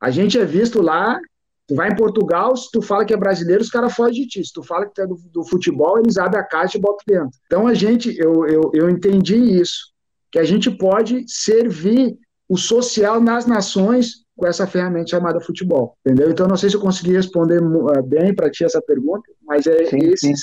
A 0.00 0.10
gente 0.10 0.38
é 0.38 0.44
visto 0.44 0.80
lá 0.80 1.18
Tu 1.66 1.74
vai 1.74 1.88
em 1.88 1.96
Portugal, 1.96 2.54
se 2.56 2.70
tu 2.70 2.82
fala 2.82 3.04
que 3.04 3.14
é 3.14 3.16
brasileiro, 3.16 3.62
os 3.62 3.70
caras 3.70 3.94
fogem 3.94 4.22
de 4.22 4.28
ti. 4.28 4.44
Se 4.44 4.52
tu 4.52 4.62
fala 4.62 4.86
que 4.86 4.94
tu 4.94 5.00
é 5.00 5.06
do, 5.06 5.18
do, 5.32 5.44
futebol, 5.44 5.98
eles 5.98 6.18
abrem 6.18 6.40
a 6.40 6.44
caixa 6.44 6.76
e 6.76 6.80
botam 6.80 7.04
dentro. 7.06 7.38
Então 7.46 7.66
a 7.66 7.72
gente, 7.72 8.14
eu, 8.18 8.46
eu, 8.46 8.70
eu 8.74 8.90
entendi 8.90 9.36
isso, 9.36 9.92
que 10.30 10.38
a 10.38 10.44
gente 10.44 10.70
pode 10.70 11.24
servir 11.26 12.18
o 12.48 12.58
social 12.58 13.20
nas 13.20 13.46
nações 13.46 14.24
com 14.36 14.46
essa 14.46 14.66
ferramenta 14.66 15.10
chamada 15.10 15.40
futebol, 15.40 15.96
entendeu? 16.04 16.30
Então 16.30 16.46
não 16.46 16.56
sei 16.56 16.68
se 16.68 16.76
eu 16.76 16.80
consegui 16.80 17.12
responder 17.12 17.62
uh, 17.62 18.02
bem 18.02 18.34
para 18.34 18.50
ti 18.50 18.64
essa 18.64 18.82
pergunta, 18.82 19.30
mas 19.42 19.66
é 19.66 19.86
sim, 19.86 19.98
esses 19.98 20.20
sim. 20.20 20.34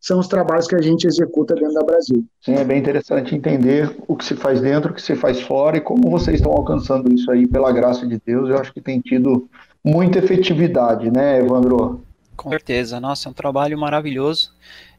são 0.00 0.18
os 0.18 0.26
trabalhos 0.26 0.66
que 0.66 0.74
a 0.74 0.82
gente 0.82 1.06
executa 1.06 1.54
dentro 1.54 1.74
da 1.74 1.84
Brasil. 1.84 2.24
Sim, 2.40 2.56
é 2.56 2.64
bem 2.64 2.78
interessante 2.78 3.34
entender 3.34 3.96
o 4.06 4.16
que 4.16 4.24
se 4.24 4.34
faz 4.34 4.60
dentro, 4.60 4.90
o 4.90 4.94
que 4.94 5.00
se 5.00 5.14
faz 5.14 5.40
fora 5.40 5.76
e 5.76 5.80
como 5.80 6.10
vocês 6.10 6.36
estão 6.36 6.52
alcançando 6.52 7.12
isso 7.12 7.30
aí 7.30 7.46
pela 7.46 7.72
graça 7.72 8.06
de 8.06 8.20
Deus. 8.26 8.50
Eu 8.50 8.58
acho 8.58 8.72
que 8.72 8.80
tem 8.80 9.00
tido 9.00 9.48
muita 9.86 10.18
efetividade, 10.18 11.10
né, 11.10 11.38
Evandro? 11.38 12.04
Com 12.36 12.50
certeza, 12.50 12.98
nossa, 12.98 13.28
é 13.28 13.30
um 13.30 13.34
trabalho 13.34 13.78
maravilhoso. 13.78 14.52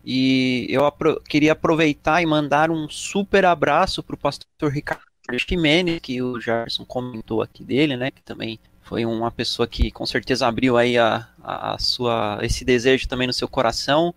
E 0.03 0.65
eu 0.69 0.85
apro 0.85 1.21
queria 1.27 1.51
aproveitar 1.51 2.21
e 2.21 2.25
mandar 2.25 2.71
um 2.71 2.87
super 2.89 3.43
abraço 3.45 4.01
para 4.01 4.15
o 4.15 4.17
pastor 4.17 4.71
Ricardo 4.71 5.01
Ximenes, 5.37 5.99
que 5.99 6.21
o 6.21 6.39
Gerson 6.39 6.85
comentou 6.85 7.41
aqui 7.41 7.63
dele, 7.63 7.97
né? 7.97 8.09
Que 8.09 8.23
também 8.23 8.57
foi 8.81 9.05
uma 9.05 9.29
pessoa 9.29 9.67
que 9.67 9.91
com 9.91 10.05
certeza 10.05 10.47
abriu 10.47 10.77
aí 10.77 10.97
a, 10.97 11.27
a 11.43 11.77
sua 11.77 12.39
esse 12.41 12.63
desejo 12.63 13.05
também 13.07 13.27
no 13.27 13.33
seu 13.33 13.47
coração 13.47 14.15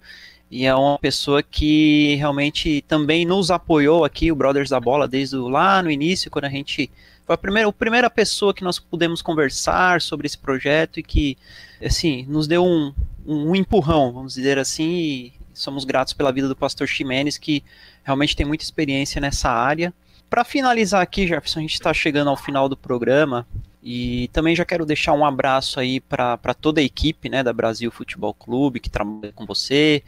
e 0.48 0.64
é 0.64 0.74
uma 0.74 0.98
pessoa 0.98 1.42
que 1.42 2.14
realmente 2.16 2.82
também 2.82 3.24
nos 3.24 3.50
apoiou 3.50 4.04
aqui 4.04 4.30
o 4.30 4.36
Brothers 4.36 4.70
da 4.70 4.78
Bola 4.78 5.08
desde 5.08 5.36
lá 5.36 5.82
no 5.82 5.90
início 5.90 6.30
quando 6.30 6.44
a 6.44 6.48
gente 6.48 6.88
foi 7.30 7.34
a 7.34 7.38
primeira, 7.38 7.68
a 7.68 7.72
primeira 7.72 8.10
pessoa 8.10 8.52
que 8.52 8.64
nós 8.64 8.80
pudemos 8.80 9.22
conversar 9.22 10.00
sobre 10.00 10.26
esse 10.26 10.36
projeto 10.36 10.98
e 10.98 11.02
que, 11.02 11.38
assim, 11.80 12.26
nos 12.28 12.48
deu 12.48 12.64
um, 12.64 12.92
um 13.24 13.54
empurrão, 13.54 14.12
vamos 14.12 14.34
dizer 14.34 14.58
assim, 14.58 14.90
e 14.90 15.32
somos 15.54 15.84
gratos 15.84 16.12
pela 16.12 16.32
vida 16.32 16.48
do 16.48 16.56
pastor 16.56 16.88
Ximenes, 16.88 17.38
que 17.38 17.62
realmente 18.02 18.34
tem 18.34 18.44
muita 18.44 18.64
experiência 18.64 19.20
nessa 19.20 19.48
área. 19.48 19.94
Para 20.28 20.42
finalizar 20.42 21.00
aqui, 21.02 21.24
Jefferson, 21.24 21.60
a 21.60 21.62
gente 21.62 21.74
está 21.74 21.94
chegando 21.94 22.30
ao 22.30 22.36
final 22.36 22.68
do 22.68 22.76
programa 22.76 23.46
e 23.80 24.28
também 24.32 24.56
já 24.56 24.64
quero 24.64 24.84
deixar 24.84 25.12
um 25.12 25.24
abraço 25.24 25.78
aí 25.78 26.00
para 26.00 26.54
toda 26.60 26.80
a 26.80 26.84
equipe 26.84 27.28
né, 27.28 27.44
da 27.44 27.52
Brasil 27.52 27.92
Futebol 27.92 28.34
Clube 28.34 28.80
que 28.80 28.90
trabalha 28.90 29.32
com 29.32 29.46
você, 29.46 30.02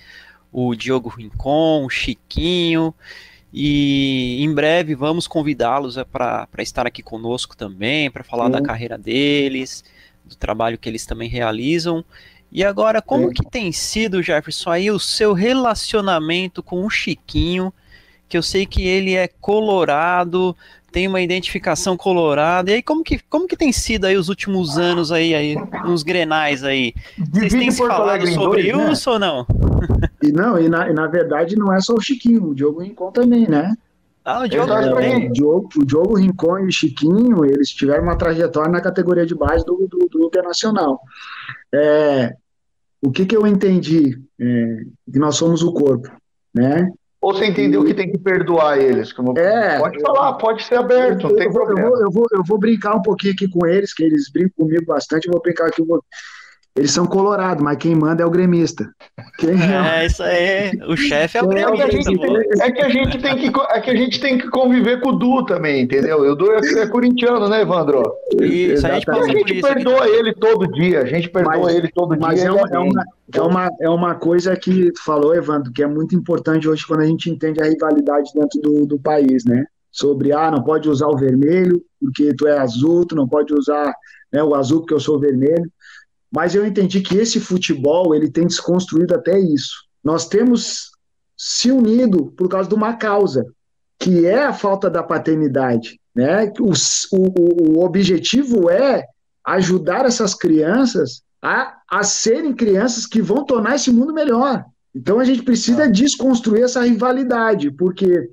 o 0.51 0.75
Diogo 0.75 1.09
Rincon, 1.09 1.85
o 1.85 1.89
Chiquinho 1.89 2.93
e 3.53 4.42
em 4.42 4.53
breve 4.53 4.94
vamos 4.94 5.26
convidá-los 5.26 5.98
é, 5.98 6.05
para 6.05 6.48
estar 6.59 6.86
aqui 6.86 7.03
conosco 7.03 7.57
também, 7.57 8.11
para 8.11 8.24
falar 8.24 8.48
da 8.48 8.62
carreira 8.62 8.96
deles, 8.96 9.84
do 10.24 10.34
trabalho 10.34 10.78
que 10.78 10.88
eles 10.88 11.05
também 11.05 11.28
realizam. 11.28 12.05
E 12.50 12.64
agora, 12.64 13.00
como 13.03 13.28
Sim. 13.28 13.34
que 13.34 13.50
tem 13.50 13.72
sido, 13.72 14.22
Jefferson, 14.22 14.70
aí 14.70 14.90
o 14.90 14.98
seu 14.98 15.32
relacionamento 15.32 16.62
com 16.62 16.84
o 16.84 16.90
Chiquinho, 16.90 17.72
que 18.28 18.36
eu 18.36 18.42
sei 18.42 18.66
que 18.66 18.86
ele 18.86 19.14
é 19.14 19.26
colorado, 19.26 20.57
tem 20.92 21.09
uma 21.09 21.22
identificação 21.22 21.96
colorada. 21.96 22.70
E 22.70 22.74
aí, 22.74 22.82
como 22.82 23.03
que, 23.03 23.18
como 23.18 23.48
que 23.48 23.57
tem 23.57 23.72
sido 23.72 24.05
aí 24.05 24.16
os 24.16 24.28
últimos 24.28 24.76
anos 24.76 25.11
aí, 25.11 25.34
aí 25.34 25.57
nos 25.84 26.03
grenais 26.03 26.62
aí? 26.62 26.94
Vocês 27.30 27.53
têm 27.53 27.70
se 27.70 27.78
falado 27.78 28.26
sobre 28.28 28.70
né? 28.70 28.92
isso 28.92 29.11
né? 29.11 29.14
ou 29.14 29.18
não? 29.18 29.46
E 30.23 30.31
não, 30.31 30.59
e 30.59 30.68
na, 30.68 30.89
e 30.89 30.93
na 30.93 31.07
verdade 31.07 31.57
não 31.57 31.73
é 31.73 31.81
só 31.81 31.95
o 31.95 32.01
Chiquinho, 32.01 32.49
o 32.49 32.55
Diogo 32.55 32.81
Rincon 32.81 33.11
também, 33.11 33.49
né? 33.49 33.75
Ah, 34.25 34.43
o 34.43 34.49
Diogo 34.49 34.68
também. 34.68 35.29
O 35.29 35.33
Diogo, 35.33 35.68
o 35.77 35.85
Diogo 35.85 36.14
Rincon 36.14 36.61
e 36.61 36.66
o 36.66 36.73
Chiquinho, 36.73 37.45
eles 37.45 37.70
tiveram 37.70 38.05
uma 38.05 38.16
trajetória 38.16 38.70
na 38.70 38.81
categoria 38.81 39.27
de 39.27 39.35
base 39.35 39.64
do, 39.64 39.89
do, 39.89 40.09
do 40.09 40.27
Internacional. 40.27 41.01
É, 41.75 42.35
o 43.01 43.11
que, 43.11 43.27
que 43.27 43.37
eu 43.37 43.47
entendi? 43.47 44.16
É, 44.41 44.77
que 45.12 45.18
nós 45.18 45.37
somos 45.37 45.62
o 45.62 45.73
corpo, 45.73 46.09
né? 46.55 46.89
Ou 47.20 47.35
você 47.35 47.47
entendeu 47.47 47.83
e... 47.83 47.87
que 47.87 47.95
tem 47.95 48.11
que 48.11 48.18
perdoar 48.18 48.79
eles? 48.79 49.12
Como... 49.12 49.37
É, 49.39 49.79
pode 49.79 50.01
falar, 50.01 50.33
pode 50.35 50.64
ser 50.64 50.77
aberto, 50.77 51.27
eu, 51.27 51.31
não 51.31 51.37
tem 51.37 51.47
eu, 51.47 51.53
problema. 51.53 51.81
Eu 51.81 51.91
vou, 51.91 52.01
eu, 52.01 52.11
vou, 52.11 52.27
eu 52.33 52.45
vou 52.45 52.59
brincar 52.59 52.97
um 52.97 53.03
pouquinho 53.03 53.33
aqui 53.33 53.49
com 53.49 53.66
eles, 53.66 53.93
que 53.93 54.05
eles 54.05 54.31
brincam 54.31 54.66
comigo 54.66 54.85
bastante, 54.87 55.27
eu 55.27 55.33
vou 55.33 55.43
brincar 55.43 55.66
aqui, 55.66 55.83
vou, 55.83 56.03
eles 56.75 56.91
são 56.91 57.07
colorados, 57.07 57.62
mas 57.62 57.77
quem 57.77 57.95
manda 57.95 58.23
é 58.23 58.27
o 58.27 58.31
gremista. 58.31 58.91
Quem 59.39 59.51
é, 59.51 60.03
é 60.03 60.07
isso 60.07 60.23
aí. 60.23 60.70
O 60.89 60.97
chefe 60.97 61.37
é 61.37 61.43
o 61.43 61.49
gremista. 61.49 61.83
É 61.83 61.91
que, 61.91 62.03
gente, 62.03 62.62
é 62.62 62.70
que, 62.70 62.83
a 62.83 62.89
gente 62.89 63.18
tem 63.18 63.37
que, 63.37 63.61
é 63.61 63.81
que 63.81 63.91
a 63.91 63.95
gente 63.97 64.20
tem 64.20 64.39
que 64.39 64.49
conviver 64.49 65.01
com 65.01 65.11
o 65.11 65.18
Du 65.18 65.45
também, 65.45 65.83
entendeu? 65.83 66.20
O 66.20 66.35
Du 66.35 66.51
é, 66.51 66.61
é 66.81 66.87
corintiano, 66.87 67.47
né, 67.47 67.61
Evandro? 67.61 68.03
Isso, 68.41 68.87
a 68.87 68.95
gente, 68.95 69.11
a 69.11 69.23
gente 69.27 69.61
perdoa 69.61 70.09
ele 70.09 70.33
todo 70.33 70.66
dia. 70.73 71.03
A 71.03 71.07
gente 71.07 71.29
perdoa 71.29 71.59
mas, 71.59 71.75
ele 71.75 71.91
todo 71.95 72.18
mas 72.18 72.41
dia. 72.41 72.51
Mas 72.51 72.70
é, 72.70 72.75
é, 72.75 72.79
uma, 72.79 73.05
é, 73.35 73.41
uma, 73.43 73.70
é 73.83 73.91
uma 73.91 74.14
coisa 74.14 74.57
que 74.57 74.91
tu 74.93 75.05
falou, 75.05 75.35
Evandro, 75.35 75.70
que 75.73 75.83
é 75.83 75.87
muito 75.87 76.16
importante 76.16 76.66
hoje 76.66 76.87
quando 76.87 77.01
a 77.01 77.07
gente 77.07 77.29
entende 77.29 77.61
a 77.61 77.66
rivalidade 77.66 78.31
dentro 78.35 78.59
do, 78.62 78.87
do 78.87 78.99
país, 78.99 79.45
né? 79.45 79.66
Sobre, 79.91 80.33
ah, 80.33 80.51
não 80.51 80.62
pode 80.62 80.89
usar 80.89 81.09
o 81.09 81.18
vermelho 81.18 81.83
porque 82.01 82.35
tu 82.35 82.49
é 82.49 82.59
azul, 82.59 83.05
tu 83.05 83.14
não 83.14 83.29
pode 83.29 83.53
usar 83.53 83.95
né, 84.33 84.43
o 84.43 84.55
azul 84.55 84.81
porque 84.81 84.95
eu 84.95 85.01
sou 85.01 85.20
vermelho 85.20 85.70
mas 86.33 86.55
eu 86.55 86.64
entendi 86.64 87.03
que 87.03 87.16
esse 87.16 87.39
futebol 87.39 88.14
ele 88.14 88.30
tem 88.30 88.47
desconstruído 88.47 89.14
até 89.14 89.39
isso. 89.39 89.74
Nós 90.03 90.26
temos 90.26 90.91
se 91.37 91.70
unido 91.70 92.33
por 92.37 92.49
causa 92.49 92.68
de 92.68 92.74
uma 92.74 92.95
causa, 92.95 93.45
que 93.99 94.26
é 94.26 94.45
a 94.45 94.53
falta 94.53 94.89
da 94.89 95.03
paternidade. 95.03 96.01
Né? 96.14 96.51
O, 96.59 96.72
o, 97.12 97.78
o 97.78 97.85
objetivo 97.85 98.70
é 98.70 99.05
ajudar 99.45 100.07
essas 100.07 100.35
crianças 100.35 101.22
a, 101.43 101.76
a 101.91 102.03
serem 102.03 102.55
crianças 102.55 103.05
que 103.05 103.20
vão 103.20 103.45
tornar 103.45 103.74
esse 103.74 103.91
mundo 103.91 104.14
melhor. 104.14 104.64
Então 104.95 105.18
a 105.18 105.24
gente 105.24 105.43
precisa 105.43 105.89
desconstruir 105.89 106.62
essa 106.62 106.83
rivalidade, 106.85 107.70
porque, 107.70 108.28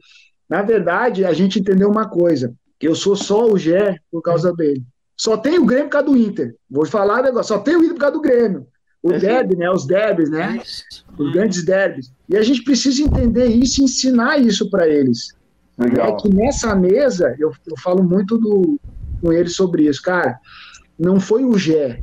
na 0.48 0.62
verdade, 0.62 1.26
a 1.26 1.34
gente 1.34 1.60
entendeu 1.60 1.90
uma 1.90 2.08
coisa, 2.08 2.54
eu 2.80 2.96
sou 2.96 3.16
só 3.16 3.46
o 3.46 3.58
Gé 3.58 3.98
por 4.12 4.22
causa 4.22 4.54
dele. 4.54 4.84
Só 5.20 5.36
tem 5.36 5.60
o 5.60 5.66
Grêmio 5.66 5.88
por 5.88 5.92
causa 5.92 6.08
do 6.08 6.18
Inter. 6.18 6.56
Vou 6.72 6.86
falar 6.86 7.22
negócio. 7.22 7.54
Só 7.54 7.60
tem 7.60 7.76
o 7.76 7.80
Inter 7.80 7.94
por 7.94 8.00
causa 8.00 8.16
do 8.16 8.22
Grêmio. 8.22 8.66
O 9.04 9.12
é 9.12 9.20
derby, 9.20 9.58
né? 9.58 9.70
Os 9.70 9.86
derbys, 9.86 10.30
né? 10.30 10.62
Os 11.18 11.34
grandes 11.34 11.66
derbys. 11.66 12.10
E 12.30 12.38
a 12.38 12.42
gente 12.42 12.64
precisa 12.64 13.02
entender 13.04 13.48
isso 13.48 13.82
e 13.82 13.84
ensinar 13.84 14.38
isso 14.38 14.70
para 14.70 14.88
eles. 14.88 15.36
Legal. 15.78 16.08
É 16.08 16.16
que 16.16 16.34
nessa 16.34 16.74
mesa, 16.74 17.36
eu, 17.38 17.52
eu 17.68 17.78
falo 17.84 18.02
muito 18.02 18.38
do, 18.38 18.80
com 19.22 19.34
eles 19.34 19.56
sobre 19.56 19.90
isso. 19.90 20.02
Cara, 20.02 20.40
não 20.98 21.20
foi 21.20 21.44
o 21.44 21.58
Gé 21.58 22.02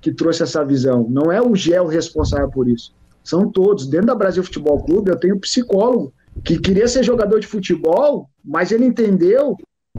que 0.00 0.12
trouxe 0.12 0.42
essa 0.42 0.64
visão. 0.64 1.06
Não 1.08 1.30
é 1.30 1.40
o 1.40 1.54
Gé 1.54 1.80
o 1.80 1.86
responsável 1.86 2.50
por 2.50 2.68
isso. 2.68 2.92
São 3.22 3.48
todos. 3.48 3.86
Dentro 3.86 4.08
da 4.08 4.14
Brasil 4.16 4.42
Futebol 4.42 4.82
Clube, 4.84 5.10
eu 5.10 5.18
tenho 5.18 5.36
um 5.36 5.40
psicólogo 5.40 6.12
que 6.44 6.58
queria 6.58 6.88
ser 6.88 7.04
jogador 7.04 7.38
de 7.38 7.46
futebol, 7.46 8.28
mas 8.44 8.72
ele 8.72 8.84
entendeu 8.84 9.56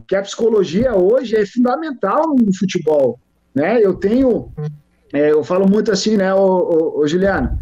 que 0.08 0.16
a 0.16 0.22
psicologia 0.22 0.96
hoje 0.96 1.36
é 1.36 1.46
fundamental 1.46 2.36
no 2.36 2.54
futebol, 2.56 3.20
né? 3.54 3.84
Eu 3.84 3.94
tenho, 3.96 4.52
é, 5.14 5.32
eu 5.32 5.44
falo 5.44 5.68
muito 5.70 5.92
assim, 5.92 6.18
né, 6.18 6.34
ô, 6.34 6.40
ô, 6.40 7.00
ô, 7.00 7.08
Juliano, 7.08 7.58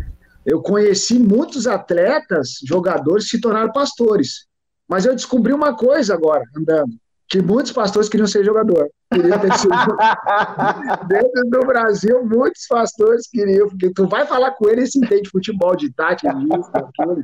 eu 0.45 0.61
conheci 0.61 1.19
muitos 1.19 1.67
atletas, 1.67 2.59
jogadores 2.63 3.25
que 3.25 3.31
se 3.31 3.41
tornaram 3.41 3.71
pastores, 3.71 4.47
mas 4.87 5.05
eu 5.05 5.15
descobri 5.15 5.53
uma 5.53 5.75
coisa 5.75 6.13
agora, 6.13 6.43
andando, 6.55 6.93
que 7.27 7.41
muitos 7.41 7.73
pastores 7.73 8.07
queriam 8.07 8.27
ser 8.27 8.45
jogador. 8.45 8.89
Queriam 9.13 9.37
ter 9.39 9.53
sido... 9.57 9.73
Dentro 11.09 11.49
do 11.49 11.59
Brasil, 11.65 12.25
muitos 12.25 12.65
pastores 12.67 13.27
queriam, 13.27 13.67
porque 13.67 13.89
tu 13.91 14.07
vai 14.07 14.25
falar 14.25 14.51
com 14.51 14.69
ele, 14.69 14.81
ele 14.81 14.87
se 14.87 14.97
entende 14.97 15.29
futebol, 15.29 15.75
de 15.75 15.91
tática, 15.91 16.33
disso, 16.33 16.71
daquilo. 16.71 17.21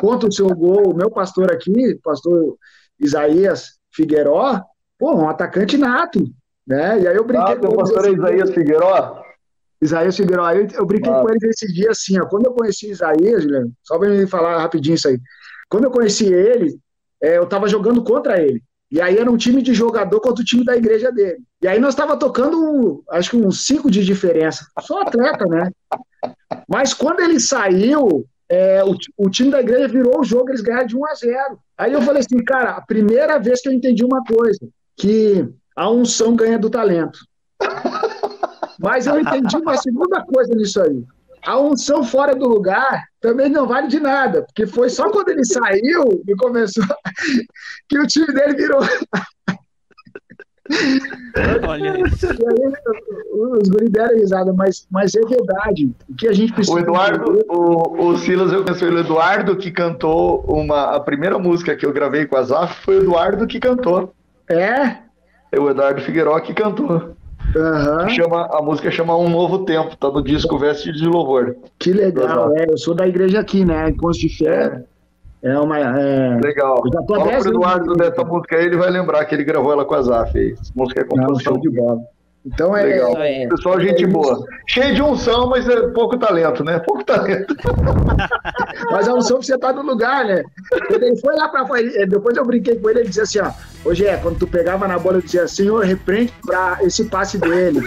Conta 0.00 0.28
o 0.28 0.32
seu 0.32 0.48
gol, 0.48 0.92
o 0.92 0.96
meu 0.96 1.10
pastor 1.10 1.52
aqui, 1.52 1.98
pastor 2.02 2.56
Isaías 2.98 3.78
Figueiró, 3.94 4.60
pô, 4.98 5.14
um 5.14 5.28
atacante 5.28 5.76
nato, 5.76 6.24
né? 6.66 7.00
E 7.00 7.08
aí 7.08 7.16
eu 7.16 7.24
brinquei 7.24 7.54
ah, 7.54 7.58
com 7.58 7.68
o 7.68 7.76
pastor 7.76 8.12
Isaías 8.12 8.50
Figueiró? 8.50 9.22
Isaías 9.80 10.16
Figueiró, 10.16 10.50
eu, 10.50 10.66
eu 10.72 10.86
brinquei 10.86 11.12
ah. 11.12 11.20
com 11.20 11.30
ele 11.30 11.48
esse 11.48 11.72
dia 11.72 11.90
assim, 11.90 12.18
ó, 12.18 12.26
quando 12.26 12.46
eu 12.46 12.52
conheci 12.52 12.90
Isaías, 12.90 13.42
Juliano, 13.42 13.72
só 13.82 13.98
para 13.98 14.08
me 14.08 14.26
falar 14.26 14.58
rapidinho 14.58 14.94
isso 14.94 15.08
aí, 15.08 15.18
quando 15.68 15.84
eu 15.84 15.90
conheci 15.90 16.32
ele, 16.32 16.78
é, 17.22 17.38
eu 17.38 17.44
estava 17.44 17.68
jogando 17.68 18.02
contra 18.02 18.40
ele, 18.40 18.62
e 18.90 19.00
aí 19.00 19.18
era 19.18 19.30
um 19.30 19.36
time 19.36 19.60
de 19.60 19.74
jogador 19.74 20.20
contra 20.20 20.42
o 20.42 20.44
time 20.44 20.64
da 20.64 20.76
igreja 20.76 21.10
dele. 21.10 21.38
E 21.60 21.66
aí 21.66 21.80
nós 21.80 21.94
estava 21.94 22.16
tocando, 22.16 23.02
acho 23.10 23.30
que 23.30 23.36
uns 23.36 23.66
cinco 23.66 23.90
de 23.90 24.04
diferença. 24.04 24.66
Só 24.82 25.02
atleta, 25.02 25.44
né? 25.46 25.68
Mas 26.68 26.94
quando 26.94 27.18
ele 27.18 27.40
saiu, 27.40 28.24
é, 28.54 28.84
o, 28.84 28.96
o, 29.16 29.28
time 29.28 29.50
da 29.50 29.60
igreja 29.60 29.88
virou 29.88 30.20
o 30.20 30.24
jogo, 30.24 30.50
eles 30.50 30.60
ganharam 30.60 30.86
de 30.86 30.96
1 30.96 31.06
a 31.06 31.14
0. 31.14 31.58
Aí 31.76 31.92
eu 31.92 32.00
falei 32.02 32.20
assim, 32.20 32.38
cara, 32.44 32.70
a 32.70 32.80
primeira 32.80 33.36
vez 33.38 33.60
que 33.60 33.68
eu 33.68 33.72
entendi 33.72 34.04
uma 34.04 34.22
coisa, 34.22 34.60
que 34.96 35.48
a 35.74 35.90
unção 35.90 36.36
ganha 36.36 36.56
do 36.56 36.70
talento. 36.70 37.18
Mas 38.78 39.06
eu 39.06 39.18
entendi 39.18 39.56
uma 39.56 39.76
segunda 39.76 40.24
coisa 40.24 40.54
nisso 40.54 40.80
aí. 40.80 41.04
A 41.44 41.58
unção 41.58 42.04
fora 42.04 42.34
do 42.34 42.46
lugar 42.48 43.04
também 43.20 43.48
não 43.48 43.66
vale 43.66 43.88
de 43.88 43.98
nada, 43.98 44.42
porque 44.42 44.66
foi 44.66 44.88
só 44.88 45.10
quando 45.10 45.30
ele 45.30 45.44
saiu 45.44 46.22
e 46.26 46.36
começou 46.36 46.84
que 47.88 47.98
o 47.98 48.06
time 48.06 48.32
dele 48.32 48.54
virou. 48.54 48.80
Olha 51.68 52.00
isso. 52.00 52.26
Os 53.32 53.68
guris 53.68 53.90
deram 53.90 54.16
risada, 54.16 54.52
mas, 54.52 54.86
mas 54.90 55.14
é 55.14 55.20
verdade. 55.20 55.90
O 56.08 56.14
que 56.14 56.28
a 56.28 56.32
gente 56.32 56.52
precisa. 56.52 56.76
O 56.76 56.80
Eduardo, 56.80 57.44
o, 57.48 58.06
o 58.06 58.16
Silas, 58.18 58.52
eu 58.52 58.64
conheci 58.64 58.84
o 58.84 58.98
Eduardo 58.98 59.56
que 59.56 59.70
cantou 59.70 60.44
uma. 60.46 60.96
A 60.96 61.00
primeira 61.00 61.38
música 61.38 61.76
que 61.76 61.84
eu 61.84 61.92
gravei 61.92 62.26
com 62.26 62.36
a 62.36 62.42
Zaf 62.42 62.82
foi 62.84 62.98
o 62.98 63.02
Eduardo 63.02 63.46
que 63.46 63.60
cantou. 63.60 64.12
É? 64.48 64.96
É 65.52 65.60
o 65.60 65.70
Eduardo 65.70 66.00
Figueiró 66.00 66.38
que 66.40 66.54
cantou. 66.54 67.14
Uhum. 67.54 68.08
Chama, 68.08 68.48
a 68.52 68.62
música 68.62 68.90
chama 68.90 69.16
Um 69.16 69.28
Novo 69.28 69.64
Tempo, 69.64 69.96
tá 69.96 70.10
no 70.10 70.22
disco 70.22 70.58
Veste 70.58 70.90
de 70.92 71.06
Louvor. 71.06 71.54
Que 71.78 71.92
legal, 71.92 72.56
é, 72.56 72.66
eu 72.68 72.76
sou 72.76 72.94
da 72.94 73.06
igreja 73.06 73.38
aqui, 73.38 73.64
né? 73.64 73.90
Encontro 73.90 74.18
de 74.18 74.28
Fé. 74.28 74.82
É 75.44 75.58
uma. 75.58 75.78
É... 75.78 76.40
Legal. 76.42 76.82
Eu 76.86 76.92
já 76.92 77.06
tô 77.06 77.14
Fala 77.16 77.38
pro 77.38 77.48
Eduardo 77.48 77.92
dessa 77.92 78.24
música 78.24 78.56
aí, 78.56 78.64
ele 78.64 78.78
vai 78.78 78.90
lembrar 78.90 79.24
que 79.26 79.34
ele 79.34 79.44
gravou 79.44 79.72
ela 79.72 79.84
com 79.84 79.94
a 79.94 80.00
Zaf. 80.00 80.52
Essa 80.52 80.72
música 80.74 81.02
é 81.02 81.04
composição. 81.04 81.60
de 81.60 81.68
bola. 81.68 82.00
Então 82.46 82.74
é. 82.74 82.84
Legal. 82.84 83.16
É, 83.18 83.46
Pessoal, 83.46 83.78
gente 83.78 84.04
é 84.04 84.06
boa. 84.06 84.42
Cheio 84.66 84.94
de 84.94 85.02
unção, 85.02 85.48
mas 85.50 85.68
é 85.68 85.88
pouco 85.88 86.18
talento, 86.18 86.64
né? 86.64 86.78
Pouco 86.78 87.04
talento. 87.04 87.54
mas 88.90 89.06
a 89.06 89.14
unção 89.14 89.38
que 89.38 89.46
você 89.46 89.58
tá 89.58 89.70
no 89.72 89.82
lugar, 89.82 90.24
né? 90.24 90.42
Ele 90.90 91.16
foi 91.16 91.34
lá 91.36 91.48
para 91.48 91.64
Depois 92.08 92.36
eu 92.36 92.44
brinquei 92.44 92.76
com 92.76 92.88
ele, 92.88 93.00
ele 93.00 93.08
dizia 93.08 93.24
assim: 93.24 93.40
ó, 93.40 93.50
hoje 93.84 94.06
é, 94.06 94.16
quando 94.16 94.38
tu 94.38 94.46
pegava 94.46 94.88
na 94.88 94.98
bola, 94.98 95.18
eu 95.18 95.22
dizia, 95.22 95.46
Senhor, 95.46 95.84
repreende 95.84 96.32
para 96.44 96.78
esse 96.82 97.04
passe 97.04 97.36
dele. 97.38 97.80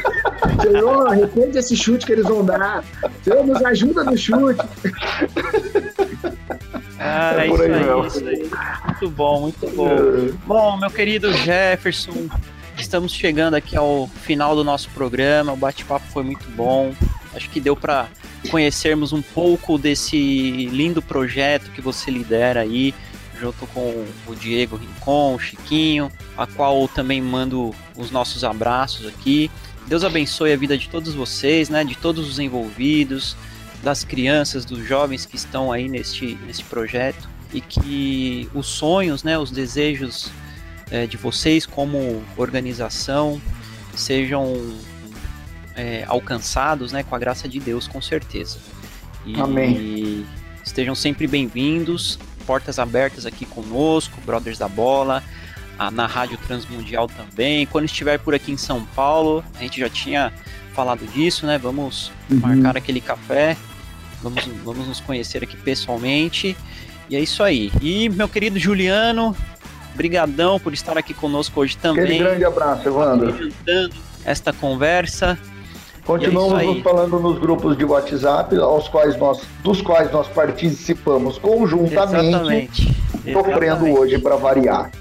Senhor, 0.61 1.07
repreende 1.09 1.57
esse 1.57 1.75
chute 1.75 2.05
que 2.05 2.11
eles 2.11 2.25
vão 2.25 2.45
dar. 2.45 2.83
Senhor, 3.23 3.43
nos 3.45 3.63
ajuda 3.63 4.03
no 4.03 4.15
chute. 4.15 4.61
Ah, 6.99 7.35
é, 7.37 7.41
é 7.41 7.47
isso, 7.47 7.61
aí, 7.61 7.71
aí, 7.71 8.07
isso 8.07 8.27
aí. 8.27 8.49
Muito 8.85 9.09
bom, 9.11 9.41
muito 9.41 9.75
bom. 9.75 9.89
Bom, 10.45 10.77
meu 10.77 10.89
querido 10.89 11.31
Jefferson, 11.33 12.27
Estamos 12.77 13.11
chegando 13.11 13.55
aqui 13.55 13.75
ao 13.75 14.07
final 14.07 14.55
do 14.55 14.63
nosso 14.63 14.89
programa. 14.91 15.51
O 15.51 15.57
bate-papo 15.57 16.05
foi 16.07 16.23
muito 16.23 16.47
bom. 16.51 16.93
Acho 17.33 17.49
que 17.49 17.59
deu 17.59 17.75
para 17.75 18.07
conhecermos 18.49 19.11
um 19.11 19.21
pouco 19.21 19.77
desse 19.77 20.67
lindo 20.71 21.01
projeto 21.01 21.71
que 21.71 21.81
você 21.81 22.11
lidera 22.11 22.61
aí, 22.61 22.93
junto 23.39 23.65
com 23.67 24.05
o 24.27 24.35
Diego 24.35 24.77
Rincon, 24.77 25.35
o 25.35 25.39
Chiquinho, 25.39 26.11
a 26.37 26.45
qual 26.45 26.87
também 26.87 27.21
mando 27.21 27.73
os 27.95 28.11
nossos 28.11 28.43
abraços 28.43 29.07
aqui. 29.07 29.51
Deus 29.87 30.03
abençoe 30.03 30.53
a 30.53 30.57
vida 30.57 30.77
de 30.77 30.87
todos 30.87 31.13
vocês, 31.13 31.69
né, 31.69 31.83
de 31.83 31.95
todos 31.95 32.29
os 32.29 32.39
envolvidos, 32.39 33.35
das 33.87 34.03
crianças, 34.03 34.65
dos 34.65 34.85
jovens 34.85 35.25
que 35.25 35.37
estão 35.37 35.71
aí 35.71 35.87
neste, 35.87 36.37
neste 36.45 36.65
projeto 36.65 37.29
e 37.53 37.61
que 37.61 38.49
os 38.53 38.67
sonhos, 38.67 39.23
né, 39.23 39.37
os 39.37 39.49
desejos 39.49 40.29
é, 40.91 41.07
de 41.07 41.15
vocês 41.15 41.65
como 41.65 42.21
organização 42.35 43.41
sejam 43.95 44.75
é, 45.73 46.03
alcançados 46.05 46.91
né, 46.91 47.01
com 47.01 47.15
a 47.15 47.17
graça 47.17 47.47
de 47.47 47.61
Deus, 47.61 47.87
com 47.87 48.01
certeza. 48.01 48.57
E, 49.25 49.39
Amém. 49.39 50.25
estejam 50.65 50.93
sempre 50.93 51.25
bem-vindos, 51.25 52.19
portas 52.45 52.79
abertas 52.79 53.25
aqui 53.25 53.45
conosco, 53.45 54.19
Brothers 54.25 54.57
da 54.57 54.67
Bola, 54.67 55.23
a, 55.79 55.89
na 55.89 56.07
Rádio 56.07 56.37
Transmundial 56.39 57.07
também. 57.07 57.65
Quando 57.65 57.85
estiver 57.85 58.19
por 58.19 58.35
aqui 58.35 58.51
em 58.51 58.57
São 58.57 58.83
Paulo, 58.87 59.45
a 59.55 59.59
gente 59.59 59.79
já 59.79 59.89
tinha 59.89 60.33
falado 60.73 61.07
disso, 61.07 61.45
né? 61.45 61.57
Vamos 61.57 62.11
uhum. 62.29 62.39
marcar 62.39 62.75
aquele 62.75 62.99
café, 62.99 63.55
vamos, 64.29 64.45
vamos 64.63 64.87
nos 64.87 64.99
conhecer 64.99 65.43
aqui 65.43 65.55
pessoalmente. 65.57 66.55
E 67.09 67.15
é 67.15 67.19
isso 67.19 67.41
aí. 67.41 67.71
E 67.81 68.09
meu 68.09 68.27
querido 68.27 68.59
Juliano, 68.59 69.35
Brigadão 69.95 70.59
por 70.59 70.73
estar 70.73 70.97
aqui 70.97 71.13
conosco 71.13 71.59
hoje 71.61 71.77
também. 71.77 72.03
Aquele 72.03 72.19
grande 72.19 72.45
abraço, 72.45 72.87
Evandro. 72.87 73.51
esta 74.23 74.53
conversa. 74.53 75.37
Continuamos 76.05 76.61
é 76.61 76.65
nos 76.65 76.83
falando 76.83 77.19
nos 77.19 77.37
grupos 77.37 77.77
de 77.77 77.83
WhatsApp, 77.83 78.55
aos 78.57 78.87
quais 78.87 79.17
nós, 79.17 79.41
dos 79.61 79.81
quais 79.81 80.09
nós 80.11 80.27
participamos 80.27 81.37
conjuntamente, 81.37 82.29
Exatamente. 82.29 82.95
sofrendo 83.33 83.65
Exatamente. 83.65 83.99
hoje 83.99 84.17
para 84.19 84.35
variar. 84.37 84.91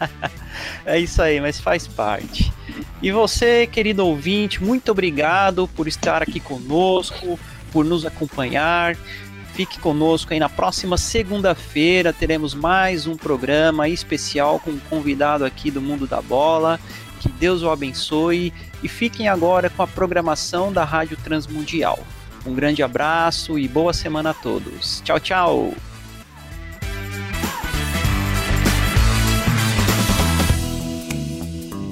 é 0.84 0.98
isso 0.98 1.22
aí, 1.22 1.40
mas 1.40 1.58
faz 1.58 1.86
parte. 1.86 2.52
E 3.00 3.10
você, 3.12 3.66
querido 3.66 4.04
ouvinte, 4.04 4.62
muito 4.62 4.90
obrigado 4.90 5.66
por 5.68 5.88
estar 5.88 6.22
aqui 6.22 6.40
conosco, 6.40 7.38
por 7.72 7.84
nos 7.84 8.04
acompanhar. 8.04 8.96
Fique 9.54 9.80
conosco 9.80 10.32
aí 10.32 10.38
na 10.38 10.48
próxima 10.48 10.96
segunda-feira. 10.96 12.12
Teremos 12.12 12.54
mais 12.54 13.06
um 13.06 13.16
programa 13.16 13.88
especial 13.88 14.60
com 14.60 14.70
um 14.70 14.78
convidado 14.78 15.44
aqui 15.44 15.70
do 15.70 15.80
Mundo 15.80 16.06
da 16.06 16.22
Bola. 16.22 16.78
Que 17.20 17.28
Deus 17.28 17.62
o 17.62 17.70
abençoe 17.70 18.52
e 18.82 18.88
fiquem 18.88 19.28
agora 19.28 19.68
com 19.68 19.82
a 19.82 19.86
programação 19.86 20.72
da 20.72 20.84
Rádio 20.84 21.16
Transmundial. 21.16 21.98
Um 22.46 22.54
grande 22.54 22.82
abraço 22.82 23.58
e 23.58 23.66
boa 23.66 23.92
semana 23.92 24.30
a 24.30 24.34
todos. 24.34 25.02
Tchau, 25.04 25.18
tchau! 25.18 25.87